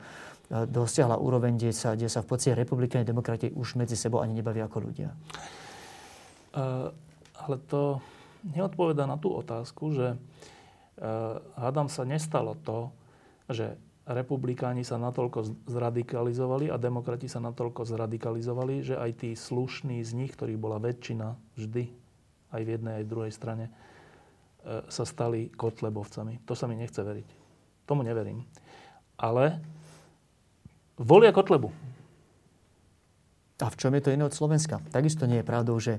dosiahla 0.72 1.20
úroveň, 1.20 1.60
kde 1.60 1.72
sa, 1.76 2.00
kde 2.00 2.08
sa 2.08 2.24
v 2.24 2.32
podstate 2.32 2.56
republikáni 2.56 3.04
demokrati 3.04 3.52
už 3.52 3.76
medzi 3.76 4.00
sebou 4.00 4.24
ani 4.24 4.39
nebavia 4.39 4.72
ako 4.72 4.78
ľudia. 4.88 5.12
Uh, 6.56 6.88
ale 7.36 7.60
to 7.68 8.00
neodpoveda 8.56 9.04
na 9.04 9.20
tú 9.20 9.36
otázku, 9.36 9.91
že 9.91 10.15
uh, 10.15 11.44
hádam 11.60 11.91
sa 11.91 12.08
nestalo 12.08 12.56
to, 12.63 12.96
že 13.52 13.76
republikáni 14.06 14.86
sa 14.86 15.02
natoľko 15.02 15.65
zradikalizovali 15.65 16.70
a 16.70 16.78
demokrati 16.78 17.26
sa 17.26 17.41
natoľko 17.41 17.89
zradikalizovali, 17.89 18.86
že 18.86 18.96
aj 19.02 19.12
tí 19.26 19.30
slušní 19.34 19.98
z 20.06 20.12
nich, 20.13 20.32
ktorých 20.38 20.62
bola 20.62 20.78
väčšina 20.78 21.34
vždy, 21.58 21.89
aj 22.54 22.62
v 22.62 22.70
jednej, 22.70 22.94
aj 23.02 23.04
v 23.10 23.12
druhej 23.12 23.34
strane, 23.34 23.65
e, 23.65 23.72
sa 24.86 25.04
stali 25.10 25.50
kotlebovcami. 25.50 26.46
To 26.46 26.54
sa 26.54 26.70
mi 26.70 26.78
nechce 26.78 27.02
veriť. 27.02 27.28
Tomu 27.89 28.06
neverím. 28.06 28.46
Ale 29.18 29.58
volia 31.02 31.34
Kotlebu. 31.34 31.74
A 33.63 33.72
v 33.72 33.80
čom 33.80 33.96
je 33.96 34.04
to 34.04 34.13
iné 34.13 34.28
od 34.28 34.36
Slovenska? 34.36 34.84
Takisto 34.91 35.26
nie 35.26 35.41
je 35.41 35.48
pravdou, 35.48 35.80
že 35.80 35.98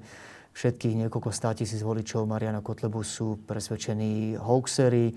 všetkých 0.56 1.04
niekoľko 1.04 1.32
státisíc 1.32 1.80
voličov 1.84 2.28
Mariana 2.28 2.64
Kotlebu 2.64 3.00
sú 3.04 3.40
presvedčení 3.44 4.40
hoaxery, 4.40 5.12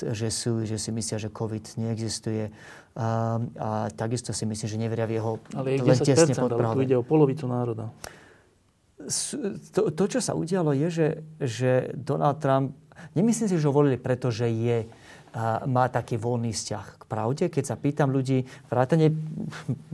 že, 0.00 0.28
sú, 0.30 0.66
že 0.66 0.80
si 0.80 0.90
myslia, 0.90 1.22
že 1.22 1.30
COVID 1.30 1.78
neexistuje. 1.78 2.50
A, 2.94 3.38
a 3.58 3.68
takisto 3.94 4.30
si 4.30 4.46
myslím, 4.46 4.68
že 4.70 4.78
neveria 4.78 5.06
v 5.06 5.18
jeho 5.18 5.32
Ale 5.54 5.78
je 5.78 5.78
10%, 5.82 6.34
ale 6.38 6.66
tu 6.74 6.80
ide 6.82 6.96
o 6.98 7.04
polovicu 7.06 7.46
národa. 7.46 7.90
To, 9.74 9.90
to, 9.90 10.04
čo 10.06 10.20
sa 10.22 10.32
udialo, 10.32 10.72
je, 10.72 10.88
že, 10.88 11.08
že 11.42 11.70
Donald 11.92 12.38
Trump, 12.38 12.72
nemyslím 13.12 13.50
si, 13.50 13.58
že 13.58 13.66
ho 13.66 13.74
volili, 13.74 13.98
pretože 13.98 14.46
je 14.46 14.86
má 15.66 15.90
taký 15.90 16.14
voľný 16.14 16.54
vzťah 16.54 16.86
k 16.94 17.02
pravde. 17.10 17.44
Keď 17.50 17.64
sa 17.66 17.74
pýtam 17.74 18.14
ľudí, 18.14 18.46
vrátane, 18.70 19.10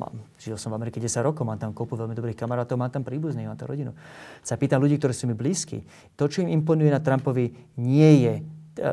mám, 0.01 0.13
žil 0.37 0.61
som 0.61 0.69
v 0.69 0.77
Amerike 0.77 1.01
10 1.01 1.25
rokov, 1.25 1.49
mám 1.49 1.57
tam 1.57 1.73
kopu 1.73 1.97
veľmi 1.97 2.13
dobrých 2.13 2.37
kamarátov, 2.37 2.77
mám 2.77 2.93
tam 2.93 3.01
príbuzných, 3.01 3.49
mám 3.49 3.57
tam 3.57 3.73
rodinu. 3.73 3.97
Sa 4.45 4.61
pýtam 4.61 4.85
ľudí, 4.85 5.01
ktorí 5.01 5.17
sú 5.17 5.25
mi 5.25 5.33
blízki. 5.33 5.81
To, 6.21 6.29
čo 6.29 6.45
im 6.45 6.53
imponuje 6.53 6.93
na 6.93 7.01
Trumpovi, 7.01 7.57
nie 7.81 8.11
je 8.29 8.35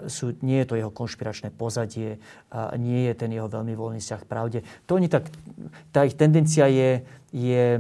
sú, 0.08 0.36
nie 0.44 0.62
je 0.64 0.68
to 0.68 0.76
jeho 0.76 0.92
konšpiračné 0.92 1.50
pozadie, 1.56 2.20
a 2.52 2.76
nie 2.76 3.08
je 3.08 3.14
ten 3.16 3.32
jeho 3.32 3.48
veľmi 3.48 3.74
voľný 3.74 4.00
vzťah 4.04 4.22
k 4.24 4.30
pravde. 4.30 4.60
To 4.86 5.00
oni 5.00 5.08
tak, 5.08 5.32
tá 5.96 6.04
ich 6.04 6.20
tendencia 6.20 6.68
je, 6.68 7.04
je 7.32 7.80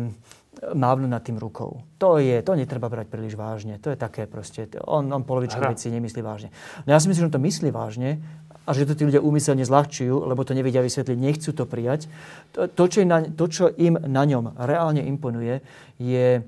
mávnuť 0.57 1.09
nad 1.09 1.21
tým 1.21 1.37
rukou. 1.37 1.85
To 2.01 2.17
je, 2.17 2.41
to 2.41 2.57
netreba 2.57 2.89
brať 2.89 3.07
príliš 3.09 3.37
vážne. 3.37 3.77
To 3.81 3.93
je 3.93 3.97
také 3.99 4.25
proste, 4.25 4.65
on, 4.85 5.05
on 5.13 5.21
polovičku 5.21 5.61
veci 5.61 5.93
nemyslí 5.93 6.21
vážne. 6.25 6.49
No 6.85 6.93
ja 6.93 6.99
si 6.99 7.07
myslím, 7.09 7.27
že 7.27 7.29
on 7.29 7.37
to 7.37 7.45
myslí 7.45 7.69
vážne 7.69 8.17
a 8.65 8.69
že 8.73 8.89
to 8.89 8.97
tí 8.97 9.05
ľudia 9.07 9.23
úmyselne 9.23 9.63
zľahčujú, 9.63 10.27
lebo 10.27 10.43
to 10.43 10.57
nevedia 10.57 10.81
vysvetliť, 10.83 11.17
nechcú 11.17 11.49
to 11.53 11.63
prijať. 11.63 12.09
To, 12.57 12.67
to, 12.67 12.83
čo, 12.89 12.99
na, 13.05 13.23
to 13.23 13.45
čo 13.47 13.69
im 13.69 13.95
na 13.95 14.25
ňom 14.25 14.57
reálne 14.57 15.05
imponuje, 15.05 15.61
je 16.01 16.41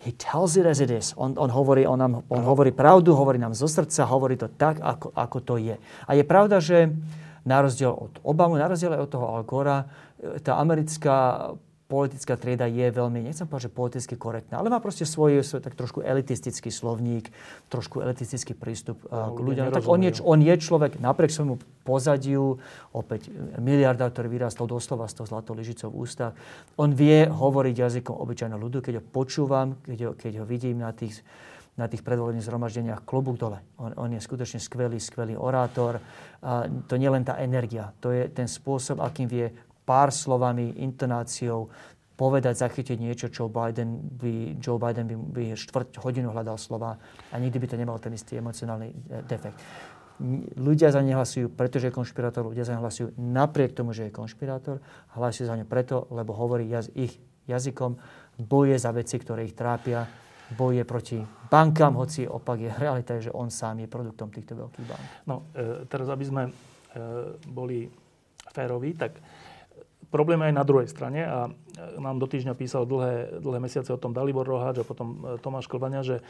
he 0.00 0.12
tells 0.16 0.56
it 0.56 0.64
as 0.64 0.80
it 0.80 0.88
is. 0.88 1.12
On, 1.20 1.36
on, 1.36 1.52
hovorí, 1.52 1.84
on, 1.84 2.00
nám, 2.00 2.24
on 2.32 2.40
hovorí 2.40 2.72
pravdu, 2.72 3.12
hovorí 3.12 3.36
nám 3.36 3.52
zo 3.52 3.68
srdca, 3.68 4.08
hovorí 4.08 4.40
to 4.40 4.48
tak, 4.48 4.80
ako, 4.80 5.12
ako 5.12 5.38
to 5.44 5.54
je. 5.60 5.76
A 6.08 6.10
je 6.16 6.24
pravda, 6.24 6.56
že 6.56 6.88
na 7.44 7.60
rozdiel 7.60 7.92
od 7.92 8.16
Obamu, 8.24 8.56
na 8.56 8.68
rozdiel 8.68 8.96
od 8.96 9.08
toho 9.12 9.28
Al 9.28 9.44
Gora, 9.44 9.84
tá 10.40 10.56
americká 10.56 11.52
politická 11.90 12.38
trieda 12.38 12.70
je 12.70 12.86
veľmi, 12.86 13.26
nechcem 13.26 13.50
povedať, 13.50 13.66
že 13.66 13.74
politicky 13.74 14.14
korektná, 14.14 14.62
ale 14.62 14.70
má 14.70 14.78
proste 14.78 15.02
svoj, 15.02 15.42
svoj 15.42 15.58
tak 15.58 15.74
trošku 15.74 16.06
elitistický 16.06 16.70
slovník, 16.70 17.34
trošku 17.66 17.98
elitistický 17.98 18.54
prístup 18.54 19.02
no, 19.10 19.34
k 19.34 19.38
ľuďom. 19.42 19.74
Tak 19.74 19.90
on 19.90 20.06
je, 20.06 20.22
on 20.22 20.38
je 20.38 20.54
človek 20.54 21.02
napriek 21.02 21.34
svojmu 21.34 21.58
pozadiu, 21.82 22.62
opäť 22.94 23.34
miliarda, 23.58 24.06
ktorý 24.06 24.30
vyrastol 24.30 24.70
doslova 24.70 25.10
s 25.10 25.18
tou 25.18 25.26
zlatou 25.26 25.58
lyžicou 25.58 25.90
v 25.90 26.06
ústach. 26.06 26.32
On 26.78 26.94
vie 26.94 27.26
hovoriť 27.26 27.74
jazykom 27.74 28.14
obyčajného 28.14 28.62
ľudu, 28.62 28.78
keď 28.86 29.02
ho 29.02 29.04
počúvam, 29.04 29.74
keď 29.82 29.98
ho, 30.06 30.10
keď 30.14 30.32
ho 30.38 30.44
vidím 30.46 30.78
na 30.78 30.94
tých 30.94 31.18
na 31.78 31.88
tých 31.88 32.04
predvolených 32.04 32.44
zhromaždeniach 32.44 33.08
klobúk 33.08 33.40
dole. 33.40 33.56
On, 33.80 33.88
on 33.96 34.12
je 34.12 34.20
skutočne 34.20 34.60
skvelý, 34.60 35.00
skvelý 35.00 35.32
orátor. 35.32 35.96
A 36.44 36.68
to 36.68 37.00
nie 37.00 37.08
len 37.08 37.24
tá 37.24 37.40
energia, 37.40 37.96
to 38.04 38.12
je 38.12 38.28
ten 38.28 38.44
spôsob, 38.44 39.00
akým 39.00 39.24
vie 39.24 39.48
pár 39.90 40.14
slovami, 40.14 40.78
intonáciou 40.86 41.66
povedať, 42.14 42.62
zachytiť 42.62 43.00
niečo, 43.00 43.26
čo 43.32 43.50
Biden 43.50 43.98
by, 43.98 44.60
Joe 44.62 44.78
Biden 44.78 45.10
by, 45.10 45.16
by 45.16 45.44
štvrť 45.58 45.98
hodinu 46.04 46.30
hľadal 46.30 46.60
slova 46.60 47.00
a 47.32 47.34
nikdy 47.40 47.58
by 47.58 47.66
to 47.66 47.80
nemal 47.80 47.98
ten 47.98 48.14
istý 48.14 48.38
emocionálny 48.38 48.92
e, 48.92 48.96
defekt. 49.26 49.58
Ľudia 50.60 50.92
za 50.92 51.00
ne 51.00 51.16
hlasujú, 51.16 51.48
pretože 51.48 51.88
je 51.88 51.96
konšpirátor, 51.96 52.44
ľudia 52.44 52.68
za 52.68 52.76
ne 52.76 52.84
hlasujú 52.84 53.16
napriek 53.16 53.72
tomu, 53.72 53.96
že 53.96 54.06
je 54.06 54.12
konšpirátor, 54.12 54.84
hlasujú 55.16 55.48
za 55.48 55.56
ne 55.56 55.64
preto, 55.64 56.06
lebo 56.12 56.36
hovorí 56.36 56.68
jaz, 56.68 56.92
ich 56.92 57.16
jazykom, 57.48 57.96
boje 58.36 58.76
za 58.76 58.92
veci, 58.92 59.16
ktoré 59.16 59.48
ich 59.48 59.56
trápia, 59.56 60.04
boje 60.52 60.84
proti 60.84 61.24
bankám, 61.48 61.96
hoci 61.98 62.28
opak 62.28 62.58
je 62.60 62.70
realita, 62.84 63.16
že 63.18 63.32
on 63.32 63.48
sám 63.48 63.82
je 63.82 63.88
produktom 63.88 64.30
týchto 64.30 64.54
veľkých 64.54 64.86
bank. 64.86 65.04
No, 65.24 65.48
e, 65.56 65.88
teraz, 65.88 66.06
aby 66.12 66.24
sme 66.28 66.42
e, 66.46 66.50
boli 67.48 67.88
féroví, 68.52 68.92
tak 68.92 69.16
problém 70.10 70.42
aj 70.42 70.52
na 70.52 70.66
druhej 70.66 70.90
strane 70.90 71.22
a 71.22 71.48
nám 71.96 72.18
do 72.18 72.26
týždňa 72.26 72.58
písal 72.58 72.84
dlhé, 72.84 73.40
dlhé 73.40 73.58
mesiace 73.62 73.94
o 73.94 74.02
tom 74.02 74.12
Dalibor 74.12 74.44
Roháč 74.44 74.82
a 74.82 74.84
potom 74.84 75.08
e, 75.22 75.38
Tomáš 75.38 75.70
Klbania, 75.70 76.02
že 76.02 76.20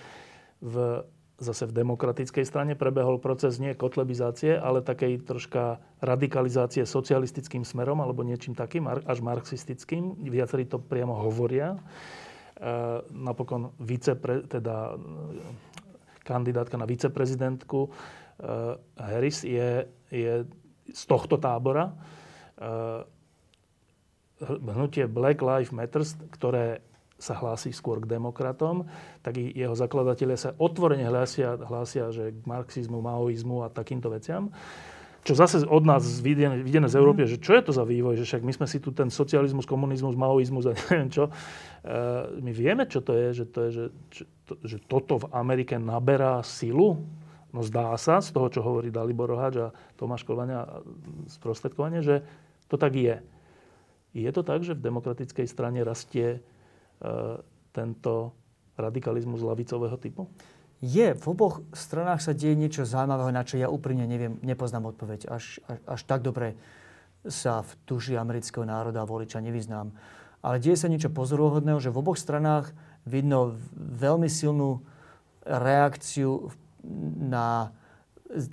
v, 0.60 1.02
zase 1.40 1.64
v 1.64 1.80
demokratickej 1.80 2.44
strane 2.44 2.72
prebehol 2.76 3.16
proces 3.16 3.56
nie 3.56 3.72
kotlebizácie, 3.72 4.60
ale 4.60 4.84
takej 4.84 5.24
troška 5.24 5.80
radikalizácie 6.04 6.84
socialistickým 6.84 7.64
smerom 7.64 8.04
alebo 8.04 8.20
niečím 8.20 8.52
takým, 8.52 8.84
až 8.86 9.18
marxistickým. 9.24 10.20
Viacerí 10.28 10.68
to 10.68 10.76
priamo 10.78 11.16
hovoria. 11.16 11.74
E, 11.74 11.78
napokon 13.10 13.72
vicepre, 13.80 14.44
teda, 14.44 14.94
e, 14.94 14.96
kandidátka 16.20 16.76
na 16.76 16.84
viceprezidentku 16.84 17.88
e, 17.88 17.90
Harris 19.00 19.42
je, 19.42 19.88
je 20.12 20.44
z 20.92 21.02
tohto 21.08 21.40
tábora. 21.40 21.88
E, 21.88 21.92
hnutie 24.40 25.04
Black 25.04 25.44
Lives 25.44 25.72
Matter, 25.72 26.02
ktoré 26.32 26.80
sa 27.20 27.36
hlási 27.36 27.70
skôr 27.70 28.00
k 28.00 28.08
demokratom, 28.08 28.88
tak 29.20 29.36
i 29.36 29.52
jeho 29.52 29.76
zakladatelia 29.76 30.40
sa 30.40 30.56
otvorene 30.56 31.04
hlásia, 31.04 31.60
hlásia 31.60 32.08
že 32.08 32.32
k 32.32 32.42
marxizmu, 32.48 33.04
maoizmu 33.04 33.60
a 33.60 33.68
takýmto 33.68 34.08
veciam. 34.08 34.48
Čo 35.20 35.36
zase 35.36 35.68
od 35.68 35.84
nás 35.84 36.00
videné, 36.24 36.64
videné 36.64 36.88
z 36.88 36.96
Európy, 36.96 37.28
že 37.28 37.36
čo 37.36 37.52
je 37.52 37.60
to 37.60 37.76
za 37.76 37.84
vývoj, 37.84 38.16
že 38.16 38.24
však 38.24 38.40
my 38.40 38.52
sme 38.56 38.64
si 38.64 38.80
tu 38.80 38.88
ten 38.88 39.12
socializmus, 39.12 39.68
komunizmus, 39.68 40.16
maoizmus 40.16 40.64
a 40.64 40.72
neviem 40.88 41.12
čo. 41.12 41.28
Uh, 41.28 42.40
my 42.40 42.50
vieme, 42.56 42.88
čo 42.88 43.04
to 43.04 43.12
je, 43.12 43.44
že, 43.44 43.44
to 43.52 43.58
je, 43.68 43.70
že, 43.70 43.84
že, 44.08 44.24
to, 44.48 44.52
že 44.64 44.76
toto 44.88 45.20
v 45.20 45.30
Amerike 45.36 45.76
naberá 45.76 46.40
silu. 46.40 47.04
No 47.52 47.60
zdá 47.60 47.92
sa, 48.00 48.24
z 48.24 48.32
toho, 48.32 48.48
čo 48.48 48.64
hovorí 48.64 48.88
Dalibor 48.88 49.28
Roháč 49.28 49.60
a 49.60 49.74
Tomáš 50.00 50.24
Kolvania 50.24 50.64
sprostredkovanie, 51.28 52.00
že 52.00 52.24
to 52.72 52.80
tak 52.80 52.96
je. 52.96 53.20
Je 54.10 54.30
to 54.34 54.42
tak, 54.42 54.66
že 54.66 54.74
v 54.74 54.84
demokratickej 54.90 55.46
strane 55.46 55.86
rastie 55.86 56.38
e, 56.38 56.40
tento 57.70 58.34
radikalizmus 58.74 59.44
lavicového 59.44 59.94
typu? 60.00 60.26
Je. 60.80 61.12
V 61.12 61.24
oboch 61.28 61.60
stranách 61.76 62.24
sa 62.24 62.32
deje 62.32 62.56
niečo 62.56 62.88
zaujímavého, 62.88 63.30
na 63.30 63.44
čo 63.44 63.60
ja 63.60 63.68
úprimne 63.68 64.08
neviem, 64.08 64.40
nepoznám 64.40 64.88
odpoveď. 64.96 65.28
Až, 65.28 65.60
až, 65.68 65.78
až 65.84 66.00
tak 66.08 66.24
dobre 66.24 66.56
sa 67.28 67.60
v 67.60 67.70
duši 67.84 68.16
amerického 68.16 68.64
národa 68.64 69.04
a 69.04 69.10
voliča 69.10 69.44
nevyznám. 69.44 69.92
Ale 70.40 70.56
deje 70.56 70.80
sa 70.80 70.88
niečo 70.88 71.12
pozoruhodného, 71.12 71.76
že 71.84 71.92
v 71.92 72.00
oboch 72.00 72.16
stranách 72.16 72.72
vidno 73.04 73.60
veľmi 73.76 74.24
silnú 74.24 74.80
reakciu 75.44 76.48
na 77.20 77.76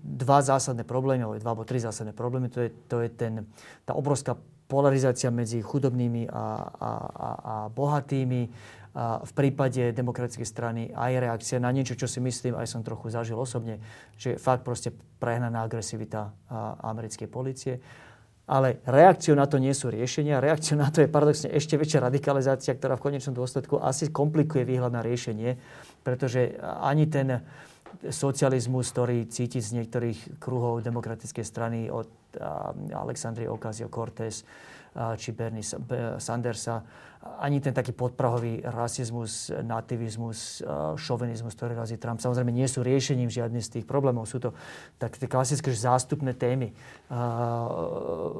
dva 0.04 0.40
zásadné 0.44 0.84
problémy, 0.84 1.24
alebo 1.24 1.40
dva 1.40 1.52
alebo 1.56 1.64
tri 1.64 1.80
zásadné 1.80 2.12
problémy. 2.12 2.52
To 2.52 2.60
je, 2.60 2.70
to 2.92 2.98
je 3.06 3.10
ten, 3.14 3.48
tá 3.88 3.96
obrovská 3.96 4.36
polarizácia 4.68 5.32
medzi 5.32 5.64
chudobnými 5.64 6.28
a, 6.28 6.36
a, 6.36 6.92
a, 7.00 7.30
a 7.40 7.56
bohatými. 7.72 8.52
A 8.98 9.22
v 9.22 9.32
prípade 9.38 9.94
demokratickej 9.94 10.48
strany 10.48 10.82
aj 10.90 11.12
reakcia 11.22 11.58
na 11.62 11.70
niečo, 11.70 11.94
čo 11.94 12.10
si 12.10 12.18
myslím, 12.18 12.58
aj 12.58 12.66
som 12.66 12.82
trochu 12.82 13.14
zažil 13.14 13.38
osobne, 13.38 13.78
že 14.18 14.42
fakt 14.42 14.66
proste 14.66 14.90
prehnaná 15.22 15.62
agresivita 15.62 16.34
americkej 16.82 17.30
policie. 17.30 17.78
Ale 18.48 18.82
reakciou 18.88 19.36
na 19.36 19.46
to 19.46 19.60
nie 19.60 19.76
sú 19.76 19.92
riešenia. 19.92 20.42
Reakciou 20.42 20.80
na 20.80 20.88
to 20.88 21.04
je 21.04 21.12
paradoxne 21.12 21.52
ešte 21.52 21.78
väčšia 21.78 22.10
radikalizácia, 22.10 22.74
ktorá 22.74 22.96
v 22.98 23.12
konečnom 23.12 23.36
dôsledku 23.36 23.78
asi 23.78 24.08
komplikuje 24.10 24.64
výhľad 24.64 24.96
na 24.96 25.04
riešenie, 25.04 25.60
pretože 26.02 26.56
ani 26.64 27.06
ten 27.06 27.44
socializmus, 28.08 28.90
ktorý 28.96 29.28
cíti 29.30 29.60
z 29.60 29.78
niektorých 29.78 30.40
kruhov 30.42 30.80
demokratickej 30.82 31.46
strany 31.46 31.80
od 31.92 32.08
Alexandrie 32.94 33.50
Ocasio-Cortez 33.50 34.46
či 35.18 35.30
Bernie 35.30 35.62
Sandersa. 36.18 36.82
Ani 37.38 37.60
ten 37.60 37.76
taký 37.76 37.92
podprahový 37.92 38.64
rasizmus, 38.64 39.52
nativizmus, 39.62 40.64
šovinizmus, 40.96 41.54
ktorý 41.54 41.76
razí 41.76 42.00
Trump, 42.00 42.24
samozrejme 42.24 42.56
nie 42.56 42.66
sú 42.66 42.82
riešením 42.82 43.28
žiadnych 43.28 43.66
z 43.68 43.72
tých 43.78 43.86
problémov. 43.86 44.30
Sú 44.30 44.40
to 44.42 44.56
tak 44.98 45.20
tie 45.20 45.30
klasické 45.30 45.70
zástupné 45.70 46.34
témy, 46.34 46.72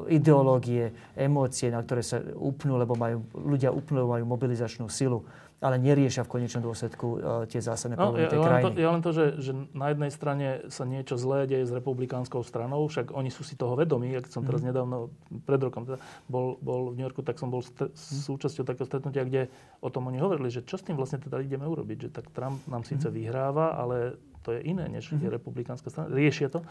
ideológie, 0.08 0.94
emócie, 1.20 1.68
na 1.68 1.84
ktoré 1.84 2.02
sa 2.02 2.24
upnú, 2.38 2.80
lebo 2.80 2.96
majú, 2.96 3.22
ľudia 3.36 3.70
upnú, 3.70 4.08
majú 4.08 4.26
mobilizačnú 4.26 4.88
silu 4.88 5.28
ale 5.58 5.82
neriešia 5.82 6.22
v 6.22 6.38
konečnom 6.38 6.62
dôsledku 6.62 7.08
uh, 7.18 7.20
tie 7.50 7.58
zásadné 7.58 7.98
no, 7.98 8.14
problémy 8.14 8.30
no, 8.30 8.32
tej 8.32 8.40
ja 8.40 8.46
krajiny. 8.46 8.62
Len 8.62 8.70
to, 8.70 8.78
ja 8.78 8.90
len 8.94 9.02
to, 9.02 9.10
že, 9.10 9.26
že 9.42 9.52
na 9.74 9.88
jednej 9.90 10.12
strane 10.14 10.48
sa 10.70 10.86
niečo 10.86 11.18
zlé 11.18 11.50
deje 11.50 11.66
s 11.66 11.74
republikánskou 11.74 12.46
stranou, 12.46 12.86
však 12.86 13.10
oni 13.10 13.34
sú 13.34 13.42
si 13.42 13.58
toho 13.58 13.74
vedomí, 13.74 14.14
ak 14.14 14.30
som 14.30 14.46
teraz 14.46 14.62
mm. 14.62 14.68
nedávno, 14.70 15.10
pred 15.50 15.58
rokom 15.58 15.90
teda, 15.90 15.98
bol, 16.30 16.62
bol 16.62 16.94
v 16.94 17.02
New 17.02 17.06
Yorku, 17.10 17.26
tak 17.26 17.42
som 17.42 17.50
bol 17.50 17.66
st- 17.66 17.90
mm. 17.90 17.98
súčasťou 18.30 18.70
takého 18.70 18.86
stretnutia, 18.86 19.26
kde 19.26 19.50
o 19.82 19.90
tom 19.90 20.06
oni 20.14 20.22
hovorili, 20.22 20.54
že 20.54 20.62
čo 20.62 20.78
s 20.78 20.86
tým 20.86 20.94
vlastne 20.94 21.18
teda 21.18 21.42
ideme 21.42 21.66
urobiť, 21.66 21.98
že 22.06 22.10
tak 22.14 22.30
Trump 22.38 22.62
nám 22.70 22.86
síce 22.86 23.10
mm. 23.10 23.14
vyhráva, 23.18 23.74
ale 23.82 24.22
to 24.46 24.54
je 24.54 24.62
iné, 24.62 24.86
než 24.86 25.10
mm. 25.10 25.26
je 25.26 25.30
republikánska 25.34 25.90
strana. 25.90 26.14
Riešia 26.14 26.54
to. 26.54 26.62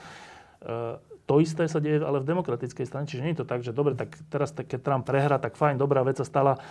Uh, 0.62 0.96
to 1.26 1.42
isté 1.42 1.66
sa 1.66 1.82
deje 1.82 2.00
ale 2.06 2.22
v 2.22 2.30
demokratickej 2.32 2.86
strane, 2.86 3.10
čiže 3.10 3.22
nie 3.26 3.34
je 3.34 3.42
to 3.42 3.50
tak, 3.50 3.66
že 3.66 3.74
dobre, 3.74 3.98
tak 3.98 4.14
teraz 4.30 4.54
keď 4.54 4.78
Trump 4.78 5.02
prehrá, 5.02 5.42
tak 5.42 5.58
fajn, 5.58 5.74
dobrá 5.74 6.06
vec 6.06 6.16
sa 6.16 6.24
stala 6.24 6.62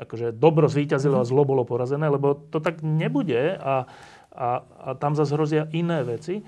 akože 0.00 0.32
dobro 0.36 0.68
zvíťazilo 0.68 1.20
a 1.20 1.28
zlo 1.28 1.44
bolo 1.44 1.66
porazené, 1.66 2.08
lebo 2.08 2.38
to 2.52 2.60
tak 2.60 2.80
nebude 2.80 3.56
a, 3.58 3.86
a, 4.32 4.48
a 4.62 4.88
tam 4.96 5.12
zase 5.18 5.36
hrozia 5.36 5.68
iné 5.72 6.00
veci. 6.06 6.44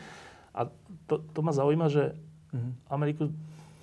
A 0.55 0.71
to, 1.11 1.21
to 1.21 1.41
ma 1.43 1.53
zaujíma, 1.53 1.89
že. 1.91 2.15
Ameriku 2.87 3.35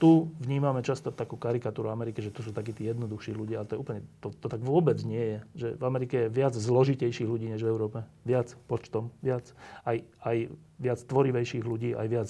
tu 0.01 0.33
vnímame 0.41 0.81
často 0.81 1.13
takú 1.13 1.37
karikatúru 1.37 1.93
Ameriky, 1.93 2.25
že 2.25 2.33
to 2.33 2.41
sú 2.41 2.49
takí 2.49 2.73
tí 2.73 2.89
jednoduchší 2.89 3.37
ľudia, 3.37 3.61
ale 3.61 3.69
to 3.69 3.73
je 3.77 3.81
úplne, 3.85 4.01
to, 4.17 4.33
to 4.33 4.49
tak 4.49 4.57
vôbec 4.65 4.97
nie 5.05 5.21
je. 5.21 5.37
Že 5.53 5.67
v 5.77 5.83
Amerike 5.85 6.15
je 6.25 6.33
viac 6.33 6.57
zložitejších 6.57 7.29
ľudí 7.29 7.45
než 7.53 7.61
v 7.61 7.69
Európe. 7.69 8.01
Viac 8.25 8.49
počtom, 8.65 9.13
viac, 9.21 9.45
aj, 9.85 10.01
aj 10.25 10.37
viac 10.81 10.99
tvorivejších 11.05 11.61
ľudí, 11.61 11.93
aj 11.93 12.07
viac 12.09 12.29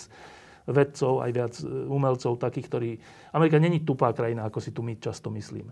vedcov, 0.67 1.23
aj 1.23 1.31
viac 1.31 1.53
e, 1.63 1.67
umelcov, 1.87 2.43
takých, 2.43 2.67
ktorí... 2.67 2.89
Amerika 3.31 3.55
není 3.55 3.79
tupá 3.87 4.11
krajina, 4.11 4.51
ako 4.51 4.59
si 4.59 4.75
tu 4.75 4.83
my 4.83 4.99
často 4.99 5.31
myslíme. 5.31 5.71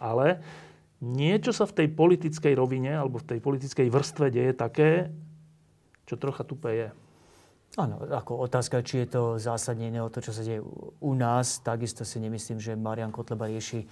Ale 0.00 0.40
niečo 1.02 1.52
sa 1.52 1.68
v 1.68 1.84
tej 1.84 1.88
politickej 1.92 2.54
rovine 2.56 2.96
alebo 2.96 3.20
v 3.20 3.36
tej 3.36 3.38
politickej 3.42 3.88
vrstve 3.92 4.32
deje 4.32 4.52
také, 4.56 5.12
čo 6.08 6.16
trocha 6.16 6.46
tupé 6.46 6.70
je. 6.72 6.88
Áno, 7.76 8.00
ako 8.08 8.46
otázka, 8.46 8.80
či 8.80 9.04
je 9.04 9.08
to 9.12 9.22
zásadne 9.36 9.92
iné 9.92 10.00
o 10.00 10.08
to, 10.08 10.24
čo 10.24 10.32
sa 10.32 10.40
deje 10.40 10.64
u 11.02 11.12
nás. 11.12 11.60
Takisto 11.60 12.08
si 12.08 12.16
nemyslím, 12.22 12.56
že 12.56 12.72
Marian 12.72 13.12
Kotleba 13.12 13.50
rieši 13.50 13.84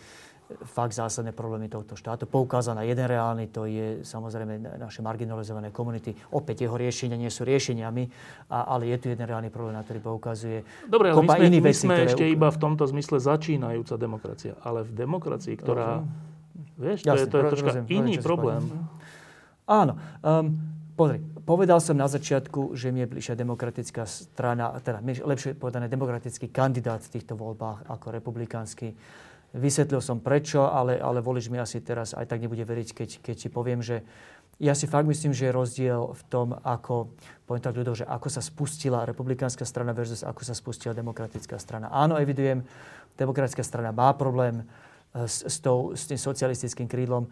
fakt 0.65 0.93
zásadné 0.93 1.33
problémy 1.33 1.73
tohto 1.73 1.97
štátu. 1.97 2.29
Poukáza 2.29 2.77
na 2.77 2.85
jeden 2.85 3.05
reálny, 3.09 3.49
to 3.49 3.65
je 3.65 4.05
samozrejme 4.05 4.61
naše 4.77 5.01
marginalizované 5.01 5.73
komunity. 5.73 6.13
Opäť 6.37 6.69
jeho 6.69 6.77
riešenia 6.77 7.17
nie 7.17 7.33
sú 7.33 7.49
riešeniami, 7.49 8.05
a, 8.53 8.73
ale 8.77 8.93
je 8.93 8.97
tu 9.01 9.07
jeden 9.09 9.25
reálny 9.25 9.49
problém, 9.49 9.73
na 9.73 9.85
ktorý 9.85 10.05
poukazuje 10.05 10.65
Dobre, 10.85 11.17
ale 11.17 11.25
my 11.25 11.29
sme, 11.29 11.49
my 11.49 11.73
sme 11.75 11.95
ktoré... 11.97 12.09
ešte 12.13 12.25
iba 12.29 12.49
v 12.53 12.59
tomto 12.61 12.85
zmysle 12.85 13.21
začínajúca 13.21 13.97
demokracia. 13.97 14.53
Ale 14.65 14.85
v 14.85 14.93
demokracii, 14.93 15.55
ktorá... 15.61 16.05
Rozumiem. 16.05 16.33
Vieš, 16.75 17.07
to 17.07 17.09
Jasne, 17.15 17.23
je, 17.23 17.31
to 17.31 17.37
je 17.39 17.45
troška 17.55 17.71
rozumiem, 17.71 17.87
iný 17.87 18.15
rozumiem, 18.19 18.23
problém. 18.23 18.63
Áno. 19.65 19.93
Um, 20.21 20.59
pozri, 20.99 21.19
povedal 21.47 21.79
som 21.79 21.95
na 21.95 22.11
začiatku, 22.11 22.75
že 22.75 22.91
mi 22.91 23.05
je 23.05 23.11
bližšia 23.11 23.35
demokratická 23.39 24.05
strana, 24.09 24.75
teda 24.83 25.01
lepšie 25.05 25.55
povedané 25.55 25.87
demokratický 25.87 26.51
kandidát 26.51 27.01
v 27.05 27.13
týchto 27.21 27.39
voľbách 27.39 27.87
ako 27.87 28.07
republikánsky. 28.11 28.97
Vysvetlil 29.55 30.03
som 30.03 30.19
prečo, 30.19 30.67
ale, 30.67 30.99
ale 30.99 31.23
volič 31.23 31.47
mi 31.47 31.63
asi 31.63 31.79
teraz 31.79 32.11
aj 32.11 32.27
tak 32.27 32.43
nebude 32.43 32.67
veriť, 32.67 32.89
keď, 32.91 33.09
keď 33.23 33.37
ti 33.39 33.49
poviem, 33.49 33.79
že 33.79 34.03
ja 34.59 34.75
si 34.75 34.87
fakt 34.87 35.07
myslím, 35.07 35.35
že 35.35 35.51
je 35.51 35.53
rozdiel 35.55 36.15
v 36.15 36.23
tom, 36.31 36.55
ako, 36.63 37.11
poviem 37.47 37.63
tak 37.63 37.75
ľudov, 37.75 37.99
že 37.99 38.07
ako 38.07 38.29
sa 38.31 38.43
spustila 38.43 39.07
republikánska 39.07 39.67
strana 39.67 39.91
versus 39.91 40.23
ako 40.23 40.43
sa 40.47 40.55
spustila 40.55 40.95
demokratická 40.95 41.59
strana. 41.59 41.91
Áno, 41.91 42.19
evidujem, 42.19 42.63
demokratická 43.19 43.63
strana 43.67 43.91
má 43.91 44.15
problém 44.15 44.63
s, 45.15 45.47
s, 45.47 45.63
tou, 45.63 45.95
s 45.95 46.11
tým 46.11 46.19
socialistickým 46.19 46.91
krídlom, 46.91 47.31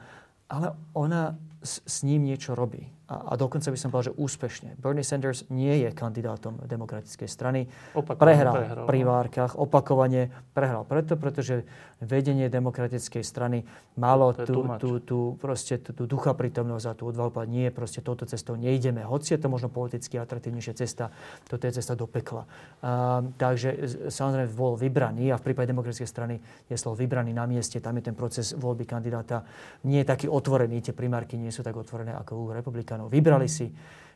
ale 0.49 0.73
ona 0.95 1.35
s, 1.63 1.83
s 1.83 2.07
ním 2.07 2.25
niečo 2.25 2.55
robí 2.55 2.87
a, 3.13 3.21
a 3.29 3.33
dokonca 3.37 3.69
by 3.69 3.77
som 3.77 3.93
povedal, 3.93 4.17
že 4.17 4.19
úspešne. 4.19 4.81
Bernie 4.81 5.05
Sanders 5.05 5.45
nie 5.53 5.85
je 5.85 5.93
kandidátom 5.93 6.57
demokratickej 6.65 7.29
strany. 7.29 7.69
Opakovane 7.93 8.25
prehral, 8.25 8.55
prehral 8.57 8.87
pri 8.89 9.01
no. 9.05 9.07
várkach, 9.13 9.53
opakovane 9.61 10.33
prehral. 10.57 10.89
Preto, 10.89 11.21
pretože 11.21 11.69
vedenie 12.01 12.49
demokratickej 12.49 13.21
strany 13.21 13.69
malo 14.01 14.33
tú, 14.33 14.65
tú, 14.81 14.91
tú, 15.05 15.19
proste, 15.37 15.77
tú, 15.77 15.93
tú 15.93 16.09
ducha 16.09 16.33
prítomnosť 16.33 16.87
a 16.89 16.93
tú 16.97 17.13
odvahu 17.13 17.29
povedať, 17.29 17.53
nie, 17.53 17.69
proste 17.69 18.01
touto 18.01 18.25
cestou 18.25 18.57
nejdeme. 18.57 19.05
Hoci 19.05 19.37
je 19.37 19.41
to 19.45 19.53
možno 19.53 19.69
politicky 19.69 20.17
atraktívnejšia 20.17 20.75
cesta, 20.75 21.13
toto 21.45 21.69
je 21.69 21.77
cesta 21.77 21.93
do 21.93 22.09
pekla. 22.09 22.49
A, 22.81 23.21
takže 23.37 24.01
samozrejme 24.09 24.49
bol 24.57 24.75
vybraný 24.75 25.31
a 25.31 25.37
v 25.37 25.53
prípade 25.53 25.69
demokratickej 25.69 26.09
strany 26.09 26.41
je 26.67 26.75
slovo 26.81 26.97
vybraný 26.97 27.37
na 27.37 27.45
mieste, 27.45 27.77
tam 27.79 28.01
je 28.01 28.09
ten 28.09 28.17
proces 28.17 28.57
voľby 28.57 28.89
kandidáta 28.89 29.45
nie 29.83 30.03
je 30.03 30.07
taký 30.07 30.27
otvorený, 30.31 30.79
tie 30.83 30.95
primárky 30.95 31.35
nie 31.35 31.51
sú 31.51 31.67
tak 31.67 31.75
otvorené 31.75 32.15
ako 32.15 32.33
u 32.39 32.45
republikánov 32.55 33.02
Republikánov. 33.03 33.11
Vybrali 33.11 33.49
si 33.51 33.67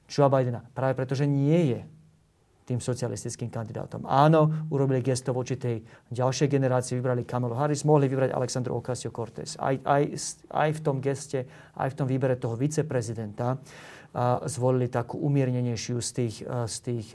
Joe 0.06 0.30
Bidena 0.30 0.62
práve 0.62 0.94
preto, 0.94 1.18
že 1.18 1.26
nie 1.26 1.74
je 1.74 1.80
tým 2.66 2.82
socialistickým 2.82 3.46
kandidátom. 3.46 4.02
Áno, 4.10 4.66
urobili 4.74 4.98
gesto 4.98 5.30
voči 5.30 5.54
tej 5.54 5.86
ďalšej 6.10 6.50
generácii, 6.50 6.98
vybrali 6.98 7.22
Kamalu 7.22 7.54
Harris, 7.54 7.86
mohli 7.86 8.10
vybrať 8.10 8.34
Alexandru 8.34 8.74
Ocasio-Cortez. 8.82 9.54
Aj, 9.62 9.78
aj, 9.86 10.02
aj 10.50 10.70
v 10.74 10.80
tom 10.82 10.98
geste, 10.98 11.46
aj 11.78 11.94
v 11.94 11.96
tom 12.02 12.10
výbere 12.10 12.34
toho 12.34 12.58
viceprezidenta 12.58 13.62
a 14.16 14.40
zvolili 14.48 14.88
takú 14.88 15.20
umiernenejšiu 15.20 16.00
z 16.00 16.10
tých, 16.10 16.36
z 16.42 16.76
tých 16.80 17.12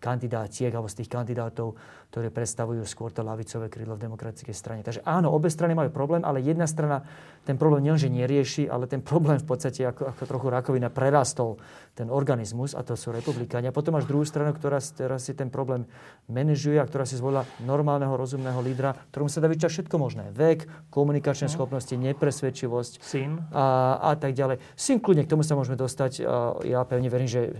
kandidátiek 0.00 0.72
alebo 0.72 0.88
z 0.88 1.04
tých 1.04 1.12
kandidátov, 1.12 1.76
ktoré 2.10 2.32
predstavujú 2.32 2.82
skôr 2.88 3.12
to 3.12 3.22
lavicové 3.22 3.70
krídlo 3.70 3.94
v 3.94 4.08
demokratickej 4.08 4.56
strane. 4.56 4.80
Takže 4.82 5.04
áno, 5.06 5.30
obe 5.30 5.52
strany 5.52 5.76
majú 5.76 5.92
problém, 5.92 6.24
ale 6.24 6.42
jedna 6.42 6.66
strana 6.66 7.04
ten 7.44 7.54
problém 7.54 7.86
nielenže 7.86 8.10
nerieši, 8.10 8.66
ale 8.66 8.88
ten 8.88 9.04
problém 9.04 9.38
v 9.38 9.46
podstate 9.46 9.86
ako, 9.86 10.10
ako 10.10 10.22
trochu 10.26 10.46
rakovina 10.50 10.88
prerastol 10.90 11.60
ten 11.94 12.08
organizmus 12.08 12.72
a 12.72 12.80
to 12.80 12.96
sú 12.96 13.12
republikáni. 13.12 13.68
A 13.68 13.76
potom 13.76 13.94
máš 13.94 14.08
druhú 14.08 14.24
stranu, 14.24 14.56
ktorá 14.56 14.80
teraz 14.80 15.28
si 15.28 15.36
ten 15.36 15.52
problém 15.52 15.84
manažuje 16.26 16.80
a 16.80 16.88
ktorá 16.88 17.04
si 17.04 17.20
zvolila 17.20 17.44
normálneho, 17.60 18.16
rozumného 18.16 18.58
lídra, 18.64 18.96
ktorom 19.12 19.28
sa 19.28 19.44
dá 19.44 19.46
vyčať 19.52 19.84
všetko 19.84 19.96
možné. 20.00 20.24
Vek, 20.32 20.90
komunikačné 20.90 21.52
no. 21.52 21.54
schopnosti, 21.54 21.92
nepresvedčivosť 21.92 22.92
Syn. 23.04 23.44
A, 23.52 24.00
a 24.00 24.12
tak 24.16 24.32
ďalej. 24.32 24.64
Syn 24.74 24.98
kľudne, 24.98 25.28
k 25.28 25.32
tomu 25.32 25.44
sa 25.44 25.54
môžeme 25.54 25.76
dostať. 25.76 26.24
Ja 26.64 26.88
pevne 26.88 27.12
verím, 27.12 27.28
že 27.28 27.52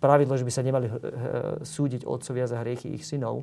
pravidlo, 0.00 0.40
že 0.40 0.46
by 0.48 0.52
sa 0.52 0.62
nemali 0.64 0.86
súdiť 1.82 2.06
otcovia 2.06 2.46
za 2.46 2.62
hriechy 2.62 2.94
ich 2.94 3.02
synov. 3.02 3.42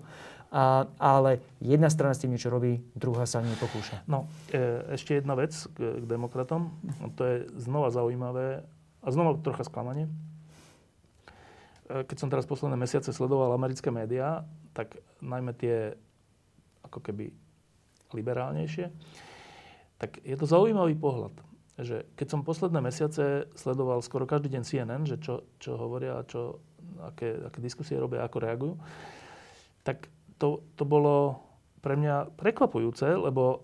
A, 0.50 0.88
ale 0.98 1.44
jedna 1.62 1.94
strana 1.94 2.18
s 2.18 2.26
tým 2.26 2.34
niečo 2.34 2.50
robí, 2.50 2.82
druhá 2.98 3.30
sa 3.30 3.44
nepokúša. 3.44 4.02
No, 4.10 4.26
e, 4.50 4.98
ešte 4.98 5.20
jedna 5.20 5.38
vec 5.38 5.54
k, 5.54 6.02
k 6.02 6.06
demokratom. 6.10 6.74
To 7.20 7.22
je 7.22 7.36
znova 7.60 7.94
zaujímavé 7.94 8.66
a 9.04 9.08
znova 9.14 9.38
trocha 9.46 9.62
sklamanie. 9.68 10.10
E, 11.86 12.02
keď 12.02 12.18
som 12.18 12.32
teraz 12.34 12.50
posledné 12.50 12.82
mesiace 12.82 13.14
sledoval 13.14 13.54
americké 13.54 13.94
médiá, 13.94 14.42
tak 14.74 14.98
najmä 15.22 15.54
tie 15.54 15.94
ako 16.82 16.98
keby 16.98 17.30
liberálnejšie, 18.10 18.90
tak 20.02 20.18
je 20.26 20.34
to 20.34 20.50
zaujímavý 20.50 20.98
pohľad. 20.98 21.36
Že 21.78 22.10
keď 22.18 22.28
som 22.28 22.42
posledné 22.42 22.80
mesiace 22.82 23.46
sledoval 23.54 24.02
skoro 24.02 24.26
každý 24.26 24.50
deň 24.58 24.64
CNN, 24.66 25.04
že 25.06 25.22
čo, 25.22 25.46
čo 25.62 25.78
hovoria, 25.78 26.26
čo, 26.26 26.58
aké, 27.08 27.39
aké 27.47 27.60
diskusie 27.64 27.95
robia, 27.95 28.26
ako 28.26 28.38
reagujú, 28.43 28.74
tak 29.88 30.12
to, 30.39 30.64
to 30.76 30.84
bolo 30.84 31.39
pre 31.80 31.95
mňa 31.95 32.36
prekvapujúce, 32.36 33.08
lebo 33.08 33.64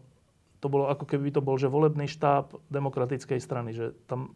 to 0.63 0.67
bolo 0.71 0.87
ako 0.89 1.05
keby 1.05 1.29
to 1.29 1.43
bol, 1.43 1.59
že 1.59 1.69
volebný 1.69 2.07
štáb 2.07 2.55
demokratickej 2.71 3.39
strany, 3.43 3.75
že 3.75 3.93
tam 4.07 4.33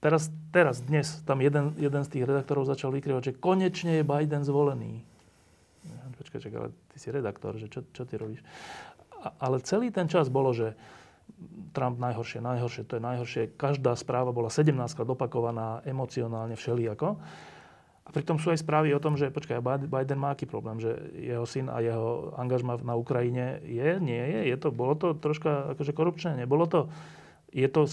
teraz, 0.00 0.32
teraz 0.50 0.80
dnes, 0.80 1.20
tam 1.28 1.44
jeden, 1.44 1.76
jeden 1.76 2.02
z 2.06 2.08
tých 2.08 2.24
redaktorov 2.24 2.64
začal 2.64 2.94
vykrývať, 2.94 3.22
že 3.34 3.38
konečne 3.38 4.00
je 4.00 4.04
Biden 4.06 4.42
zvolený. 4.42 5.04
Počkaj, 6.20 6.40
čak, 6.44 6.52
ale 6.52 6.68
ty 6.92 6.96
si 7.00 7.08
redaktor, 7.08 7.56
že 7.56 7.72
čo, 7.72 7.80
čo 7.96 8.04
ty 8.04 8.20
robíš? 8.20 8.44
A, 9.24 9.32
ale 9.40 9.64
celý 9.64 9.88
ten 9.88 10.04
čas 10.04 10.28
bolo, 10.28 10.52
že 10.52 10.76
Trump 11.70 12.02
najhoršie, 12.02 12.42
najhoršie, 12.42 12.82
to 12.86 12.98
je 12.98 13.02
najhoršie. 13.02 13.42
Každá 13.54 13.94
správa 13.94 14.34
bola 14.34 14.50
17 14.50 14.74
krát 14.74 15.08
opakovaná 15.08 15.80
emocionálne 15.86 16.58
všelijako. 16.58 17.18
A 18.00 18.08
pritom 18.10 18.42
sú 18.42 18.50
aj 18.50 18.66
správy 18.66 18.90
o 18.90 18.98
tom, 18.98 19.14
že 19.14 19.30
počkaj, 19.30 19.62
Biden 19.86 20.18
má 20.18 20.34
aký 20.34 20.42
problém, 20.42 20.82
že 20.82 20.90
jeho 21.14 21.46
syn 21.46 21.70
a 21.70 21.78
jeho 21.78 22.34
angažma 22.34 22.74
na 22.82 22.98
Ukrajine 22.98 23.62
je, 23.62 24.02
nie 24.02 24.18
je, 24.18 24.40
je 24.50 24.56
to, 24.58 24.74
bolo 24.74 24.98
to 24.98 25.14
troška 25.14 25.78
akože 25.78 25.94
korupčné, 25.94 26.34
nebolo 26.34 26.66
to. 26.66 26.90
Je 27.50 27.66
to, 27.66 27.86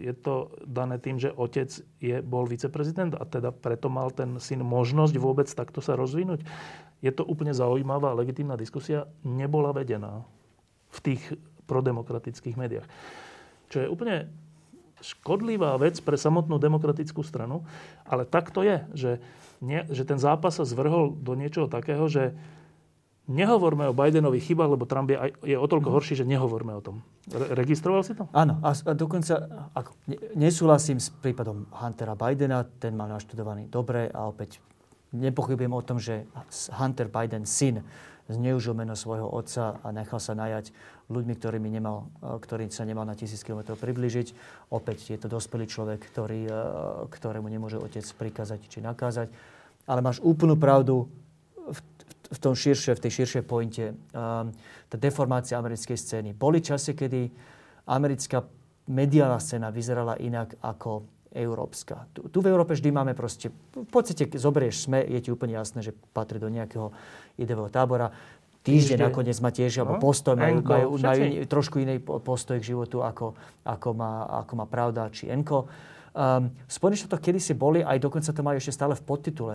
je 0.00 0.12
to 0.16 0.52
dané 0.64 0.96
tým, 0.96 1.20
že 1.20 1.32
otec 1.32 1.68
je, 2.00 2.16
bol 2.24 2.48
viceprezident 2.48 3.16
a 3.16 3.24
teda 3.24 3.52
preto 3.52 3.92
mal 3.92 4.12
ten 4.12 4.36
syn 4.36 4.64
možnosť 4.64 5.16
vôbec 5.16 5.48
takto 5.48 5.80
sa 5.80 5.96
rozvinúť. 5.96 6.44
Je 7.04 7.12
to 7.12 7.24
úplne 7.24 7.52
zaujímavá, 7.56 8.16
legitímna 8.16 8.60
diskusia, 8.60 9.08
nebola 9.24 9.72
vedená 9.76 10.28
v 10.92 10.98
tých 11.00 11.22
prodemokratických 11.66 12.56
médiách. 12.56 12.86
Čo 13.68 13.84
je 13.84 13.90
úplne 13.90 14.30
škodlivá 15.04 15.76
vec 15.76 16.00
pre 16.00 16.16
samotnú 16.16 16.56
demokratickú 16.56 17.20
stranu, 17.20 17.66
ale 18.08 18.24
tak 18.24 18.48
to 18.54 18.64
je, 18.64 18.76
že 18.96 19.10
nie, 19.60 19.84
že 19.92 20.08
ten 20.08 20.16
zápas 20.16 20.56
sa 20.56 20.64
zvrhol 20.64 21.12
do 21.12 21.36
niečoho 21.36 21.68
takého, 21.68 22.08
že 22.08 22.32
nehovorme 23.24 23.88
o 23.88 23.96
Bidenových 23.96 24.52
chybách, 24.52 24.72
lebo 24.76 24.84
Trump 24.84 25.08
je, 25.08 25.16
je 25.44 25.56
o 25.56 25.66
toľko 25.68 25.88
mhm. 25.88 25.94
horší, 25.96 26.14
že 26.20 26.28
nehovorme 26.28 26.72
o 26.76 26.82
tom. 26.84 27.00
Re- 27.32 27.56
registroval 27.56 28.04
si 28.04 28.12
to? 28.12 28.28
Áno. 28.36 28.60
A, 28.60 28.76
a 28.76 28.92
dokonca 28.92 29.68
ako, 29.72 29.96
ne, 30.08 30.16
nesúhlasím 30.36 31.00
s 31.00 31.08
prípadom 31.08 31.68
Huntera 31.72 32.16
Bidena, 32.16 32.64
ten 32.64 32.92
mal 32.92 33.08
naštudovaný 33.08 33.72
dobre 33.72 34.12
a 34.12 34.28
opäť 34.28 34.60
nepochybujem 35.14 35.72
o 35.72 35.82
tom, 35.84 35.96
že 35.96 36.26
Hunter 36.74 37.08
Biden, 37.08 37.48
syn, 37.48 37.80
zneužil 38.28 38.72
meno 38.72 38.96
svojho 38.96 39.28
otca 39.28 39.80
a 39.84 39.88
nechal 39.92 40.16
sa 40.16 40.32
najať 40.32 40.72
ľuďmi, 41.12 41.34
ktorými 41.36 41.68
nemal, 41.68 42.08
ktorý 42.20 42.72
sa 42.72 42.88
nemal 42.88 43.04
na 43.04 43.12
tisíc 43.12 43.44
kilometrov 43.44 43.76
približiť. 43.76 44.32
Opäť 44.72 45.12
je 45.12 45.18
to 45.20 45.28
dospelý 45.28 45.68
človek, 45.68 46.00
ktorý, 46.00 46.48
ktorému 47.12 47.48
nemôže 47.52 47.76
otec 47.76 48.04
prikázať 48.16 48.64
či 48.64 48.80
nakázať. 48.80 49.28
Ale 49.84 50.00
máš 50.00 50.24
úplnú 50.24 50.56
pravdu 50.56 51.04
v, 51.68 51.78
v, 52.32 52.38
tom 52.40 52.56
širšie, 52.56 52.96
v 52.96 53.02
tej 53.04 53.12
širšej 53.20 53.44
pointe. 53.44 53.92
Um, 54.16 54.48
tá 54.88 54.96
deformácia 54.96 55.60
americkej 55.60 55.96
scény. 56.00 56.30
Boli 56.32 56.64
časy, 56.64 56.96
kedy 56.96 57.28
americká 57.84 58.40
mediálna 58.88 59.36
scéna 59.36 59.68
vyzerala 59.68 60.16
inak 60.16 60.56
ako 60.64 61.13
európska. 61.34 62.06
Tu, 62.14 62.30
tu 62.30 62.38
v 62.38 62.48
Európe 62.48 62.78
vždy 62.78 62.94
máme 62.94 63.12
proste, 63.12 63.50
v 63.74 63.90
podstate 63.90 64.30
keď 64.30 64.38
zoberieš 64.38 64.86
sme, 64.86 65.02
je 65.02 65.18
ti 65.18 65.30
úplne 65.34 65.58
jasné, 65.58 65.82
že 65.82 65.92
patrí 66.14 66.38
do 66.38 66.46
nejakého 66.46 66.94
ideového 67.34 67.68
tábora. 67.74 68.14
Týždeň 68.64 69.12
nakoniec 69.12 69.36
má 69.44 69.52
tiež, 69.52 69.84
alebo 69.84 70.00
no, 70.00 70.00
postoj, 70.00 70.40
majú, 70.40 70.64
majú, 70.64 70.88
majú 70.96 71.44
trošku 71.44 71.84
iný 71.84 72.00
postoj 72.00 72.56
k 72.56 72.72
životu, 72.72 73.04
ako, 73.04 73.36
ako, 73.60 73.88
má, 73.92 74.24
ako 74.40 74.52
má 74.56 74.64
Pravda 74.64 75.12
či 75.12 75.28
Enko. 75.28 75.68
Um, 76.14 76.48
Spojené 76.64 76.96
štáty 76.96 77.28
kedysi 77.28 77.52
boli, 77.52 77.84
aj 77.84 78.00
dokonca 78.00 78.32
to 78.32 78.40
majú 78.40 78.56
ešte 78.56 78.72
stále 78.72 78.96
v 78.96 79.04
podtitule. 79.04 79.54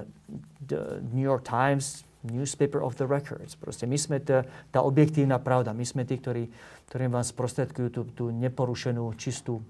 The 0.62 1.02
New 1.10 1.26
York 1.26 1.42
Times, 1.42 2.06
newspaper 2.22 2.84
of 2.84 3.00
the 3.00 3.08
records. 3.08 3.56
Proste 3.56 3.88
my 3.88 3.96
sme 3.96 4.20
tá, 4.20 4.44
tá 4.70 4.84
objektívna 4.84 5.40
pravda. 5.40 5.72
My 5.72 5.88
sme 5.88 6.04
tí, 6.04 6.20
ktorí, 6.20 6.52
ktorí 6.92 7.08
vám 7.08 7.24
sprostredkujú 7.24 7.88
tú, 7.90 8.02
tú 8.12 8.26
neporušenú, 8.30 9.08
čistú, 9.16 9.64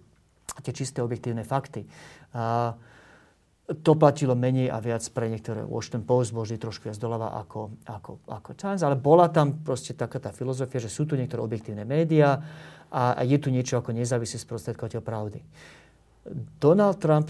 tie 0.62 0.74
čisté 0.76 1.04
objektívne 1.04 1.44
fakty. 1.44 1.88
Uh, 2.36 2.76
to 3.70 3.94
platilo 3.94 4.34
menej 4.34 4.74
a 4.74 4.82
viac 4.82 5.06
pre 5.14 5.30
niektoré 5.30 5.62
Washington 5.62 6.02
Post, 6.02 6.34
bol 6.34 6.42
vždy 6.42 6.58
trošku 6.58 6.90
viac 6.90 6.98
doľava 6.98 7.38
ako, 7.38 7.86
ako, 7.86 8.12
ako 8.26 8.50
Times, 8.58 8.82
ale 8.82 8.98
bola 8.98 9.30
tam 9.30 9.62
proste 9.62 9.94
taká 9.94 10.18
tá 10.18 10.34
filozofia, 10.34 10.82
že 10.82 10.90
sú 10.90 11.06
tu 11.06 11.14
niektoré 11.14 11.38
objektívne 11.38 11.86
médiá 11.86 12.42
a, 12.90 13.14
a 13.14 13.22
je 13.22 13.38
tu 13.38 13.54
niečo 13.54 13.78
ako 13.78 13.94
nezávislý 13.94 14.42
sprostredkovateľ 14.42 15.02
pravdy. 15.06 15.40
Donald 16.58 16.98
Trump 16.98 17.30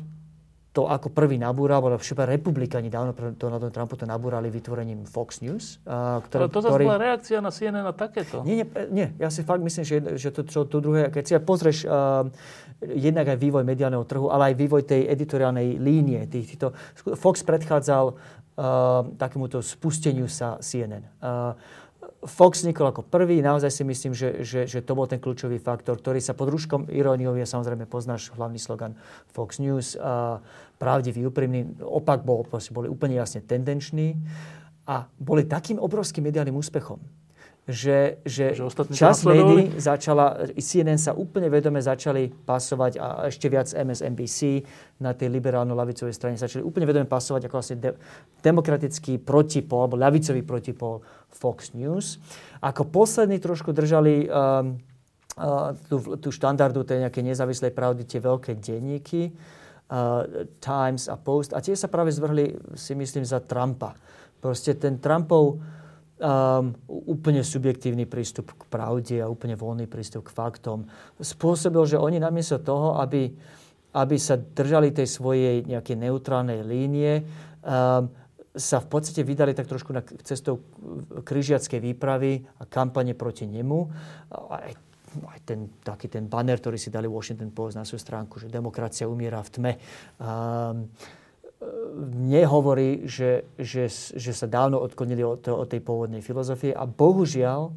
to 0.69 0.85
ako 0.85 1.09
prvý 1.09 1.41
nabúral, 1.41 1.81
bolo 1.81 1.97
všetko 1.97 2.29
republikáni 2.29 2.93
dávno 2.93 3.17
pre 3.17 3.33
Donaldu 3.33 3.73
Trumpu 3.73 3.97
to 3.97 4.05
nabúrali 4.05 4.53
vytvorením 4.53 5.01
Fox 5.09 5.41
News. 5.41 5.81
Ktoré, 6.29 6.45
Ale 6.45 6.53
to 6.53 6.61
zase 6.61 6.71
ktorý... 6.71 6.83
bola 6.85 6.99
reakcia 7.01 7.37
na 7.41 7.49
CNN 7.49 7.81
na 7.81 7.91
takéto. 7.91 8.45
Nie, 8.45 8.61
nie, 8.61 8.65
nie, 8.93 9.07
ja 9.17 9.33
si 9.33 9.41
fakt 9.41 9.65
myslím, 9.65 9.81
že, 9.81 9.97
že 10.21 10.29
to, 10.29 10.45
to, 10.45 10.69
to 10.69 10.77
druhé, 10.77 11.09
keď 11.09 11.23
si 11.25 11.33
ja 11.33 11.41
pozrieš 11.41 11.89
uh, 11.89 12.29
jednak 12.79 13.27
aj 13.35 13.37
vývoj 13.37 13.63
mediálneho 13.67 14.07
trhu, 14.07 14.31
ale 14.31 14.51
aj 14.51 14.55
vývoj 14.55 14.81
tej 14.87 15.11
editoriálnej 15.11 15.75
línie. 15.79 16.23
Tých, 16.31 16.55
týchto, 16.55 16.71
Fox 17.19 17.43
predchádzal 17.43 18.05
uh, 18.11 18.15
takémuto 19.19 19.59
spusteniu 19.59 20.31
sa 20.31 20.55
CNN. 20.63 21.03
Uh, 21.19 21.53
Fox 22.23 22.63
vznikol 22.63 22.91
ako 22.91 23.07
prvý, 23.07 23.39
naozaj 23.39 23.71
si 23.71 23.83
myslím, 23.87 24.11
že, 24.11 24.43
že, 24.43 24.67
že 24.67 24.79
to 24.83 24.91
bol 24.91 25.07
ten 25.07 25.23
kľúčový 25.23 25.55
faktor, 25.59 25.99
ktorý 25.99 26.19
sa 26.19 26.35
pod 26.35 26.51
rúškom 26.51 26.91
iróniou 26.91 27.35
je 27.35 27.47
samozrejme 27.47 27.87
poznáš 27.87 28.31
hlavný 28.35 28.59
slogan 28.59 28.95
Fox 29.31 29.59
News, 29.63 29.95
a 29.99 30.39
pravdivý, 30.79 31.27
úprimný, 31.27 31.79
opak 31.79 32.23
bol, 32.23 32.43
boli 32.47 32.87
úplne 32.91 33.19
jasne 33.19 33.39
tendenční 33.43 34.19
a 34.87 35.07
boli 35.15 35.47
takým 35.47 35.79
obrovským 35.79 36.27
mediálnym 36.27 36.55
úspechom, 36.59 36.99
že, 37.69 38.17
že, 38.25 38.57
že 38.57 38.65
čas 38.97 39.21
médií 39.21 39.77
začala, 39.77 40.49
CNN 40.57 40.97
sa 40.97 41.13
úplne 41.13 41.53
vedome 41.53 41.77
začali 41.77 42.33
pasovať 42.33 42.97
a 42.97 43.07
ešte 43.29 43.45
viac 43.45 43.69
MSNBC 43.69 44.65
na 44.97 45.13
tej 45.13 45.29
liberálno-lavicovej 45.29 46.15
strane 46.17 46.33
začali 46.33 46.65
úplne 46.65 46.89
vedome 46.89 47.05
pasovať 47.05 47.45
ako 47.45 47.55
vlastne 47.61 47.77
de- 47.77 47.97
demokratický 48.41 49.21
protipol, 49.21 49.85
alebo 49.85 50.01
lavicový 50.01 50.41
protipol 50.41 51.05
Fox 51.29 51.77
News. 51.77 52.17
Ako 52.57 52.89
poslední 52.89 53.37
trošku 53.37 53.69
držali 53.69 54.25
um, 54.25 54.73
uh, 55.37 55.77
tú, 55.85 56.17
tú 56.17 56.33
štandardu 56.33 56.81
tej 56.81 57.05
nejakej 57.05 57.21
nezávislej 57.21 57.69
pravdy 57.69 58.01
tie 58.01 58.17
veľké 58.17 58.57
denníky, 58.57 59.29
uh, 59.29 60.25
Times 60.57 61.05
a 61.05 61.21
Post. 61.21 61.53
A 61.53 61.61
tie 61.61 61.77
sa 61.77 61.85
práve 61.85 62.09
zvrhli, 62.09 62.57
si 62.73 62.97
myslím, 62.97 63.29
za 63.29 63.45
Trumpa. 63.45 63.93
Proste 64.41 64.73
ten 64.73 64.97
Trumpov 64.97 65.59
um, 66.19 66.75
úplne 66.87 67.41
subjektívny 67.41 68.05
prístup 68.05 68.51
k 68.53 68.63
pravde 68.67 69.23
a 69.23 69.31
úplne 69.31 69.55
voľný 69.55 69.87
prístup 69.87 70.27
k 70.27 70.35
faktom 70.35 70.85
spôsobil, 71.19 71.83
že 71.87 71.97
oni 71.97 72.19
namiesto 72.19 72.59
toho, 72.59 72.99
aby, 72.99 73.31
aby 73.95 74.15
sa 74.19 74.35
držali 74.37 74.91
tej 74.91 75.07
svojej 75.07 75.65
nejakej 75.65 75.95
neutrálnej 75.97 76.61
línie, 76.63 77.23
um, 77.63 78.11
sa 78.49 78.83
v 78.83 78.87
podstate 78.91 79.23
vydali 79.23 79.55
tak 79.55 79.69
trošku 79.69 79.93
na 79.95 80.03
cestou 80.25 80.59
križiackej 81.23 81.79
výpravy 81.79 82.43
a 82.59 82.67
kampane 82.67 83.13
proti 83.15 83.45
nemu. 83.47 83.79
Aj, 84.51 84.73
aj 85.25 85.39
ten, 85.45 85.69
taký 85.79 86.09
ten 86.11 86.27
banner, 86.27 86.59
ktorý 86.59 86.75
si 86.75 86.91
dali 86.91 87.05
Washington 87.05 87.53
Post 87.53 87.77
na 87.77 87.85
svoju 87.85 88.01
stránku, 88.01 88.41
že 88.41 88.51
demokracia 88.51 89.07
umiera 89.07 89.39
v 89.45 89.49
tme. 89.53 89.73
Um, 90.19 90.91
nehovorí, 92.15 93.03
že, 93.03 93.43
že, 93.59 93.91
že 93.91 94.31
sa 94.31 94.47
dávno 94.47 94.79
odklonili 94.79 95.23
od, 95.27 95.43
od 95.43 95.67
tej 95.67 95.83
pôvodnej 95.83 96.23
filozofie 96.23 96.71
a 96.71 96.87
bohužiaľ 96.87 97.75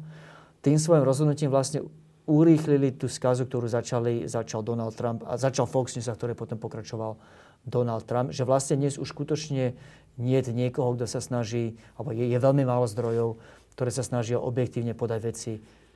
tým 0.63 0.79
svojim 0.79 1.03
rozhodnutím 1.03 1.51
vlastne 1.51 1.83
urýchlili 2.23 2.95
tú 2.95 3.11
skazu, 3.11 3.43
ktorú 3.43 3.67
začali, 3.67 4.31
začal 4.31 4.63
Donald 4.63 4.95
Trump 4.95 5.27
a 5.27 5.35
začal 5.35 5.67
Fox 5.67 5.99
News, 5.99 6.07
ktoré 6.07 6.31
potom 6.31 6.55
pokračoval 6.55 7.19
Donald 7.67 8.07
Trump, 8.07 8.31
že 8.31 8.47
vlastne 8.47 8.79
dnes 8.79 8.95
už 8.95 9.11
skutočne 9.11 9.75
nie 10.15 10.39
je 10.39 10.51
niekoho, 10.55 10.95
kto 10.95 11.03
sa 11.03 11.19
snaží, 11.19 11.75
alebo 11.99 12.15
je, 12.15 12.23
je 12.31 12.39
veľmi 12.39 12.63
málo 12.63 12.87
zdrojov, 12.87 13.35
ktoré 13.75 13.91
sa 13.91 14.07
snažia 14.07 14.39
objektívne 14.39 14.95
podať 14.95 15.19
veci 15.19 15.53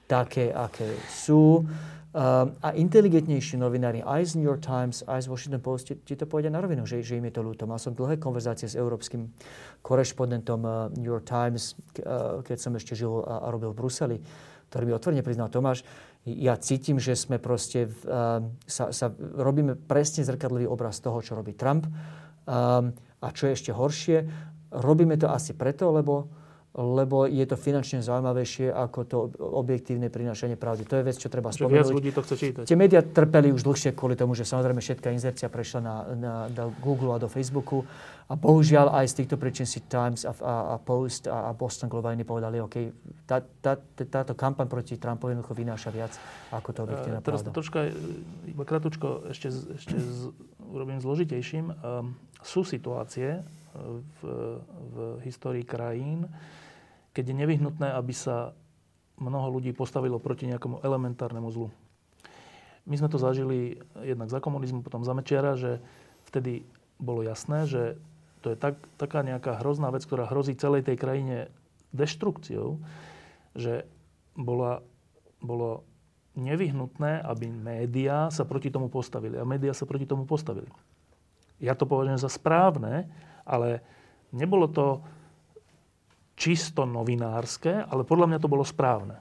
také, 0.10 0.52
aké 0.52 0.92
sú. 1.08 1.64
Um, 2.18 2.58
a 2.66 2.74
inteligentnejší 2.74 3.62
novinári 3.62 4.02
aj 4.02 4.34
z 4.34 4.42
New 4.42 4.50
York 4.50 4.66
Times, 4.66 5.06
aj 5.06 5.22
z 5.22 5.28
Washington 5.30 5.62
Post 5.62 5.94
ti, 6.02 6.14
to 6.18 6.26
povedia 6.26 6.50
na 6.50 6.58
rovinu, 6.58 6.82
že, 6.82 7.06
že 7.06 7.22
im 7.22 7.30
je 7.30 7.38
to 7.38 7.46
ľúto. 7.46 7.70
Mal 7.70 7.78
som 7.78 7.94
dlhé 7.94 8.18
konverzácie 8.18 8.66
s 8.66 8.74
európskym 8.74 9.30
korešpondentom 9.86 10.62
uh, 10.66 10.90
New 10.98 11.14
York 11.14 11.30
Times, 11.30 11.78
uh, 12.02 12.42
keď 12.42 12.58
som 12.58 12.74
ešte 12.74 12.98
žil 12.98 13.22
a, 13.22 13.46
a 13.46 13.48
robil 13.54 13.70
v 13.70 13.78
Bruseli, 13.78 14.18
ktorý 14.74 14.84
mi 14.90 14.94
otvorene 14.98 15.22
priznal, 15.22 15.54
Tomáš, 15.54 15.86
ja 16.26 16.58
cítim, 16.58 16.98
že 16.98 17.14
sme 17.14 17.40
proste, 17.40 17.88
sa, 18.68 18.92
sa 18.92 19.08
robíme 19.16 19.80
presne 19.80 20.28
zrkadlivý 20.28 20.68
obraz 20.68 21.00
toho, 21.00 21.24
čo 21.24 21.40
robí 21.40 21.56
Trump. 21.56 21.88
Um, 22.44 22.92
a 23.24 23.28
čo 23.32 23.48
je 23.48 23.56
ešte 23.56 23.72
horšie, 23.72 24.28
robíme 24.76 25.16
to 25.16 25.32
asi 25.32 25.56
preto, 25.56 25.88
lebo 25.94 26.28
lebo 26.78 27.26
je 27.26 27.42
to 27.50 27.58
finančne 27.58 28.06
zaujímavejšie 28.06 28.70
ako 28.70 29.00
to 29.10 29.18
objektívne 29.42 30.14
prinášanie 30.14 30.54
pravdy. 30.54 30.86
To 30.86 31.02
je 31.02 31.04
vec, 31.10 31.18
čo 31.18 31.26
treba 31.26 31.50
spomenúť. 31.50 31.74
Viac 31.74 31.90
ľudí 31.90 32.14
to 32.14 32.22
chce 32.22 32.36
čítať. 32.38 32.64
Tie 32.70 32.78
médiá 32.78 33.02
trpeli 33.02 33.50
už 33.50 33.66
dlhšie 33.66 33.98
kvôli 33.98 34.14
tomu, 34.14 34.38
že 34.38 34.46
samozrejme 34.46 34.78
všetká 34.78 35.10
inzercia 35.10 35.50
prešla 35.50 35.82
na, 35.82 35.96
na, 36.14 36.34
na 36.54 36.64
Google 36.78 37.18
a 37.18 37.18
do 37.18 37.26
Facebooku. 37.26 37.82
A 38.30 38.38
bohužiaľ 38.38 38.94
aj 38.94 39.10
z 39.10 39.14
týchto 39.24 39.42
príčin 39.42 39.66
si 39.66 39.90
Times 39.90 40.22
a, 40.22 40.36
a, 40.38 40.56
a 40.74 40.78
Post 40.78 41.26
a, 41.26 41.50
a 41.50 41.52
Boston 41.58 41.90
Globe 41.90 42.14
povedali, 42.22 42.62
OK, 42.62 42.76
tá, 43.26 43.42
tá, 43.42 43.74
tá, 43.74 44.04
táto 44.06 44.38
kampaň 44.38 44.70
proti 44.70 45.02
Trumpovi 45.02 45.34
jednoducho 45.34 45.58
vynáša 45.58 45.90
viac 45.90 46.14
ako 46.54 46.70
to 46.76 46.80
objektívna 46.86 47.24
Teraz 47.26 47.42
pravda. 47.42 47.50
to 47.50 47.58
troška, 47.58 47.80
iba 48.46 48.64
kratučko 48.68 49.32
ešte, 49.32 49.50
ešte 49.50 49.96
z, 49.96 50.30
urobím 50.70 51.00
zložitejším. 51.02 51.72
Um, 51.72 52.20
sú 52.44 52.62
situácie 52.68 53.42
v, 54.22 54.22
v 54.94 54.96
histórii 55.26 55.64
krajín, 55.64 56.28
keď 57.18 57.34
je 57.34 57.42
nevyhnutné, 57.42 57.98
aby 57.98 58.14
sa 58.14 58.54
mnoho 59.18 59.58
ľudí 59.58 59.74
postavilo 59.74 60.22
proti 60.22 60.46
nejakému 60.46 60.86
elementárnemu 60.86 61.50
zlu. 61.50 61.74
My 62.86 62.94
sme 62.94 63.10
to 63.10 63.18
zažili 63.18 63.82
jednak 64.06 64.30
za 64.30 64.38
komunizmu, 64.38 64.86
potom 64.86 65.02
za 65.02 65.18
Mečiara, 65.18 65.58
že 65.58 65.82
vtedy 66.30 66.62
bolo 67.02 67.26
jasné, 67.26 67.66
že 67.66 67.98
to 68.46 68.54
je 68.54 68.58
tak, 68.62 68.78
taká 69.02 69.26
nejaká 69.26 69.58
hrozná 69.66 69.90
vec, 69.90 70.06
ktorá 70.06 70.30
hrozí 70.30 70.54
celej 70.54 70.86
tej 70.86 71.02
krajine 71.02 71.50
deštrukciou, 71.90 72.78
že 73.58 73.90
bola, 74.38 74.86
bolo 75.42 75.82
nevyhnutné, 76.38 77.26
aby 77.26 77.50
médiá 77.50 78.30
sa 78.30 78.46
proti 78.46 78.70
tomu 78.70 78.94
postavili. 78.94 79.42
A 79.42 79.44
médiá 79.50 79.74
sa 79.74 79.90
proti 79.90 80.06
tomu 80.06 80.30
postavili. 80.30 80.70
Ja 81.58 81.74
to 81.74 81.90
považujem 81.90 82.22
za 82.22 82.30
správne, 82.30 83.10
ale 83.42 83.82
nebolo 84.30 84.70
to 84.70 85.02
čisto 86.38 86.86
novinárske, 86.86 87.84
ale 87.84 88.06
podľa 88.06 88.30
mňa 88.30 88.40
to 88.40 88.48
bolo 88.48 88.62
správne. 88.62 89.18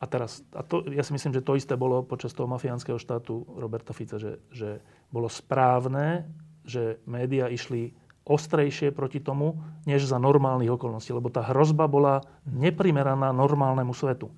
A 0.00 0.04
teraz, 0.08 0.44
a 0.56 0.64
to, 0.64 0.84
ja 0.92 1.04
si 1.04 1.12
myslím, 1.12 1.36
že 1.36 1.44
to 1.44 1.56
isté 1.56 1.76
bolo 1.76 2.04
počas 2.04 2.32
toho 2.32 2.48
mafiánskeho 2.48 2.96
štátu 2.96 3.44
Roberta 3.56 3.92
Fica, 3.92 4.16
že, 4.16 4.40
že 4.52 4.80
bolo 5.12 5.28
správne, 5.28 6.24
že 6.64 7.00
médiá 7.04 7.48
išli 7.52 7.92
ostrejšie 8.24 8.92
proti 8.92 9.20
tomu, 9.20 9.60
než 9.84 10.08
za 10.08 10.20
normálnych 10.20 10.72
okolností, 10.72 11.12
lebo 11.12 11.32
tá 11.32 11.44
hrozba 11.44 11.88
bola 11.88 12.24
neprimeraná 12.48 13.32
normálnemu 13.32 13.92
svetu. 13.92 14.32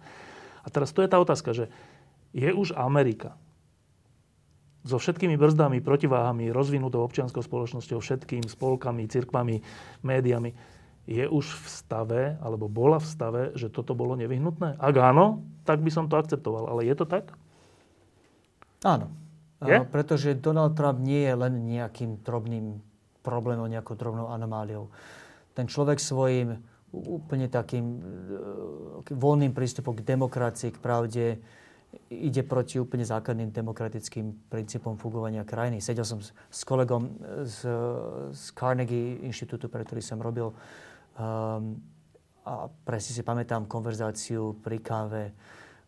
A 0.62 0.70
teraz 0.70 0.94
to 0.94 1.02
je 1.02 1.10
tá 1.10 1.18
otázka, 1.18 1.54
že 1.54 1.70
je 2.32 2.50
už 2.50 2.74
Amerika 2.78 3.36
so 4.82 4.98
všetkými 4.98 5.38
brzdami, 5.38 5.78
protiváhami, 5.78 6.50
rozvinutou 6.50 7.06
občianskou 7.06 7.38
spoločnosťou, 7.38 8.02
všetkým 8.02 8.50
spolkami, 8.50 9.06
cirkvami, 9.06 9.62
médiami, 10.02 10.50
je 11.06 11.26
už 11.26 11.46
v 11.46 11.66
stave, 11.66 12.22
alebo 12.38 12.70
bola 12.70 13.02
v 13.02 13.06
stave, 13.06 13.42
že 13.58 13.72
toto 13.72 13.98
bolo 13.98 14.14
nevyhnutné? 14.14 14.78
Ak 14.78 14.94
áno, 14.94 15.42
tak 15.66 15.82
by 15.82 15.90
som 15.90 16.06
to 16.06 16.18
akceptoval. 16.18 16.70
Ale 16.70 16.86
je 16.86 16.94
to 16.94 17.06
tak? 17.06 17.34
Áno. 18.86 19.10
Je? 19.62 19.78
Pretože 19.86 20.34
Donald 20.34 20.74
Trump 20.74 20.98
nie 20.98 21.22
je 21.22 21.34
len 21.38 21.54
nejakým 21.70 22.22
drobným 22.26 22.82
problémom, 23.22 23.70
nejakou 23.70 23.94
drobnou 23.94 24.26
anomáliou. 24.30 24.90
Ten 25.54 25.70
človek 25.70 26.02
svojim 26.02 26.58
úplne 26.90 27.46
takým 27.46 27.98
e, 27.98 29.14
voľným 29.14 29.54
prístupom 29.54 29.94
k 29.94 30.02
demokracii, 30.02 30.74
k 30.74 30.82
pravde, 30.82 31.24
ide 32.08 32.42
proti 32.44 32.80
úplne 32.80 33.04
základným 33.04 33.52
demokratickým 33.52 34.48
princípom 34.48 34.96
fungovania 34.96 35.44
krajiny. 35.44 35.80
Sedel 35.80 36.04
som 36.04 36.20
s, 36.20 36.32
s 36.32 36.62
kolegom 36.64 37.08
z, 37.44 37.68
z 38.32 38.44
Carnegie 38.56 39.20
inštitútu, 39.24 39.68
pre 39.68 39.84
ktorý 39.84 40.00
som 40.00 40.20
robil 40.20 40.52
Um, 41.16 41.80
a 42.42 42.66
presne 42.66 43.12
si 43.14 43.22
pamätám 43.22 43.70
konverzáciu 43.70 44.58
pri 44.58 44.82
káve 44.82 45.30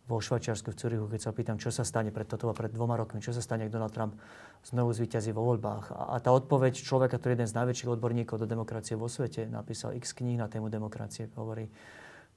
vo 0.05 0.21
Švačiarsku 0.21 0.71
v 0.71 0.77
Curichu, 0.77 1.05
keď 1.09 1.19
sa 1.19 1.31
pýtam, 1.33 1.57
čo 1.57 1.73
sa 1.73 1.81
stane 1.81 2.13
pred 2.13 2.29
toto 2.29 2.45
pred 2.53 2.69
dvoma 2.69 2.93
rokmi, 2.93 3.19
čo 3.19 3.33
sa 3.33 3.41
stane, 3.41 3.65
ak 3.65 3.73
Donald 3.73 3.91
Trump 3.91 4.13
znovu 4.61 4.93
zvíťazí 4.93 5.33
vo 5.33 5.43
voľbách. 5.49 5.91
A, 5.91 6.01
a 6.13 6.21
tá 6.21 6.29
odpoveď 6.29 6.77
človeka, 6.77 7.17
ktorý 7.17 7.33
je 7.33 7.37
jeden 7.41 7.49
z 7.49 7.57
najväčších 7.57 7.89
odborníkov 7.89 8.37
do 8.37 8.47
demokracie 8.47 8.93
vo 8.93 9.09
svete, 9.09 9.49
napísal 9.49 9.97
x 9.97 10.13
kníh 10.13 10.37
na 10.37 10.45
tému 10.45 10.69
demokracie, 10.69 11.27
hovorí, 11.33 11.65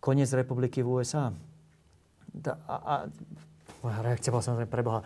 koniec 0.00 0.32
republiky 0.32 0.80
v 0.80 0.98
USA. 0.98 1.28
Da, 2.32 2.56
a, 2.64 2.76
a 2.80 2.94
moja 3.84 3.98
reakcia 4.00 4.32
bola 4.32 4.44
samozrejme 4.44 4.72
preboha, 4.72 5.00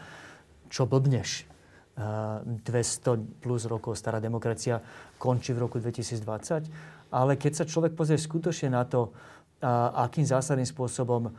čo 0.71 0.87
blbneš? 0.87 1.53
200 1.93 3.45
plus 3.45 3.69
rokov 3.69 4.01
stará 4.01 4.17
demokracia 4.17 4.81
končí 5.21 5.53
v 5.53 5.69
roku 5.69 5.77
2020. 5.77 7.02
Ale 7.13 7.37
keď 7.37 7.63
sa 7.63 7.69
človek 7.69 7.93
pozrie 7.93 8.17
skutočne 8.17 8.73
na 8.73 8.89
to, 8.89 9.13
akým 9.95 10.27
zásadným 10.27 10.67
spôsobom 10.67 11.31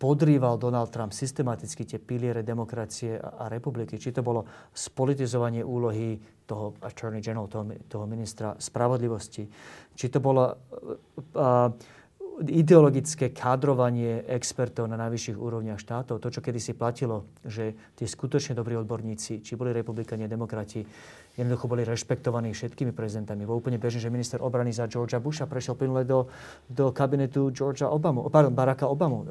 podrýval 0.00 0.56
Donald 0.56 0.88
Trump 0.88 1.12
systematicky 1.12 1.84
tie 1.84 2.00
piliere 2.00 2.40
demokracie 2.40 3.20
a 3.20 3.52
republiky. 3.52 4.00
Či 4.00 4.16
to 4.16 4.24
bolo 4.24 4.48
spolitizovanie 4.72 5.60
úlohy 5.60 6.16
toho 6.48 6.72
Attorney 6.80 7.20
General, 7.20 7.44
toho, 7.52 7.68
toho 7.84 8.08
ministra 8.08 8.56
spravodlivosti, 8.56 9.44
či 9.92 10.06
to 10.08 10.18
bolo 10.24 10.48
uh, 10.48 11.68
ideologické 12.40 13.36
kádrovanie 13.36 14.24
expertov 14.24 14.88
na 14.88 14.96
najvyšších 14.96 15.36
úrovniach 15.36 15.76
štátov, 15.76 16.24
to, 16.24 16.28
čo 16.32 16.40
kedysi 16.40 16.72
platilo, 16.72 17.28
že 17.44 17.76
tí 17.92 18.08
skutočne 18.08 18.56
dobrí 18.56 18.80
odborníci, 18.80 19.44
či 19.44 19.52
boli 19.60 19.76
republikáni 19.76 20.24
demokrati, 20.24 20.80
jednoducho 21.36 21.68
boli 21.68 21.84
rešpektovaní 21.84 22.56
všetkými 22.56 22.96
prezidentami. 22.96 23.44
Bolo 23.44 23.60
úplne 23.60 23.76
bežné, 23.76 24.00
že 24.00 24.08
minister 24.08 24.40
obrany 24.40 24.72
za 24.72 24.88
Georgia 24.88 25.20
Busha 25.20 25.44
prešiel 25.44 25.76
plynule 25.76 26.08
do, 26.08 26.32
do 26.64 26.88
kabinetu 26.96 27.52
Georgia 27.52 27.92
Obamu, 27.92 28.24
pardon, 28.32 28.56
Baracka 28.56 28.88
Obamu. 28.88 29.18
Um, 29.20 29.26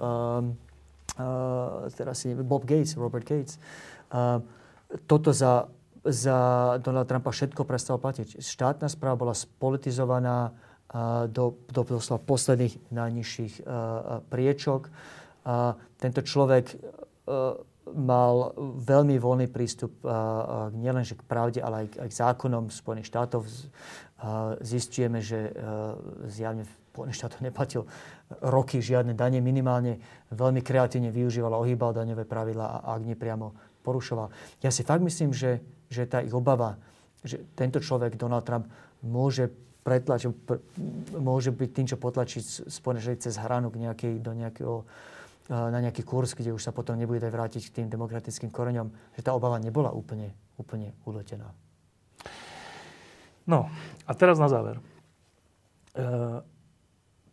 uh, 1.17 1.89
teraz 1.89 2.21
si 2.21 2.37
Bob 2.37 2.69
Gates, 2.69 2.93
Robert 2.93 3.25
Gates. 3.25 3.57
Uh, 4.13 4.37
toto 5.09 5.33
za, 5.33 5.65
za 6.05 6.37
Donald 6.77 7.09
Trumpa 7.09 7.33
všetko 7.33 7.65
prestalo 7.65 7.97
platiť. 7.97 8.37
Štátna 8.37 8.85
správa 8.85 9.17
bola 9.17 9.33
spolitizovaná, 9.33 10.53
do, 11.29 11.45
do 11.69 11.81
doslova 11.85 12.21
posledných 12.25 12.89
najnižších 12.89 13.53
priečok. 14.29 14.81
Tento 16.01 16.21
človek 16.25 16.65
mal 17.89 18.35
veľmi 18.57 19.17
voľný 19.17 19.47
prístup 19.49 20.01
nielenže 20.73 21.17
k 21.17 21.25
pravde, 21.25 21.59
ale 21.61 21.85
aj 21.85 21.87
k, 21.89 21.95
aj 22.05 22.09
k 22.09 22.19
zákonom 22.21 22.63
Spojených 22.73 23.09
štátov. 23.09 23.45
Zistujeme, 24.61 25.21
že 25.21 25.53
zjavne 26.29 26.65
v 26.65 26.73
Spojených 26.89 27.19
štátoch 27.21 27.45
neplatil 27.45 27.83
roky 28.43 28.83
žiadne 28.83 29.15
dane, 29.15 29.39
minimálne 29.39 30.01
veľmi 30.33 30.59
kreatívne 30.59 31.13
využíval 31.13 31.53
a 31.55 31.61
ohýbal 31.63 31.95
daňové 31.95 32.27
pravidla 32.27 32.83
a 32.83 32.97
ak 32.97 33.07
nepriamo 33.07 33.55
porušoval. 33.85 34.27
Ja 34.59 34.73
si 34.73 34.83
fakt 34.83 34.99
myslím, 34.99 35.31
že, 35.31 35.63
že 35.87 36.03
tá 36.09 36.19
ich 36.19 36.35
obava, 36.35 36.75
že 37.23 37.39
tento 37.55 37.79
človek, 37.79 38.19
Donald 38.19 38.43
Trump, 38.43 38.67
môže 38.99 39.47
pretlač, 39.83 40.27
pr- 40.27 40.61
môže 41.15 41.49
byť 41.49 41.69
tým, 41.71 41.87
čo 41.89 41.97
potlačí 41.97 42.43
Spojené 42.43 43.15
cez 43.17 43.35
hranu 43.39 43.71
k 43.71 43.81
nejakej, 43.87 44.13
do 44.19 44.31
nejakého, 44.35 44.75
na 45.49 45.79
nejaký 45.81 46.05
kurz, 46.05 46.37
kde 46.37 46.53
už 46.53 46.61
sa 46.61 46.69
potom 46.69 46.93
nebude 46.93 47.25
vrátiť 47.25 47.63
k 47.69 47.75
tým 47.81 47.87
demokratickým 47.89 48.53
koreňom, 48.53 48.93
že 49.17 49.25
tá 49.25 49.33
obava 49.33 49.57
nebola 49.57 49.89
úplne, 49.89 50.29
úplne 50.61 50.93
uletená. 51.09 51.49
No 53.49 53.65
a 54.05 54.11
teraz 54.13 54.37
na 54.37 54.45
záver. 54.45 54.77
E, 55.97 56.03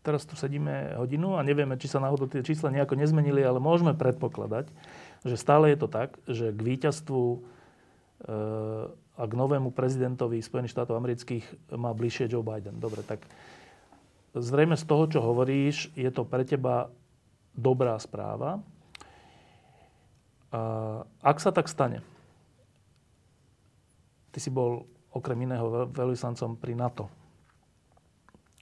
teraz 0.01 0.25
tu 0.25 0.33
sedíme 0.33 0.97
hodinu 0.97 1.37
a 1.37 1.45
nevieme, 1.45 1.77
či 1.77 1.93
sa 1.93 2.01
náhodou 2.01 2.25
tie 2.25 2.41
čísla 2.41 2.73
nejako 2.73 2.97
nezmenili, 2.97 3.45
ale 3.45 3.61
môžeme 3.61 3.93
predpokladať, 3.93 4.73
že 5.29 5.37
stále 5.37 5.77
je 5.77 5.79
to 5.83 5.89
tak, 5.93 6.17
že 6.25 6.57
k 6.57 6.61
víťazstvu 6.65 7.21
e, 7.21 7.39
a 9.17 9.25
k 9.25 9.33
novému 9.33 9.73
prezidentovi 9.73 10.45
Spojených 10.45 10.77
štátov 10.77 11.01
amerických 11.01 11.73
má 11.75 11.97
bližšie 11.97 12.29
Joe 12.29 12.45
Biden. 12.45 12.77
Dobre, 12.77 13.01
tak 13.01 13.25
zrejme 14.37 14.77
z 14.77 14.85
toho, 14.85 15.09
čo 15.09 15.25
hovoríš, 15.25 15.89
je 15.97 16.09
to 16.13 16.29
pre 16.29 16.45
teba 16.45 16.93
dobrá 17.57 17.97
správa. 17.97 18.61
Ak 21.25 21.41
sa 21.41 21.49
tak 21.49 21.73
stane, 21.73 22.05
ty 24.37 24.39
si 24.41 24.53
bol 24.53 24.85
okrem 25.17 25.49
iného 25.49 25.89
veľvyslancom 25.89 26.61
pri 26.61 26.77
NATO. 26.77 27.09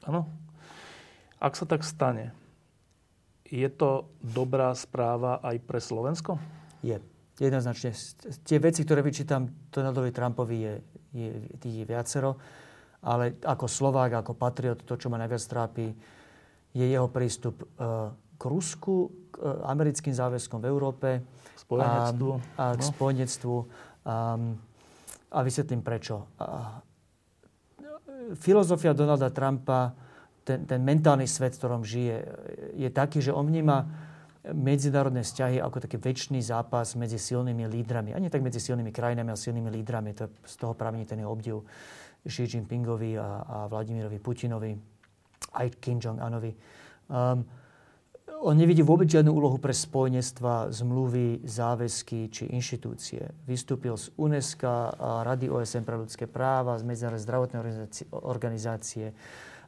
Áno? 0.06 0.30
Ak 1.42 1.58
sa 1.58 1.66
tak 1.66 1.82
stane, 1.82 2.30
je 3.50 3.66
to 3.66 4.06
dobrá 4.22 4.70
správa 4.78 5.42
aj 5.42 5.58
pre 5.66 5.82
Slovensko? 5.82 6.38
Je 6.80 7.02
jednoznačne. 7.38 7.90
Tie 8.46 8.58
veci, 8.62 8.86
ktoré 8.86 9.02
vyčítam 9.02 9.50
Donaldovi 9.70 10.10
Trumpovi, 10.14 10.56
je, 10.62 10.74
je, 11.14 11.30
je 11.58 11.84
viacero, 11.86 12.38
ale 13.04 13.36
ako 13.42 13.66
Slovák, 13.66 14.22
ako 14.22 14.32
patriot, 14.38 14.86
to, 14.86 14.94
čo 14.96 15.10
ma 15.10 15.18
najviac 15.18 15.42
trápi, 15.42 15.86
je 16.74 16.86
jeho 16.86 17.06
prístup 17.10 17.62
uh, 17.62 18.10
k 18.34 18.42
Rusku, 18.46 19.30
k 19.30 19.34
uh, 19.38 19.66
americkým 19.70 20.14
záväzkom 20.14 20.58
v 20.62 20.66
Európe 20.66 21.08
spojenectvu. 21.58 22.28
a, 22.58 22.64
a 22.64 22.64
k 22.74 22.82
no. 22.82 22.90
spojenectvu. 22.90 23.56
Um, 24.04 24.58
a 25.34 25.38
vysvetlím 25.42 25.82
prečo. 25.82 26.30
Uh, 26.38 26.78
filozofia 28.38 28.94
Donalda 28.94 29.28
Trumpa, 29.28 29.92
ten, 30.44 30.64
ten 30.68 30.80
mentálny 30.80 31.26
svet, 31.26 31.56
v 31.56 31.60
ktorom 31.60 31.82
žije, 31.82 32.16
je 32.76 32.88
taký, 32.92 33.20
že 33.20 33.32
on 33.32 33.48
vníma 33.48 33.84
medzinárodné 34.52 35.24
vzťahy 35.24 35.56
ako 35.56 35.88
taký 35.88 35.96
väčší 35.96 36.42
zápas 36.44 36.92
medzi 37.00 37.16
silnými 37.16 37.64
lídrami. 37.64 38.12
A 38.12 38.20
nie 38.20 38.28
tak 38.28 38.44
medzi 38.44 38.60
silnými 38.60 38.92
krajinami, 38.92 39.32
ale 39.32 39.40
silnými 39.40 39.70
lídrami. 39.72 40.12
To 40.20 40.28
z 40.44 40.54
toho 40.60 40.76
pramení 40.76 41.08
ten 41.08 41.24
obdiv 41.24 41.64
Xi 42.24 42.44
Jinpingovi 42.44 43.16
a, 43.16 43.44
a 43.44 43.56
Vladimirovi 43.68 44.20
Putinovi, 44.20 44.72
aj 45.56 45.66
Kim 45.80 45.96
Jong-unovi. 46.00 46.52
Um, 47.08 47.44
on 48.44 48.56
nevidí 48.56 48.84
vôbec 48.84 49.08
žiadnu 49.08 49.32
úlohu 49.32 49.56
pre 49.56 49.72
spojenectva, 49.72 50.68
zmluvy, 50.68 51.44
záväzky 51.44 52.28
či 52.28 52.52
inštitúcie. 52.52 53.24
Vystúpil 53.48 53.96
z 53.96 54.12
UNESCO, 54.20 54.96
Rady 55.24 55.48
OSN 55.48 55.84
pre 55.84 55.96
ľudské 55.96 56.28
práva, 56.28 56.76
z 56.76 56.84
Medzinárodnej 56.84 57.24
zdravotnej 57.24 57.58
organizácie, 57.60 58.04
organizácie 58.12 59.06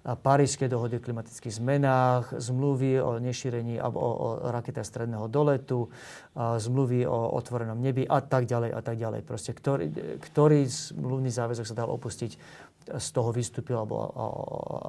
Parížské 0.06 0.70
dohody 0.70 0.98
o 0.98 1.02
klimatických 1.02 1.58
zmenách, 1.58 2.38
zmluvy 2.38 3.02
o 3.02 3.18
nešírení 3.18 3.74
alebo 3.82 3.98
o, 3.98 4.10
o 4.14 4.28
raketách 4.54 4.86
stredného 4.86 5.26
doletu, 5.26 5.90
zmluvy 6.38 7.02
o 7.10 7.34
otvorenom 7.34 7.74
nebi 7.74 8.06
a 8.06 8.22
tak 8.22 8.46
ďalej 8.46 8.70
a 8.70 8.80
tak 8.86 9.02
ďalej. 9.02 9.26
Proste, 9.26 9.50
ktorý, 9.50 9.90
ktorý 10.22 10.62
zmluvný 10.62 11.34
záväzok 11.34 11.66
sa 11.66 11.74
dal 11.74 11.90
opustiť, 11.90 12.38
z 12.86 13.08
toho 13.10 13.34
vystúpil, 13.34 13.74
alebo 13.74 13.98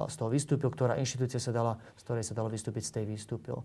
z 0.06 0.14
toho 0.14 0.30
vystúpil, 0.30 0.70
ktorá 0.70 0.94
inštitúcia 1.02 1.42
sa 1.42 1.50
dala, 1.50 1.74
z 1.98 2.02
ktorej 2.06 2.22
sa 2.22 2.38
dalo 2.38 2.46
vystúpiť, 2.46 2.86
z 2.86 2.92
tej 3.02 3.04
vystúpil. 3.10 3.58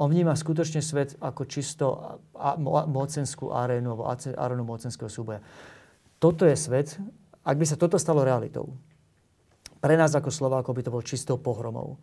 On 0.00 0.08
vníma 0.08 0.32
skutočne 0.32 0.80
svet 0.80 1.20
ako 1.20 1.44
čisto 1.44 2.16
mocenskú 2.88 3.52
arénu, 3.52 3.92
alebo 3.92 4.08
arénu 4.08 4.64
mocenského 4.64 5.12
súboja. 5.12 5.44
Toto 6.16 6.48
je 6.48 6.56
svet, 6.56 6.96
ak 7.44 7.60
by 7.60 7.66
sa 7.68 7.76
toto 7.76 8.00
stalo 8.00 8.24
realitou, 8.24 8.72
pre 9.84 10.00
nás 10.00 10.16
ako 10.16 10.32
Slovákov 10.32 10.72
by 10.72 10.82
to 10.88 10.94
bol 10.96 11.04
čistou 11.04 11.36
pohromou. 11.36 12.00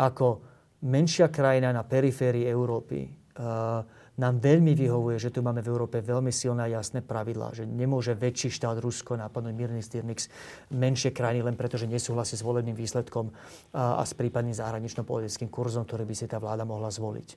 Ako 0.00 0.40
menšia 0.88 1.28
krajina 1.28 1.76
na 1.76 1.84
periférii 1.84 2.48
Európy 2.48 3.04
uh, 3.04 3.84
nám 4.18 4.40
veľmi 4.40 4.72
vyhovuje, 4.72 5.20
že 5.20 5.28
tu 5.28 5.44
máme 5.44 5.60
v 5.60 5.68
Európe 5.68 6.00
veľmi 6.00 6.32
silné 6.32 6.72
a 6.72 6.80
jasné 6.80 7.04
pravidlá, 7.04 7.52
že 7.52 7.68
nemôže 7.68 8.16
väčší 8.16 8.48
štát 8.48 8.80
Rusko 8.80 9.20
napadnúť 9.20 9.54
mírny 9.54 9.84
styrnix 9.84 10.32
menšie 10.72 11.12
krajiny 11.12 11.44
len 11.44 11.54
preto, 11.54 11.76
že 11.76 11.84
nesúhlasí 11.84 12.34
s 12.34 12.42
volebným 12.42 12.74
výsledkom 12.74 13.28
a, 13.76 14.00
a 14.00 14.02
s 14.08 14.16
prípadným 14.16 14.56
zahranično-politickým 14.56 15.52
kurzom, 15.52 15.84
ktorý 15.84 16.08
by 16.08 16.14
si 16.16 16.26
tá 16.26 16.40
vláda 16.40 16.64
mohla 16.64 16.88
zvoliť 16.88 17.28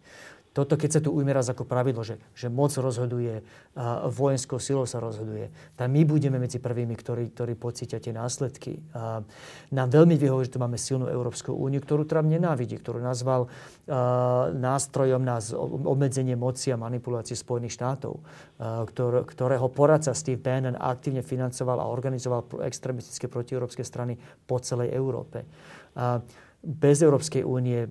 toto, 0.52 0.76
keď 0.76 1.00
sa 1.00 1.02
tu 1.04 1.16
ujme 1.16 1.32
raz 1.32 1.48
ako 1.48 1.64
pravidlo, 1.64 2.04
že, 2.04 2.20
že 2.36 2.52
moc 2.52 2.76
rozhoduje, 2.76 3.40
a 3.72 4.12
vojenskou 4.12 4.60
silou 4.60 4.84
sa 4.84 5.00
rozhoduje, 5.00 5.48
tak 5.80 5.88
my 5.88 6.04
budeme 6.04 6.36
medzi 6.44 6.60
prvými, 6.60 6.92
ktorí, 6.92 7.32
ktorí 7.32 7.56
pocítia 7.56 8.04
tie 8.04 8.12
následky. 8.12 8.84
A 8.92 9.24
nám 9.72 9.88
veľmi 9.88 10.20
vyhovuje, 10.20 10.52
že 10.52 10.60
tu 10.60 10.60
máme 10.60 10.76
silnú 10.76 11.08
Európsku 11.08 11.56
úniu, 11.56 11.80
ktorú 11.80 12.04
Trump 12.04 12.28
nenávidí, 12.28 12.76
ktorú 12.84 13.00
nazval 13.00 13.48
a, 13.48 14.52
nástrojom 14.52 15.24
na 15.24 15.40
obmedzenie 15.88 16.36
moci 16.36 16.76
a 16.76 16.80
manipulácie 16.80 17.40
Spojených 17.40 17.80
štátov, 17.80 18.20
a, 18.60 18.84
ktor, 18.92 19.24
ktorého 19.24 19.72
poradca 19.72 20.12
Steve 20.12 20.44
Bannon 20.44 20.76
aktívne 20.76 21.24
financoval 21.24 21.80
a 21.80 21.88
organizoval 21.88 22.68
extremistické 22.68 23.32
protieurópske 23.32 23.88
strany 23.88 24.20
po 24.44 24.60
celej 24.60 24.92
Európe. 24.92 25.48
A, 25.96 26.20
bez 26.62 27.02
Európskej 27.02 27.42
únie, 27.42 27.90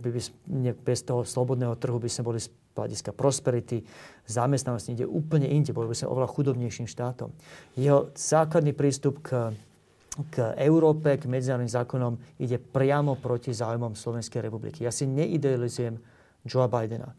bez 0.79 1.01
toho 1.03 1.27
slobodného 1.27 1.75
trhu 1.75 1.99
by 1.99 2.07
sme 2.07 2.23
boli 2.31 2.39
z 2.39 2.49
hľadiska 2.79 3.11
prosperity, 3.13 3.83
zamestnanosti 4.31 4.95
ide 4.95 5.05
úplne 5.05 5.51
inde, 5.51 5.75
boli 5.75 5.91
by 5.91 5.97
sme 5.99 6.09
oveľa 6.15 6.31
chudobnejším 6.31 6.87
štátom. 6.87 7.35
Jeho 7.75 8.15
základný 8.15 8.73
prístup 8.73 9.21
k, 9.21 9.53
k 10.31 10.55
Európe, 10.55 11.19
k 11.19 11.27
medzinárodným 11.27 11.69
zákonom 11.69 12.15
ide 12.39 12.57
priamo 12.63 13.19
proti 13.19 13.51
záujmom 13.51 13.99
Slovenskej 13.99 14.47
republiky. 14.47 14.87
Ja 14.87 14.95
si 14.95 15.05
neidealizujem 15.05 15.99
Joea 16.47 16.71
Bidena. 16.71 17.11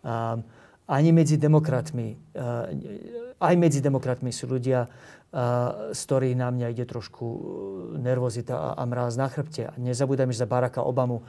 Um, 0.00 0.46
ani 0.90 1.14
medzi 1.14 1.38
demokratmi, 1.38 2.18
uh, 2.34 2.66
aj 3.38 3.54
medzi 3.54 3.78
demokratmi 3.78 4.34
sú 4.34 4.50
ľudia, 4.50 4.90
z 5.94 6.00
ktorých 6.10 6.34
na 6.34 6.50
mňa 6.50 6.74
ide 6.74 6.82
trošku 6.90 7.22
uh, 7.22 7.38
nervozita 8.02 8.74
a, 8.74 8.82
mráz 8.82 9.14
na 9.14 9.30
chrbte. 9.30 9.70
Nezabúdajme, 9.78 10.34
že 10.34 10.42
za 10.42 10.50
Baracka 10.50 10.82
Obamu 10.82 11.22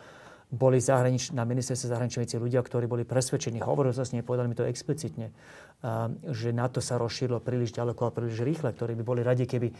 boli 0.51 0.83
zahranič- 0.83 1.31
na 1.31 1.45
ministerstve 1.47 1.93
zahraničných 1.95 2.25
vecí 2.27 2.35
ľudia, 2.35 2.59
ktorí 2.59 2.89
boli 2.89 3.07
presvedčení, 3.07 3.63
hovorili 3.63 3.95
sa 3.95 4.03
s 4.03 4.11
nimi, 4.11 4.25
povedali 4.25 4.51
mi 4.51 4.57
to 4.57 4.67
explicitne, 4.67 5.31
že 6.27 6.51
NATO 6.51 6.83
sa 6.83 6.99
rozšírilo 6.99 7.39
príliš 7.39 7.71
ďaleko 7.71 8.09
a 8.09 8.11
príliš 8.11 8.43
rýchle, 8.43 8.75
ktorí 8.75 8.99
by 8.99 9.03
boli 9.07 9.21
radi, 9.23 9.47
keby 9.47 9.71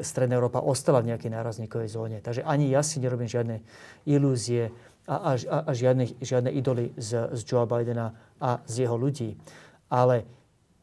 Stredná 0.00 0.40
Európa 0.40 0.64
ostala 0.64 1.04
v 1.04 1.12
nejakej 1.12 1.30
nárazníkovej 1.30 1.92
zóne. 1.92 2.18
Takže 2.24 2.42
ani 2.48 2.72
ja 2.72 2.80
si 2.80 2.96
nerobím 2.96 3.28
žiadne 3.28 3.60
ilúzie 4.08 4.72
a, 5.04 5.36
a, 5.36 5.58
a 5.68 5.70
žiadne, 5.72 6.16
žiadne 6.20 6.50
idoly 6.52 6.96
z, 6.96 7.32
z 7.36 7.40
Joe 7.44 7.68
Bidena 7.68 8.36
a 8.40 8.60
z 8.64 8.88
jeho 8.88 8.96
ľudí. 8.96 9.36
Ale, 9.92 10.24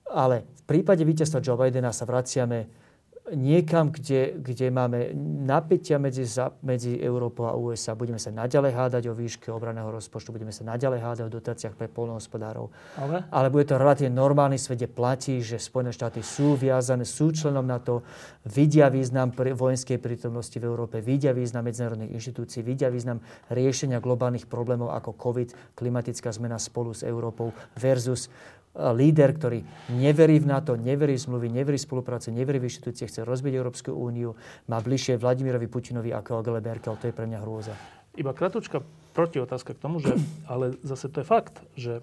ale 0.09 0.45
v 0.45 0.63
prípade 0.69 1.01
víťazstva 1.01 1.41
Joe 1.41 1.57
Bidena 1.57 1.89
sa 1.89 2.05
vraciame 2.05 2.80
niekam, 3.29 3.93
kde, 3.93 4.33
kde 4.41 4.73
máme 4.73 5.13
napätia 5.45 6.01
medzi, 6.01 6.25
medzi 6.65 6.97
Európou 6.97 7.45
a 7.45 7.53
USA. 7.53 7.93
Budeme 7.93 8.17
sa 8.17 8.33
naďalej 8.33 8.73
hádať 8.73 9.03
o 9.07 9.13
výške 9.13 9.53
obraného 9.53 9.93
rozpočtu, 9.93 10.33
budeme 10.33 10.49
sa 10.49 10.65
naďalej 10.65 10.99
hádať 10.99 11.23
o 11.29 11.35
dotáciách 11.37 11.77
pre 11.77 11.85
polnohospodárov. 11.85 12.73
Ale? 12.97 13.23
Ale 13.29 13.47
bude 13.53 13.69
to 13.69 13.77
relatívne 13.77 14.17
normálny 14.17 14.57
svet, 14.57 14.81
kde 14.81 14.89
platí, 14.89 15.37
že 15.45 15.61
Spojené 15.61 15.93
štáty 15.93 16.25
sú 16.25 16.57
viazané, 16.57 17.05
sú 17.05 17.29
členom 17.29 17.63
NATO, 17.63 18.01
vidia 18.49 18.89
význam 18.89 19.29
vojenskej 19.37 20.01
prítomnosti 20.01 20.57
v 20.57 20.65
Európe, 20.65 20.97
vidia 20.99 21.29
význam 21.31 21.69
medzinárodných 21.69 22.11
inštitúcií, 22.17 22.65
vidia 22.65 22.89
význam 22.89 23.21
riešenia 23.53 24.01
globálnych 24.01 24.49
problémov 24.49 24.89
ako 24.97 25.13
COVID, 25.13 25.77
klimatická 25.77 26.33
zmena 26.33 26.57
spolu 26.57 26.97
s 26.97 27.05
Európou 27.05 27.53
versus 27.77 28.33
líder, 28.71 29.35
ktorý 29.35 29.59
neverí 29.91 30.39
v 30.39 30.47
NATO, 30.47 30.79
neverí 30.79 31.19
v 31.19 31.23
zmluvy, 31.27 31.47
neverí 31.51 31.75
v 31.75 31.83
spolupráce, 31.83 32.31
neverí 32.31 32.63
v 32.63 32.71
inštitúcie, 32.71 33.07
chce 33.11 33.27
rozbiť 33.27 33.53
Európsku 33.59 33.91
úniu, 33.91 34.39
má 34.71 34.79
bližšie 34.79 35.19
Vladimirovi 35.19 35.67
Putinovi 35.67 36.15
ako 36.15 36.39
Angele 36.39 36.63
Merkel. 36.63 36.95
To 36.95 37.05
je 37.11 37.15
pre 37.15 37.27
mňa 37.27 37.39
hrôza. 37.43 37.75
Iba 38.15 38.31
kratučka 38.31 38.79
protiotázka 39.11 39.75
k 39.75 39.81
tomu, 39.83 39.99
že, 39.99 40.15
ale 40.51 40.79
zase 40.87 41.11
to 41.11 41.19
je 41.19 41.27
fakt, 41.27 41.59
že 41.75 41.99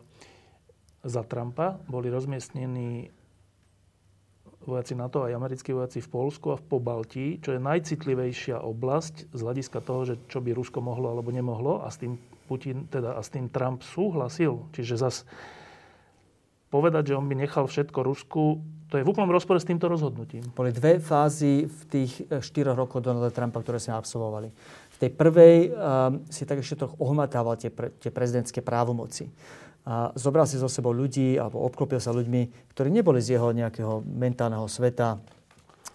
za 1.01 1.25
Trumpa 1.25 1.81
boli 1.89 2.13
rozmiestnení 2.13 3.09
vojaci 4.69 4.93
NATO 4.93 5.25
aj 5.25 5.33
americkí 5.33 5.73
vojaci 5.73 6.05
v 6.05 6.13
Polsku 6.13 6.53
a 6.53 6.61
v 6.61 6.67
Pobaltí, 6.69 7.27
čo 7.41 7.57
je 7.57 7.65
najcitlivejšia 7.65 8.61
oblasť 8.61 9.33
z 9.33 9.41
hľadiska 9.41 9.81
toho, 9.81 10.05
že 10.05 10.15
čo 10.29 10.45
by 10.45 10.53
Rusko 10.53 10.85
mohlo 10.85 11.09
alebo 11.09 11.33
nemohlo 11.33 11.81
a 11.81 11.89
s 11.89 11.97
tým 11.97 12.21
Putin, 12.45 12.85
teda 12.93 13.17
a 13.17 13.21
s 13.25 13.33
tým 13.33 13.49
Trump 13.49 13.81
súhlasil. 13.81 14.69
Čiže 14.77 15.01
zase 15.01 15.25
povedať, 16.69 17.13
že 17.13 17.17
on 17.19 17.27
by 17.29 17.35
nechal 17.37 17.65
všetko 17.65 17.99
Rusku, 18.05 18.61
to 18.89 18.97
je 18.97 19.05
v 19.05 19.11
úplnom 19.13 19.29
rozpore 19.29 19.61
s 19.61 19.69
týmto 19.69 19.85
rozhodnutím. 19.85 20.41
Boli 20.57 20.73
dve 20.73 20.97
fázy 20.97 21.69
v 21.69 21.81
tých 21.93 22.13
e, 22.25 22.41
štyroch 22.41 22.73
rokoch 22.73 23.05
Donalda 23.05 23.29
Trumpa, 23.29 23.61
ktoré 23.61 23.77
sme 23.77 23.93
absolvovali. 23.93 24.49
V 24.97 24.97
tej 24.97 25.11
prvej 25.13 25.57
um, 25.69 26.25
si 26.33 26.49
tak 26.49 26.65
ešte 26.65 26.83
trochu 26.83 26.97
ohmatával 26.99 27.61
tie, 27.61 27.69
pre, 27.69 27.93
tie 28.01 28.09
prezidentské 28.09 28.65
právomoci. 28.65 29.29
A 29.85 30.11
zobral 30.17 30.49
si 30.49 30.57
so 30.59 30.67
sebou 30.67 30.91
ľudí, 30.91 31.37
alebo 31.37 31.63
obklopil 31.63 32.01
sa 32.01 32.17
ľuďmi, 32.17 32.73
ktorí 32.73 32.89
neboli 32.89 33.21
z 33.21 33.39
jeho 33.39 33.53
nejakého 33.53 34.03
mentálneho 34.05 34.67
sveta, 34.67 35.21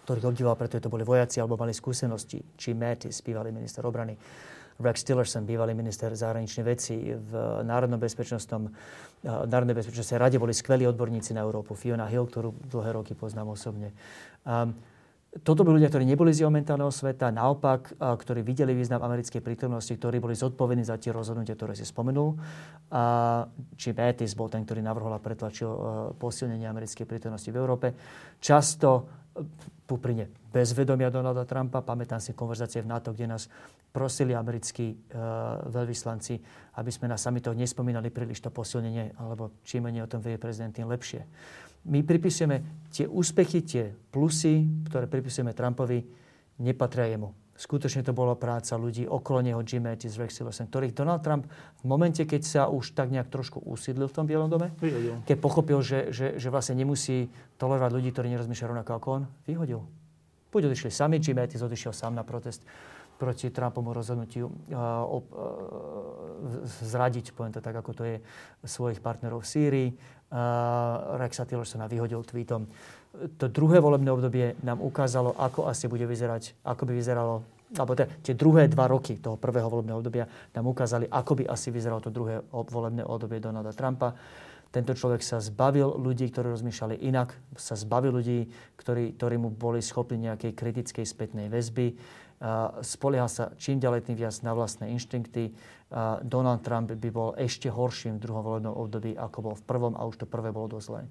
ktorých 0.06 0.30
obdivoval, 0.30 0.56
pretože 0.56 0.86
to 0.86 0.92
boli 0.92 1.04
vojaci 1.04 1.42
alebo 1.42 1.58
mali 1.58 1.74
skúsenosti. 1.74 2.40
Či 2.56 2.72
Mattis, 2.72 3.20
bývalý 3.20 3.52
minister 3.52 3.84
obrany 3.84 4.16
Rex 4.80 5.06
Tillerson, 5.06 5.46
bývalý 5.46 5.70
minister 5.74 6.10
zahraničných 6.10 6.66
vecí 6.66 7.14
v 7.14 7.32
Národnom 7.62 8.02
bezpečnostnom 8.02 8.66
eh, 8.66 9.46
Národnej 9.46 9.78
bezpečnostnej 9.78 10.18
rade 10.18 10.36
boli 10.36 10.50
skvelí 10.50 10.84
odborníci 10.90 11.32
na 11.32 11.46
Európu. 11.46 11.78
Fiona 11.78 12.10
Hill, 12.10 12.26
ktorú 12.26 12.50
dlhé 12.68 12.90
roky 12.98 13.14
poznám 13.14 13.54
osobne. 13.54 13.94
Um, 14.42 14.74
toto 15.42 15.66
boli 15.66 15.82
ľudia, 15.82 15.90
ktorí 15.90 16.06
neboli 16.06 16.30
z 16.30 16.46
jeho 16.46 16.52
mentálneho 16.54 16.94
sveta, 16.94 17.34
naopak, 17.34 17.98
a, 17.98 18.14
ktorí 18.14 18.46
videli 18.46 18.70
význam 18.70 19.02
americkej 19.02 19.42
prítomnosti, 19.42 19.90
ktorí 19.90 20.22
boli 20.22 20.38
zodpovední 20.38 20.86
za 20.86 20.94
tie 20.94 21.10
rozhodnutia, 21.10 21.58
ktoré 21.58 21.74
si 21.74 21.82
spomenul. 21.82 22.38
A, 22.94 23.42
či 23.74 23.90
Mattis 23.90 24.38
bol 24.38 24.46
ten, 24.46 24.62
ktorý 24.62 24.78
navrhol 24.78 25.10
a 25.10 25.18
pretlačil 25.18 25.66
a, 25.66 25.76
posilnenie 26.14 26.70
americkej 26.70 27.02
prítomnosti 27.02 27.50
v 27.50 27.58
Európe. 27.58 27.98
Často 28.38 29.23
Puprine 29.84 30.30
bez 30.54 30.70
vedomia 30.72 31.10
Donalda 31.10 31.42
Trumpa. 31.44 31.82
Pamätám 31.82 32.22
si 32.22 32.32
konverzácie 32.32 32.80
v 32.80 32.88
NATO, 32.88 33.10
kde 33.10 33.26
nás 33.26 33.50
prosili 33.90 34.32
americkí 34.32 34.94
uh, 34.94 35.66
veľvyslanci, 35.66 36.34
aby 36.78 36.90
sme 36.94 37.10
na 37.10 37.18
samitoch 37.18 37.58
nespomínali 37.58 38.08
príliš 38.14 38.40
to 38.40 38.54
posilnenie, 38.54 39.18
alebo 39.18 39.60
čím 39.66 39.90
menej 39.90 40.06
o 40.06 40.10
tom 40.10 40.22
vie 40.22 40.38
prezident, 40.38 40.70
tým 40.70 40.86
lepšie. 40.86 41.26
My 41.90 42.00
pripisujeme 42.00 42.88
tie 42.88 43.04
úspechy, 43.04 43.60
tie 43.60 43.92
plusy, 44.14 44.86
ktoré 44.88 45.04
pripisujeme 45.10 45.52
Trumpovi, 45.52 46.00
nepatria 46.62 47.10
jemu. 47.10 47.43
Skutočne 47.54 48.02
to 48.02 48.10
bola 48.10 48.34
práca 48.34 48.74
ľudí 48.74 49.06
okolo 49.06 49.38
neho, 49.38 49.62
Jim 49.62 49.86
Mattis, 49.86 50.18
Rex 50.18 50.42
Tillerson, 50.42 50.66
ktorých 50.66 50.90
Donald 50.90 51.22
Trump 51.22 51.46
v 51.78 51.84
momente, 51.86 52.26
keď 52.26 52.42
sa 52.42 52.62
už 52.66 52.98
tak 52.98 53.14
nejak 53.14 53.30
trošku 53.30 53.62
usídlil 53.62 54.10
v 54.10 54.14
tom 54.14 54.26
Bielom 54.26 54.50
dome, 54.50 54.74
vyhodil. 54.82 55.22
keď 55.22 55.36
pochopil, 55.38 55.78
že, 55.78 56.10
že, 56.10 56.34
že 56.34 56.48
vlastne 56.50 56.74
nemusí 56.74 57.30
tolerovať 57.62 57.90
ľudí, 57.94 58.10
ktorí 58.10 58.26
nerozmýšľajú 58.34 58.70
rovnako 58.74 58.92
ako 58.98 59.08
on, 59.10 59.22
vyhodil. 59.46 59.86
Buď 60.50 60.66
odišli 60.66 60.90
sami, 60.90 61.22
Jim 61.22 61.38
Mattis 61.38 61.62
odišiel 61.62 61.94
sám 61.94 62.18
na 62.18 62.26
protest 62.26 62.66
proti 63.14 63.54
Trumpomu 63.54 63.94
rozhodnutiu 63.94 64.50
uh, 64.50 65.06
uh, 65.06 65.22
zradiť, 66.82 67.30
poviem 67.30 67.54
to 67.54 67.62
tak, 67.62 67.78
ako 67.78 67.90
to 67.94 68.02
je, 68.02 68.16
svojich 68.66 68.98
partnerov 68.98 69.46
v 69.46 69.50
Sýrii. 69.50 69.88
Uh, 70.34 71.14
Rexa 71.22 71.46
Tillersona 71.46 71.86
vyhodil 71.86 72.26
tweetom 72.26 72.66
to 73.38 73.46
druhé 73.46 73.78
volebné 73.78 74.10
obdobie 74.10 74.58
nám 74.66 74.82
ukázalo, 74.82 75.34
ako 75.38 75.70
asi 75.70 75.86
bude 75.86 76.04
vyzerať, 76.04 76.58
ako 76.66 76.82
by 76.88 76.92
vyzeralo, 76.92 77.46
alebo 77.74 77.94
teda 77.94 78.10
tie 78.22 78.34
druhé 78.34 78.66
dva 78.70 78.90
roky 78.90 79.18
toho 79.18 79.38
prvého 79.38 79.66
volebného 79.70 79.98
obdobia 79.98 80.26
nám 80.54 80.66
ukázali, 80.70 81.06
ako 81.10 81.42
by 81.42 81.44
asi 81.46 81.70
vyzeralo 81.70 82.02
to 82.02 82.10
druhé 82.10 82.42
volebné 82.50 83.02
obdobie 83.06 83.38
Donalda 83.38 83.74
Trumpa. 83.74 84.14
Tento 84.74 84.90
človek 84.90 85.22
sa 85.22 85.38
zbavil 85.38 85.86
ľudí, 85.86 86.34
ktorí 86.34 86.50
rozmýšľali 86.50 87.06
inak, 87.06 87.30
sa 87.54 87.78
zbavil 87.78 88.18
ľudí, 88.18 88.50
ktorí, 88.74 89.14
ktorí 89.14 89.38
mu 89.38 89.54
boli 89.54 89.78
schopní 89.78 90.26
nejakej 90.26 90.50
kritickej 90.50 91.06
spätnej 91.06 91.46
väzby. 91.46 91.94
Spoliehal 92.82 93.30
sa 93.30 93.54
čím 93.54 93.78
ďalej 93.78 94.10
tým 94.10 94.18
viac 94.18 94.34
na 94.42 94.50
vlastné 94.50 94.90
inštinkty. 94.90 95.54
Donald 96.26 96.66
Trump 96.66 96.90
by 96.90 97.10
bol 97.14 97.38
ešte 97.38 97.70
horším 97.70 98.18
v 98.18 98.22
druhom 98.26 98.42
volebnom 98.42 98.74
období, 98.74 99.14
ako 99.14 99.38
bol 99.38 99.54
v 99.54 99.62
prvom 99.62 99.94
a 99.94 100.02
už 100.10 100.18
to 100.18 100.26
prvé 100.26 100.50
bolo 100.50 100.74
dosť 100.74 100.86
zlé. 100.90 101.02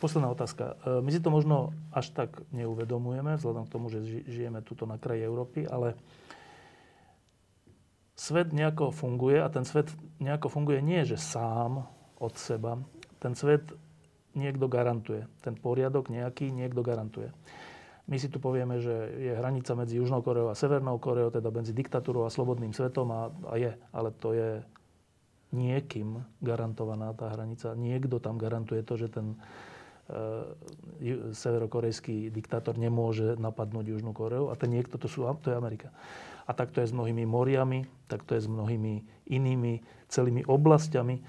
Posledná 0.00 0.32
otázka. 0.32 0.80
E, 0.80 1.04
my 1.04 1.10
si 1.12 1.20
to 1.20 1.28
možno 1.28 1.76
až 1.92 2.10
tak 2.16 2.40
neuvedomujeme, 2.56 3.36
vzhľadom 3.36 3.68
k 3.68 3.72
tomu, 3.72 3.86
že 3.92 4.00
žijeme 4.24 4.64
tuto 4.64 4.88
na 4.88 4.96
kraji 4.96 5.28
Európy, 5.28 5.68
ale 5.68 5.92
svet 8.16 8.56
nejako 8.56 8.96
funguje 8.96 9.44
a 9.44 9.52
ten 9.52 9.68
svet 9.68 9.92
nejako 10.16 10.48
funguje 10.48 10.80
nie, 10.80 11.04
že 11.04 11.20
sám 11.20 11.84
od 12.16 12.32
seba. 12.40 12.80
Ten 13.20 13.36
svet 13.36 13.76
niekto 14.32 14.72
garantuje. 14.72 15.28
Ten 15.44 15.52
poriadok 15.52 16.08
nejaký 16.08 16.48
niekto 16.48 16.80
garantuje. 16.80 17.28
My 18.08 18.18
si 18.18 18.26
tu 18.26 18.42
povieme, 18.42 18.80
že 18.82 18.92
je 19.20 19.32
hranica 19.36 19.76
medzi 19.78 20.00
Južnou 20.00 20.24
Koreou 20.24 20.50
a 20.50 20.58
Severnou 20.58 20.98
Koreou, 20.98 21.30
teda 21.30 21.52
medzi 21.54 21.70
diktatúrou 21.70 22.26
a 22.26 22.32
slobodným 22.32 22.74
svetom 22.74 23.06
a, 23.12 23.30
a 23.46 23.54
je. 23.54 23.72
Ale 23.94 24.10
to 24.16 24.34
je 24.34 24.50
niekým 25.54 26.18
garantovaná 26.42 27.14
tá 27.14 27.30
hranica. 27.30 27.74
Niekto 27.78 28.18
tam 28.18 28.38
garantuje 28.38 28.82
to, 28.82 28.98
že 28.98 29.14
ten 29.14 29.38
severokorejský 31.32 32.28
diktátor 32.34 32.76
nemôže 32.76 33.38
napadnúť 33.38 33.94
Južnú 33.94 34.12
Koreu 34.12 34.50
a 34.50 34.54
ten 34.58 34.74
niekto, 34.74 34.98
to, 34.98 35.06
sú, 35.06 35.24
to 35.40 35.50
je 35.50 35.56
Amerika. 35.56 35.94
A 36.44 36.52
tak 36.52 36.74
to 36.74 36.82
je 36.82 36.90
s 36.90 36.96
mnohými 36.96 37.22
moriami, 37.24 37.86
tak 38.10 38.26
to 38.26 38.34
je 38.34 38.42
s 38.42 38.48
mnohými 38.50 39.06
inými 39.30 39.80
celými 40.10 40.42
oblastiami. 40.42 41.16
E, 41.16 41.22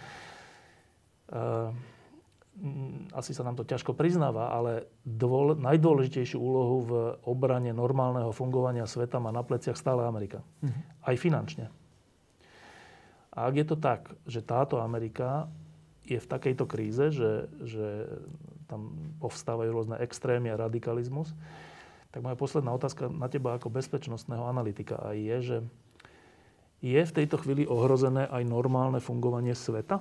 asi 3.13 3.31
sa 3.31 3.45
nám 3.45 3.55
to 3.61 3.69
ťažko 3.69 3.93
priznáva, 3.93 4.49
ale 4.49 4.89
dôle, 5.05 5.53
najdôležitejšiu 5.61 6.37
úlohu 6.41 6.77
v 6.83 6.91
obrane 7.25 7.69
normálneho 7.69 8.33
fungovania 8.33 8.89
sveta 8.89 9.21
má 9.21 9.29
na 9.29 9.45
pleciach 9.45 9.77
stále 9.77 10.03
Amerika. 10.09 10.41
Mhm. 10.65 10.81
Aj 11.05 11.15
finančne. 11.15 11.65
A 13.31 13.47
ak 13.47 13.53
je 13.55 13.65
to 13.65 13.77
tak, 13.79 14.11
že 14.27 14.43
táto 14.43 14.83
Amerika 14.83 15.47
je 16.03 16.19
v 16.19 16.27
takejto 16.27 16.65
kríze, 16.67 17.13
že, 17.15 17.47
že 17.63 17.87
tam 18.71 18.95
povstávajú 19.19 19.69
rôzne 19.75 19.99
extrémy 19.99 20.47
a 20.47 20.55
radikalizmus. 20.55 21.35
Tak 22.15 22.23
moja 22.23 22.39
posledná 22.39 22.71
otázka 22.71 23.11
na 23.11 23.27
teba 23.27 23.59
ako 23.59 23.67
bezpečnostného 23.67 24.47
analytika 24.47 24.99
aj 25.03 25.17
je, 25.19 25.37
že 25.43 25.57
je 26.81 27.01
v 27.03 27.15
tejto 27.15 27.37
chvíli 27.43 27.67
ohrozené 27.67 28.25
aj 28.31 28.47
normálne 28.47 29.03
fungovanie 29.03 29.53
sveta? 29.53 29.99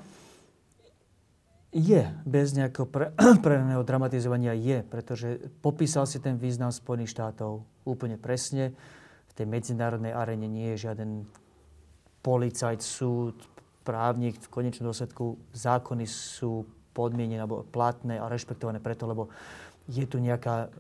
Je, 1.71 2.03
bez 2.27 2.51
nejakého 2.51 2.87
pre, 2.89 3.15
dramatizovania 3.91 4.59
je, 4.59 4.83
pretože 4.83 5.39
popísal 5.63 6.09
si 6.09 6.19
ten 6.19 6.35
význam 6.35 6.75
Spojených 6.75 7.15
štátov 7.15 7.63
úplne 7.87 8.19
presne. 8.19 8.75
V 9.31 9.33
tej 9.39 9.47
medzinárodnej 9.47 10.11
arene 10.11 10.51
nie 10.51 10.75
je 10.75 10.91
žiaden 10.91 11.31
policajt, 12.27 12.83
súd, 12.83 13.39
právnik. 13.87 14.43
V 14.43 14.51
konečnom 14.51 14.91
dôsledku 14.91 15.39
zákony 15.55 16.11
sú 16.11 16.67
podmienené 16.93 17.43
alebo 17.43 17.67
platné 17.67 18.19
a 18.19 18.27
rešpektované 18.27 18.83
preto, 18.83 19.07
lebo 19.07 19.31
je 19.91 20.07
tu 20.07 20.23
nejaká 20.23 20.71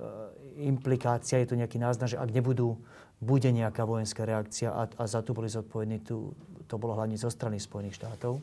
implikácia, 0.62 1.42
je 1.42 1.50
tu 1.50 1.56
nejaký 1.58 1.82
náznak, 1.82 2.14
že 2.14 2.20
ak 2.20 2.30
nebudú, 2.30 2.78
bude 3.20 3.52
nejaká 3.52 3.84
vojenská 3.84 4.24
reakcia 4.24 4.72
a, 4.72 4.88
a 4.88 5.04
za 5.04 5.20
to 5.20 5.36
boli 5.36 5.50
zodpovední, 5.52 6.00
tu, 6.00 6.32
to 6.64 6.80
bolo 6.80 6.96
hlavne 6.96 7.20
zo 7.20 7.28
strany 7.28 7.60
Spojených 7.60 8.00
štátov. 8.00 8.40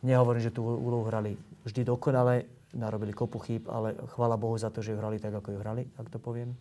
Nehovorím, 0.00 0.40
že 0.40 0.54
tú 0.54 0.64
úlohu 0.64 1.04
hrali 1.04 1.36
vždy 1.68 1.84
dokonale, 1.84 2.48
narobili 2.72 3.12
kopu 3.12 3.36
chýb, 3.44 3.68
ale 3.68 3.92
chvála 4.16 4.40
Bohu 4.40 4.56
za 4.56 4.72
to, 4.72 4.80
že 4.80 4.96
ju 4.96 5.00
hrali 5.00 5.20
tak, 5.20 5.36
ako 5.36 5.56
ju 5.56 5.58
hrali, 5.60 5.82
ak 6.00 6.08
to 6.08 6.16
poviem. 6.16 6.56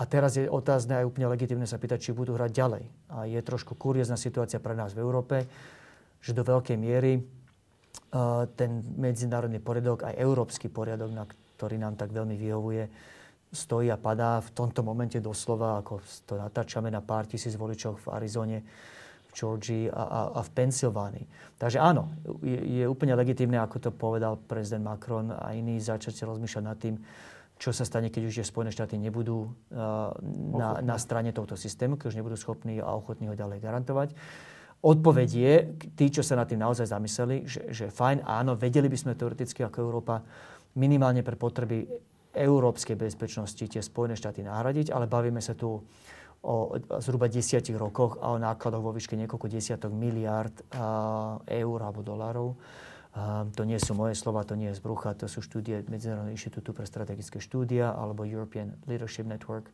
A 0.00 0.06
teraz 0.08 0.34
je 0.34 0.48
otázne 0.48 0.96
aj 0.98 1.06
úplne 1.06 1.28
legitimné 1.28 1.66
sa 1.68 1.76
pýtať, 1.76 2.10
či 2.10 2.16
budú 2.16 2.34
hrať 2.34 2.50
ďalej. 2.50 2.84
A 3.12 3.16
je 3.28 3.40
trošku 3.42 3.76
kuriózna 3.76 4.16
situácia 4.16 4.62
pre 4.62 4.72
nás 4.72 4.96
v 4.96 5.02
Európe, 5.02 5.44
že 6.24 6.32
do 6.32 6.42
veľkej 6.42 6.78
miery 6.80 7.20
ten 8.58 8.70
medzinárodný 8.98 9.62
poriadok, 9.62 10.10
aj 10.10 10.18
európsky 10.18 10.66
poriadok, 10.66 11.10
na 11.14 11.24
ktorý 11.30 11.78
nám 11.78 11.94
tak 11.94 12.10
veľmi 12.10 12.34
vyhovuje, 12.34 12.84
stojí 13.50 13.90
a 13.90 13.98
padá 13.98 14.38
v 14.38 14.50
tomto 14.54 14.82
momente 14.86 15.18
doslova, 15.18 15.82
ako 15.82 16.02
to 16.26 16.38
natáčame 16.38 16.90
na 16.90 17.02
pár 17.02 17.26
tisíc 17.26 17.58
voličov 17.58 17.98
v 18.02 18.06
Arizone, 18.14 18.58
v 19.26 19.30
Georgii 19.34 19.84
a, 19.90 20.02
a, 20.02 20.20
a 20.38 20.40
v 20.42 20.50
Pensylvánii. 20.50 21.26
Takže 21.58 21.78
áno, 21.78 22.10
je, 22.42 22.82
je 22.82 22.84
úplne 22.86 23.14
legitimné, 23.14 23.58
ako 23.62 23.78
to 23.78 23.90
povedal 23.94 24.38
prezident 24.38 24.86
Macron 24.86 25.30
a 25.30 25.54
iní, 25.54 25.78
začať 25.78 26.26
rozmýšľať 26.26 26.64
nad 26.66 26.78
tým, 26.78 26.98
čo 27.60 27.76
sa 27.76 27.84
stane, 27.84 28.08
keď 28.08 28.22
už 28.24 28.34
je 28.40 28.46
Spojené 28.46 28.72
štáty 28.72 28.96
nebudú 28.96 29.44
uh, 29.44 30.16
na, 30.56 30.80
na 30.80 30.96
strane 30.96 31.28
tohto 31.30 31.60
systému, 31.60 32.00
keď 32.00 32.06
už 32.10 32.18
nebudú 32.18 32.34
schopní 32.40 32.80
a 32.80 32.96
ochotní 32.96 33.28
ho 33.28 33.36
ďalej 33.36 33.60
garantovať. 33.60 34.16
Odpoveď 34.80 35.28
je, 35.28 35.54
tí, 35.92 36.08
čo 36.08 36.24
sa 36.24 36.40
nad 36.40 36.48
tým 36.48 36.64
naozaj 36.64 36.88
zamysleli, 36.88 37.44
že, 37.44 37.68
že 37.68 37.86
fajn, 37.92 38.24
áno, 38.24 38.56
vedeli 38.56 38.88
by 38.88 38.96
sme 38.96 39.12
teoreticky 39.12 39.60
ako 39.60 39.78
Európa 39.84 40.24
minimálne 40.80 41.20
pre 41.20 41.36
potreby 41.36 41.84
európskej 42.32 42.96
bezpečnosti 42.96 43.60
tie 43.60 43.82
Spojené 43.82 44.16
štáty 44.16 44.40
nahradiť, 44.40 44.94
ale 44.94 45.10
bavíme 45.10 45.42
sa 45.42 45.52
tu 45.52 45.82
o 46.40 46.54
zhruba 47.04 47.28
desiatich 47.28 47.76
rokoch 47.76 48.16
a 48.24 48.32
o 48.32 48.40
nákladoch 48.40 48.80
vo 48.80 48.96
výške 48.96 49.12
niekoľko 49.12 49.46
desiatok 49.52 49.92
miliard 49.92 50.54
eur 51.44 51.78
alebo 51.84 52.00
dolárov. 52.00 52.56
To 53.52 53.62
nie 53.66 53.76
sú 53.76 53.92
moje 53.92 54.16
slova, 54.16 54.46
to 54.46 54.56
nie 54.56 54.72
je 54.72 54.80
brucha, 54.80 55.12
to 55.18 55.28
sú 55.28 55.44
štúdie 55.44 55.84
Medzinárodného 55.90 56.32
inštitútu 56.32 56.72
pre 56.72 56.88
strategické 56.88 57.42
štúdia 57.42 57.92
alebo 57.92 58.24
European 58.24 58.78
Leadership 58.88 59.28
Network 59.28 59.68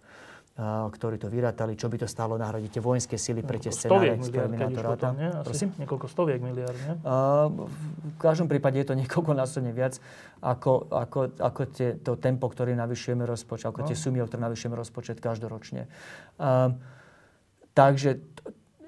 ktorí 0.57 1.21
to 1.21 1.29
vyrátali, 1.29 1.77
čo 1.77 1.93
by 1.93 2.01
to 2.01 2.09
stálo 2.09 2.41
nahradiť 2.41 2.81
tie 2.81 2.83
vojenské 2.83 3.21
sily 3.21 3.45
pre 3.45 3.61
tie 3.61 3.69
scenáre, 3.69 4.17
s 4.17 4.33
ktorými 4.33 4.57
na 4.57 4.73
to 4.73 4.81
ráta. 4.81 5.13
Prosím? 5.45 5.77
Niekoľko 5.77 6.09
stoviek 6.09 6.41
miliard, 6.41 6.73
nie? 6.81 6.97
Uh, 7.05 7.69
v 8.17 8.17
každom 8.17 8.49
prípade 8.49 8.81
je 8.81 8.89
to 8.89 8.97
niekoľko 8.97 9.37
násobne 9.37 9.77
viac 9.77 10.01
ako, 10.41 10.89
ako, 10.89 11.37
ako 11.37 11.61
tie, 11.77 12.01
to 12.01 12.17
tempo, 12.17 12.49
ktoré 12.49 12.73
navyšujeme 12.73 13.29
rozpočet, 13.29 13.69
ako 13.69 13.85
no. 13.85 13.89
tie 13.93 13.97
sumy, 14.01 14.25
ktoré 14.25 14.41
navyšujeme 14.49 14.77
rozpočet 14.81 15.21
každoročne. 15.21 15.93
Uh, 16.41 16.73
takže 17.77 18.25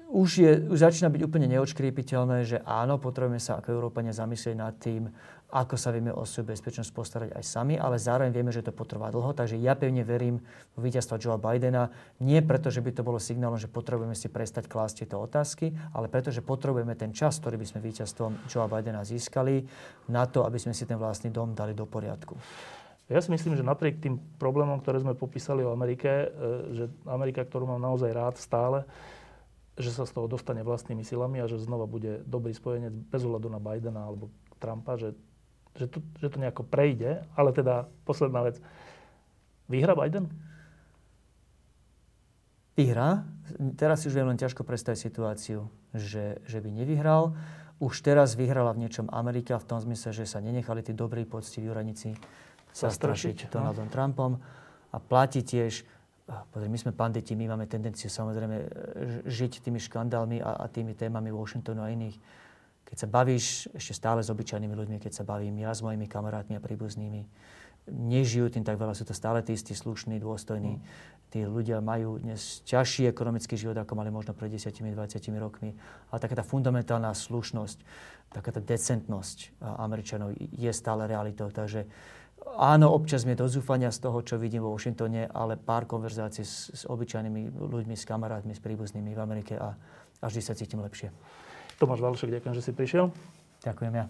už, 0.09 0.29
je, 0.41 0.51
už 0.73 0.77
začína 0.89 1.13
byť 1.13 1.21
úplne 1.21 1.45
neočkrípiteľné, 1.53 2.49
že 2.49 2.57
áno, 2.65 2.97
potrebujeme 2.97 3.37
sa 3.37 3.61
ako 3.61 3.77
Európania 3.77 4.09
zamyslieť 4.09 4.57
nad 4.57 4.73
tým, 4.81 5.05
ako 5.49 5.75
sa 5.81 5.89
vieme 5.89 6.13
o 6.13 6.21
svoju 6.29 6.53
bezpečnosť 6.53 6.93
postarať 6.93 7.29
aj 7.33 7.41
sami, 7.41 7.73
ale 7.73 7.97
zároveň 7.97 8.29
vieme, 8.29 8.53
že 8.53 8.61
to 8.61 8.69
potrvá 8.69 9.09
dlho. 9.09 9.33
Takže 9.33 9.57
ja 9.57 9.73
pevne 9.73 10.05
verím 10.05 10.37
v 10.77 10.79
víťazstva 10.85 11.17
Joea 11.17 11.41
Bidena. 11.41 11.89
Nie 12.21 12.45
preto, 12.45 12.69
že 12.69 12.85
by 12.85 12.93
to 12.93 13.01
bolo 13.01 13.17
signálom, 13.17 13.57
že 13.57 13.65
potrebujeme 13.65 14.13
si 14.13 14.29
prestať 14.29 14.69
klásť 14.69 15.05
tieto 15.05 15.17
otázky, 15.17 15.73
ale 15.97 16.05
preto, 16.05 16.29
že 16.29 16.45
potrebujeme 16.45 16.93
ten 16.93 17.09
čas, 17.09 17.41
ktorý 17.41 17.57
by 17.57 17.65
sme 17.65 17.81
víťazstvom 17.81 18.45
Joea 18.45 18.69
Bidena 18.69 19.01
získali, 19.01 19.65
na 20.05 20.29
to, 20.29 20.45
aby 20.45 20.61
sme 20.61 20.77
si 20.77 20.85
ten 20.85 21.01
vlastný 21.01 21.33
dom 21.33 21.57
dali 21.57 21.73
do 21.73 21.89
poriadku. 21.89 22.37
Ja 23.09 23.17
si 23.25 23.33
myslím, 23.33 23.57
že 23.57 23.65
napriek 23.65 24.05
tým 24.05 24.21
problémom, 24.37 24.77
ktoré 24.85 25.01
sme 25.01 25.17
popísali 25.17 25.65
o 25.65 25.73
Amerike, 25.73 26.09
e, 26.09 26.27
že 26.77 26.85
Amerika, 27.09 27.41
ktorú 27.41 27.65
mám 27.65 27.81
naozaj 27.81 28.13
rád 28.13 28.37
stále, 28.37 28.85
že 29.81 29.89
sa 29.89 30.05
z 30.05 30.13
toho 30.13 30.29
dostane 30.29 30.61
vlastnými 30.61 31.01
silami 31.01 31.41
a 31.41 31.49
že 31.49 31.57
znova 31.57 31.89
bude 31.89 32.21
dobrý 32.29 32.53
spojenec 32.53 32.93
bez 33.09 33.25
ohľadu 33.25 33.49
na 33.49 33.57
Bidena 33.57 34.05
alebo 34.05 34.29
Trumpa, 34.61 34.99
že 34.99 35.17
že 35.77 35.85
to, 35.87 35.99
že 36.17 36.27
to 36.33 36.37
nejako 36.41 36.63
prejde, 36.65 37.25
ale 37.37 37.53
teda 37.53 37.85
posledná 38.03 38.45
vec. 38.45 38.57
Vyhra 39.69 39.93
Biden? 39.93 40.31
Vyhra. 42.73 43.27
Teraz 43.75 44.01
si 44.01 44.09
už 44.09 44.17
viem 44.17 44.29
len 44.31 44.39
ťažko 44.39 44.63
predstaviť 44.63 44.99
situáciu, 44.99 45.67
že, 45.93 46.41
že 46.47 46.57
by 46.63 46.69
nevyhral. 46.71 47.35
Už 47.79 48.03
teraz 48.03 48.35
vyhrala 48.35 48.75
v 48.75 48.87
niečom 48.87 49.07
Amerika 49.11 49.55
v 49.59 49.67
tom 49.67 49.79
zmysle, 49.79 50.11
že 50.11 50.27
sa 50.27 50.43
nenechali 50.43 50.83
tí 50.83 50.91
dobrí, 50.91 51.23
poctiví 51.23 51.71
úradníci 51.71 52.15
zastrašiť 52.75 53.47
no. 53.47 53.49
Donaldom 53.51 53.87
Trumpom. 53.87 54.31
A 54.89 54.97
platí 54.97 55.45
tiež, 55.45 55.85
pozri, 56.49 56.67
my 56.67 56.79
sme 56.81 56.91
panditi, 56.91 57.37
my 57.37 57.55
máme 57.55 57.69
tendenciu 57.69 58.09
samozrejme 58.09 58.57
žiť 59.27 59.61
tými 59.63 59.77
škandálmi 59.77 60.41
a, 60.41 60.63
a 60.63 60.65
tými 60.65 60.97
témami 60.97 61.29
Washingtonu 61.29 61.83
a 61.85 61.93
iných 61.93 62.17
keď 62.89 62.97
sa 62.97 63.07
bavíš 63.07 63.69
ešte 63.77 63.93
stále 63.93 64.25
s 64.25 64.33
obyčajnými 64.33 64.73
ľuďmi, 64.73 64.97
keď 64.97 65.21
sa 65.21 65.23
bavím 65.23 65.61
ja 65.61 65.69
s 65.69 65.85
mojimi 65.85 66.09
kamarátmi 66.09 66.57
a 66.57 66.63
príbuznými, 66.63 67.21
nežijú 67.89 68.49
tým 68.49 68.65
tak 68.65 68.81
veľa, 68.81 68.97
sú 68.97 69.05
to 69.05 69.13
stále 69.13 69.41
tí 69.45 69.53
istí 69.53 69.77
slušní, 69.77 70.17
dôstojní. 70.17 70.77
Mm. 70.77 70.83
Tí 71.29 71.45
ľudia 71.45 71.77
majú 71.77 72.17
dnes 72.17 72.65
ťažší 72.65 73.05
ekonomický 73.13 73.53
život, 73.53 73.77
ako 73.77 73.93
mali 73.93 74.09
možno 74.09 74.33
pred 74.33 74.49
10-20 74.49 74.89
rokmi. 75.37 75.77
Ale 76.09 76.17
taká 76.17 76.33
tá 76.33 76.41
fundamentálna 76.41 77.13
slušnosť, 77.13 77.77
taká 78.33 78.49
tá 78.49 78.57
decentnosť 78.57 79.61
Američanov 79.61 80.33
je 80.37 80.71
stále 80.73 81.05
realitou. 81.05 81.53
Takže 81.53 81.85
áno, 82.57 82.89
občas 82.89 83.29
mi 83.29 83.37
do 83.37 83.45
zúfania 83.45 83.93
z 83.93 84.09
toho, 84.09 84.25
čo 84.25 84.41
vidím 84.41 84.65
vo 84.65 84.73
Washingtone, 84.73 85.29
ale 85.29 85.53
pár 85.61 85.85
konverzácií 85.85 86.41
s, 86.41 86.73
s 86.73 86.83
obyčajnými 86.89 87.53
ľuďmi, 87.53 87.93
s 87.93 88.09
kamarátmi, 88.09 88.57
s 88.57 88.61
príbuznými 88.65 89.13
v 89.13 89.21
Amerike 89.21 89.53
a, 89.53 89.77
a 90.21 90.25
vždy 90.25 90.41
sa 90.41 90.57
cítim 90.57 90.81
lepšie. 90.81 91.13
Tomáš 91.79 92.03
Valšek, 92.03 92.29
ďakujem, 92.29 92.53
že 92.53 92.63
si 92.63 92.71
prišiel. 92.75 93.07
Ďakujem 93.63 93.93
ja. 93.95 94.05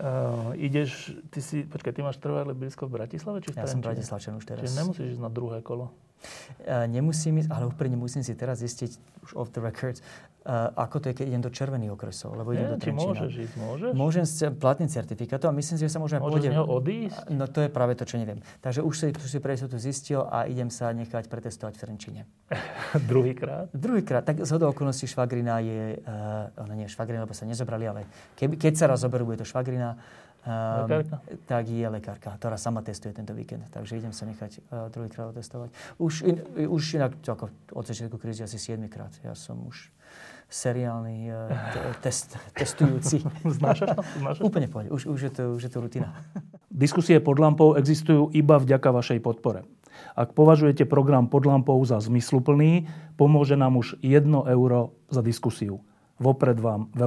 Uh, 0.00 0.56
ideš, 0.56 1.12
ty 1.28 1.44
si, 1.44 1.64
počkaj, 1.64 1.92
ty 1.92 2.00
máš 2.00 2.16
trvalé 2.20 2.56
blízko 2.56 2.88
v 2.88 3.00
Bratislave 3.00 3.44
či 3.44 3.52
v 3.52 3.60
Ja 3.60 3.68
som 3.68 3.84
Bratislavčan 3.84 4.36
už 4.40 4.44
teraz. 4.48 4.64
Čiže 4.64 4.80
nemusíš 4.80 5.06
ísť 5.16 5.22
na 5.24 5.28
druhé 5.28 5.60
kolo? 5.60 5.92
Uh, 6.20 6.84
nemusím 6.86 7.40
ísť, 7.40 7.50
ale 7.50 7.68
úprimne 7.68 7.96
musím 7.96 8.20
si 8.20 8.36
teraz 8.36 8.60
zistiť, 8.60 9.22
už 9.24 9.30
off 9.36 9.50
the 9.52 9.60
records, 9.60 10.04
Uh, 10.40 10.72
ako 10.72 11.04
to 11.04 11.12
je, 11.12 11.20
keď 11.20 11.26
idem 11.36 11.44
do 11.44 11.52
červených 11.52 11.92
okresov, 11.92 12.32
lebo 12.32 12.56
idem 12.56 12.64
Nie, 12.64 12.72
do 12.72 12.78
Trenčína. 12.80 13.12
môžeš 13.12 13.32
ísť, 13.44 13.54
môžeš? 13.60 13.90
Môžem 13.92 14.24
s 14.24 14.40
platným 14.56 14.88
certifikátom 14.88 15.52
a 15.52 15.54
myslím 15.60 15.76
si, 15.76 15.84
že 15.84 15.92
sa 15.92 16.00
môžem 16.00 16.16
Môžeš 16.16 16.48
z 16.48 16.56
neho 16.56 16.64
odísť? 16.64 17.28
No 17.28 17.44
to 17.44 17.60
je 17.60 17.68
práve 17.68 17.92
to, 17.92 18.08
čo 18.08 18.16
neviem. 18.16 18.40
Takže 18.64 18.80
už 18.80 18.94
si, 18.96 19.06
už 19.12 19.28
si 19.28 19.36
pre 19.36 19.52
to 19.52 19.76
zistil 19.76 20.24
a 20.24 20.48
idem 20.48 20.72
sa 20.72 20.96
nechať 20.96 21.28
pretestovať 21.28 21.76
v 21.76 21.80
Trenčine. 21.84 22.20
Druhýkrát? 23.12 23.68
Druhýkrát. 23.76 24.24
Tak 24.24 24.40
z 24.40 24.50
hodou 24.56 24.72
okolností 24.72 25.04
švagrina 25.04 25.60
je, 25.60 26.00
uh, 26.00 26.48
ona 26.56 26.72
nie 26.72 26.88
je 26.88 26.96
švagrina, 26.96 27.28
lebo 27.28 27.36
sa 27.36 27.44
nezobrali, 27.44 27.84
ale 27.84 28.08
keby, 28.40 28.56
keď 28.56 28.72
sa 28.80 28.88
raz 28.88 29.04
zoberú, 29.04 29.28
bude 29.28 29.44
to 29.44 29.46
švagrina. 29.46 30.00
Um, 30.40 31.04
tak 31.44 31.68
je 31.68 31.84
lekárka, 31.84 32.32
ktorá 32.32 32.56
sama 32.56 32.80
testuje 32.80 33.12
tento 33.12 33.36
víkend. 33.36 33.68
Takže 33.68 34.00
idem 34.00 34.16
sa 34.16 34.24
nechať 34.24 34.64
uh, 34.72 34.88
druhýkrát 34.88 35.36
otestovať. 35.36 35.68
Už, 36.00 36.24
in, 36.24 36.36
už 36.64 36.96
inak, 36.96 37.12
ako 37.20 37.52
od 37.76 37.84
začiatku 37.84 38.16
krízy 38.16 38.44
asi 38.44 38.56
7 38.56 38.80
krát. 38.88 39.12
Ja 39.20 39.36
som 39.36 39.60
už 39.68 39.92
seriálny 40.50 41.28
uh, 41.28 41.52
test, 42.04 42.40
testujúci. 42.56 43.20
Znášaš 43.44 44.00
to? 44.00 44.02
Znášaš 44.18 44.42
Úplne 44.42 44.66
pohode. 44.72 44.88
Už, 44.88 45.12
už, 45.12 45.20
je 45.28 45.32
to, 45.32 45.42
už 45.60 45.62
je 45.68 45.70
to 45.70 45.78
rutina. 45.78 46.08
Diskusie 46.72 47.20
pod 47.20 47.36
lampou 47.36 47.76
existujú 47.76 48.32
iba 48.32 48.56
vďaka 48.56 48.88
vašej 48.96 49.20
podpore. 49.20 49.68
Ak 50.16 50.32
považujete 50.32 50.88
program 50.88 51.28
pod 51.28 51.44
lampou 51.46 51.76
za 51.84 52.00
zmysluplný, 52.00 52.88
pomôže 53.20 53.54
nám 53.54 53.76
už 53.78 54.00
1 54.00 54.24
euro 54.50 54.96
za 55.12 55.20
diskusiu. 55.20 55.84
Vopred 56.20 56.60
vám 56.60 56.92
veľmi 56.92 56.98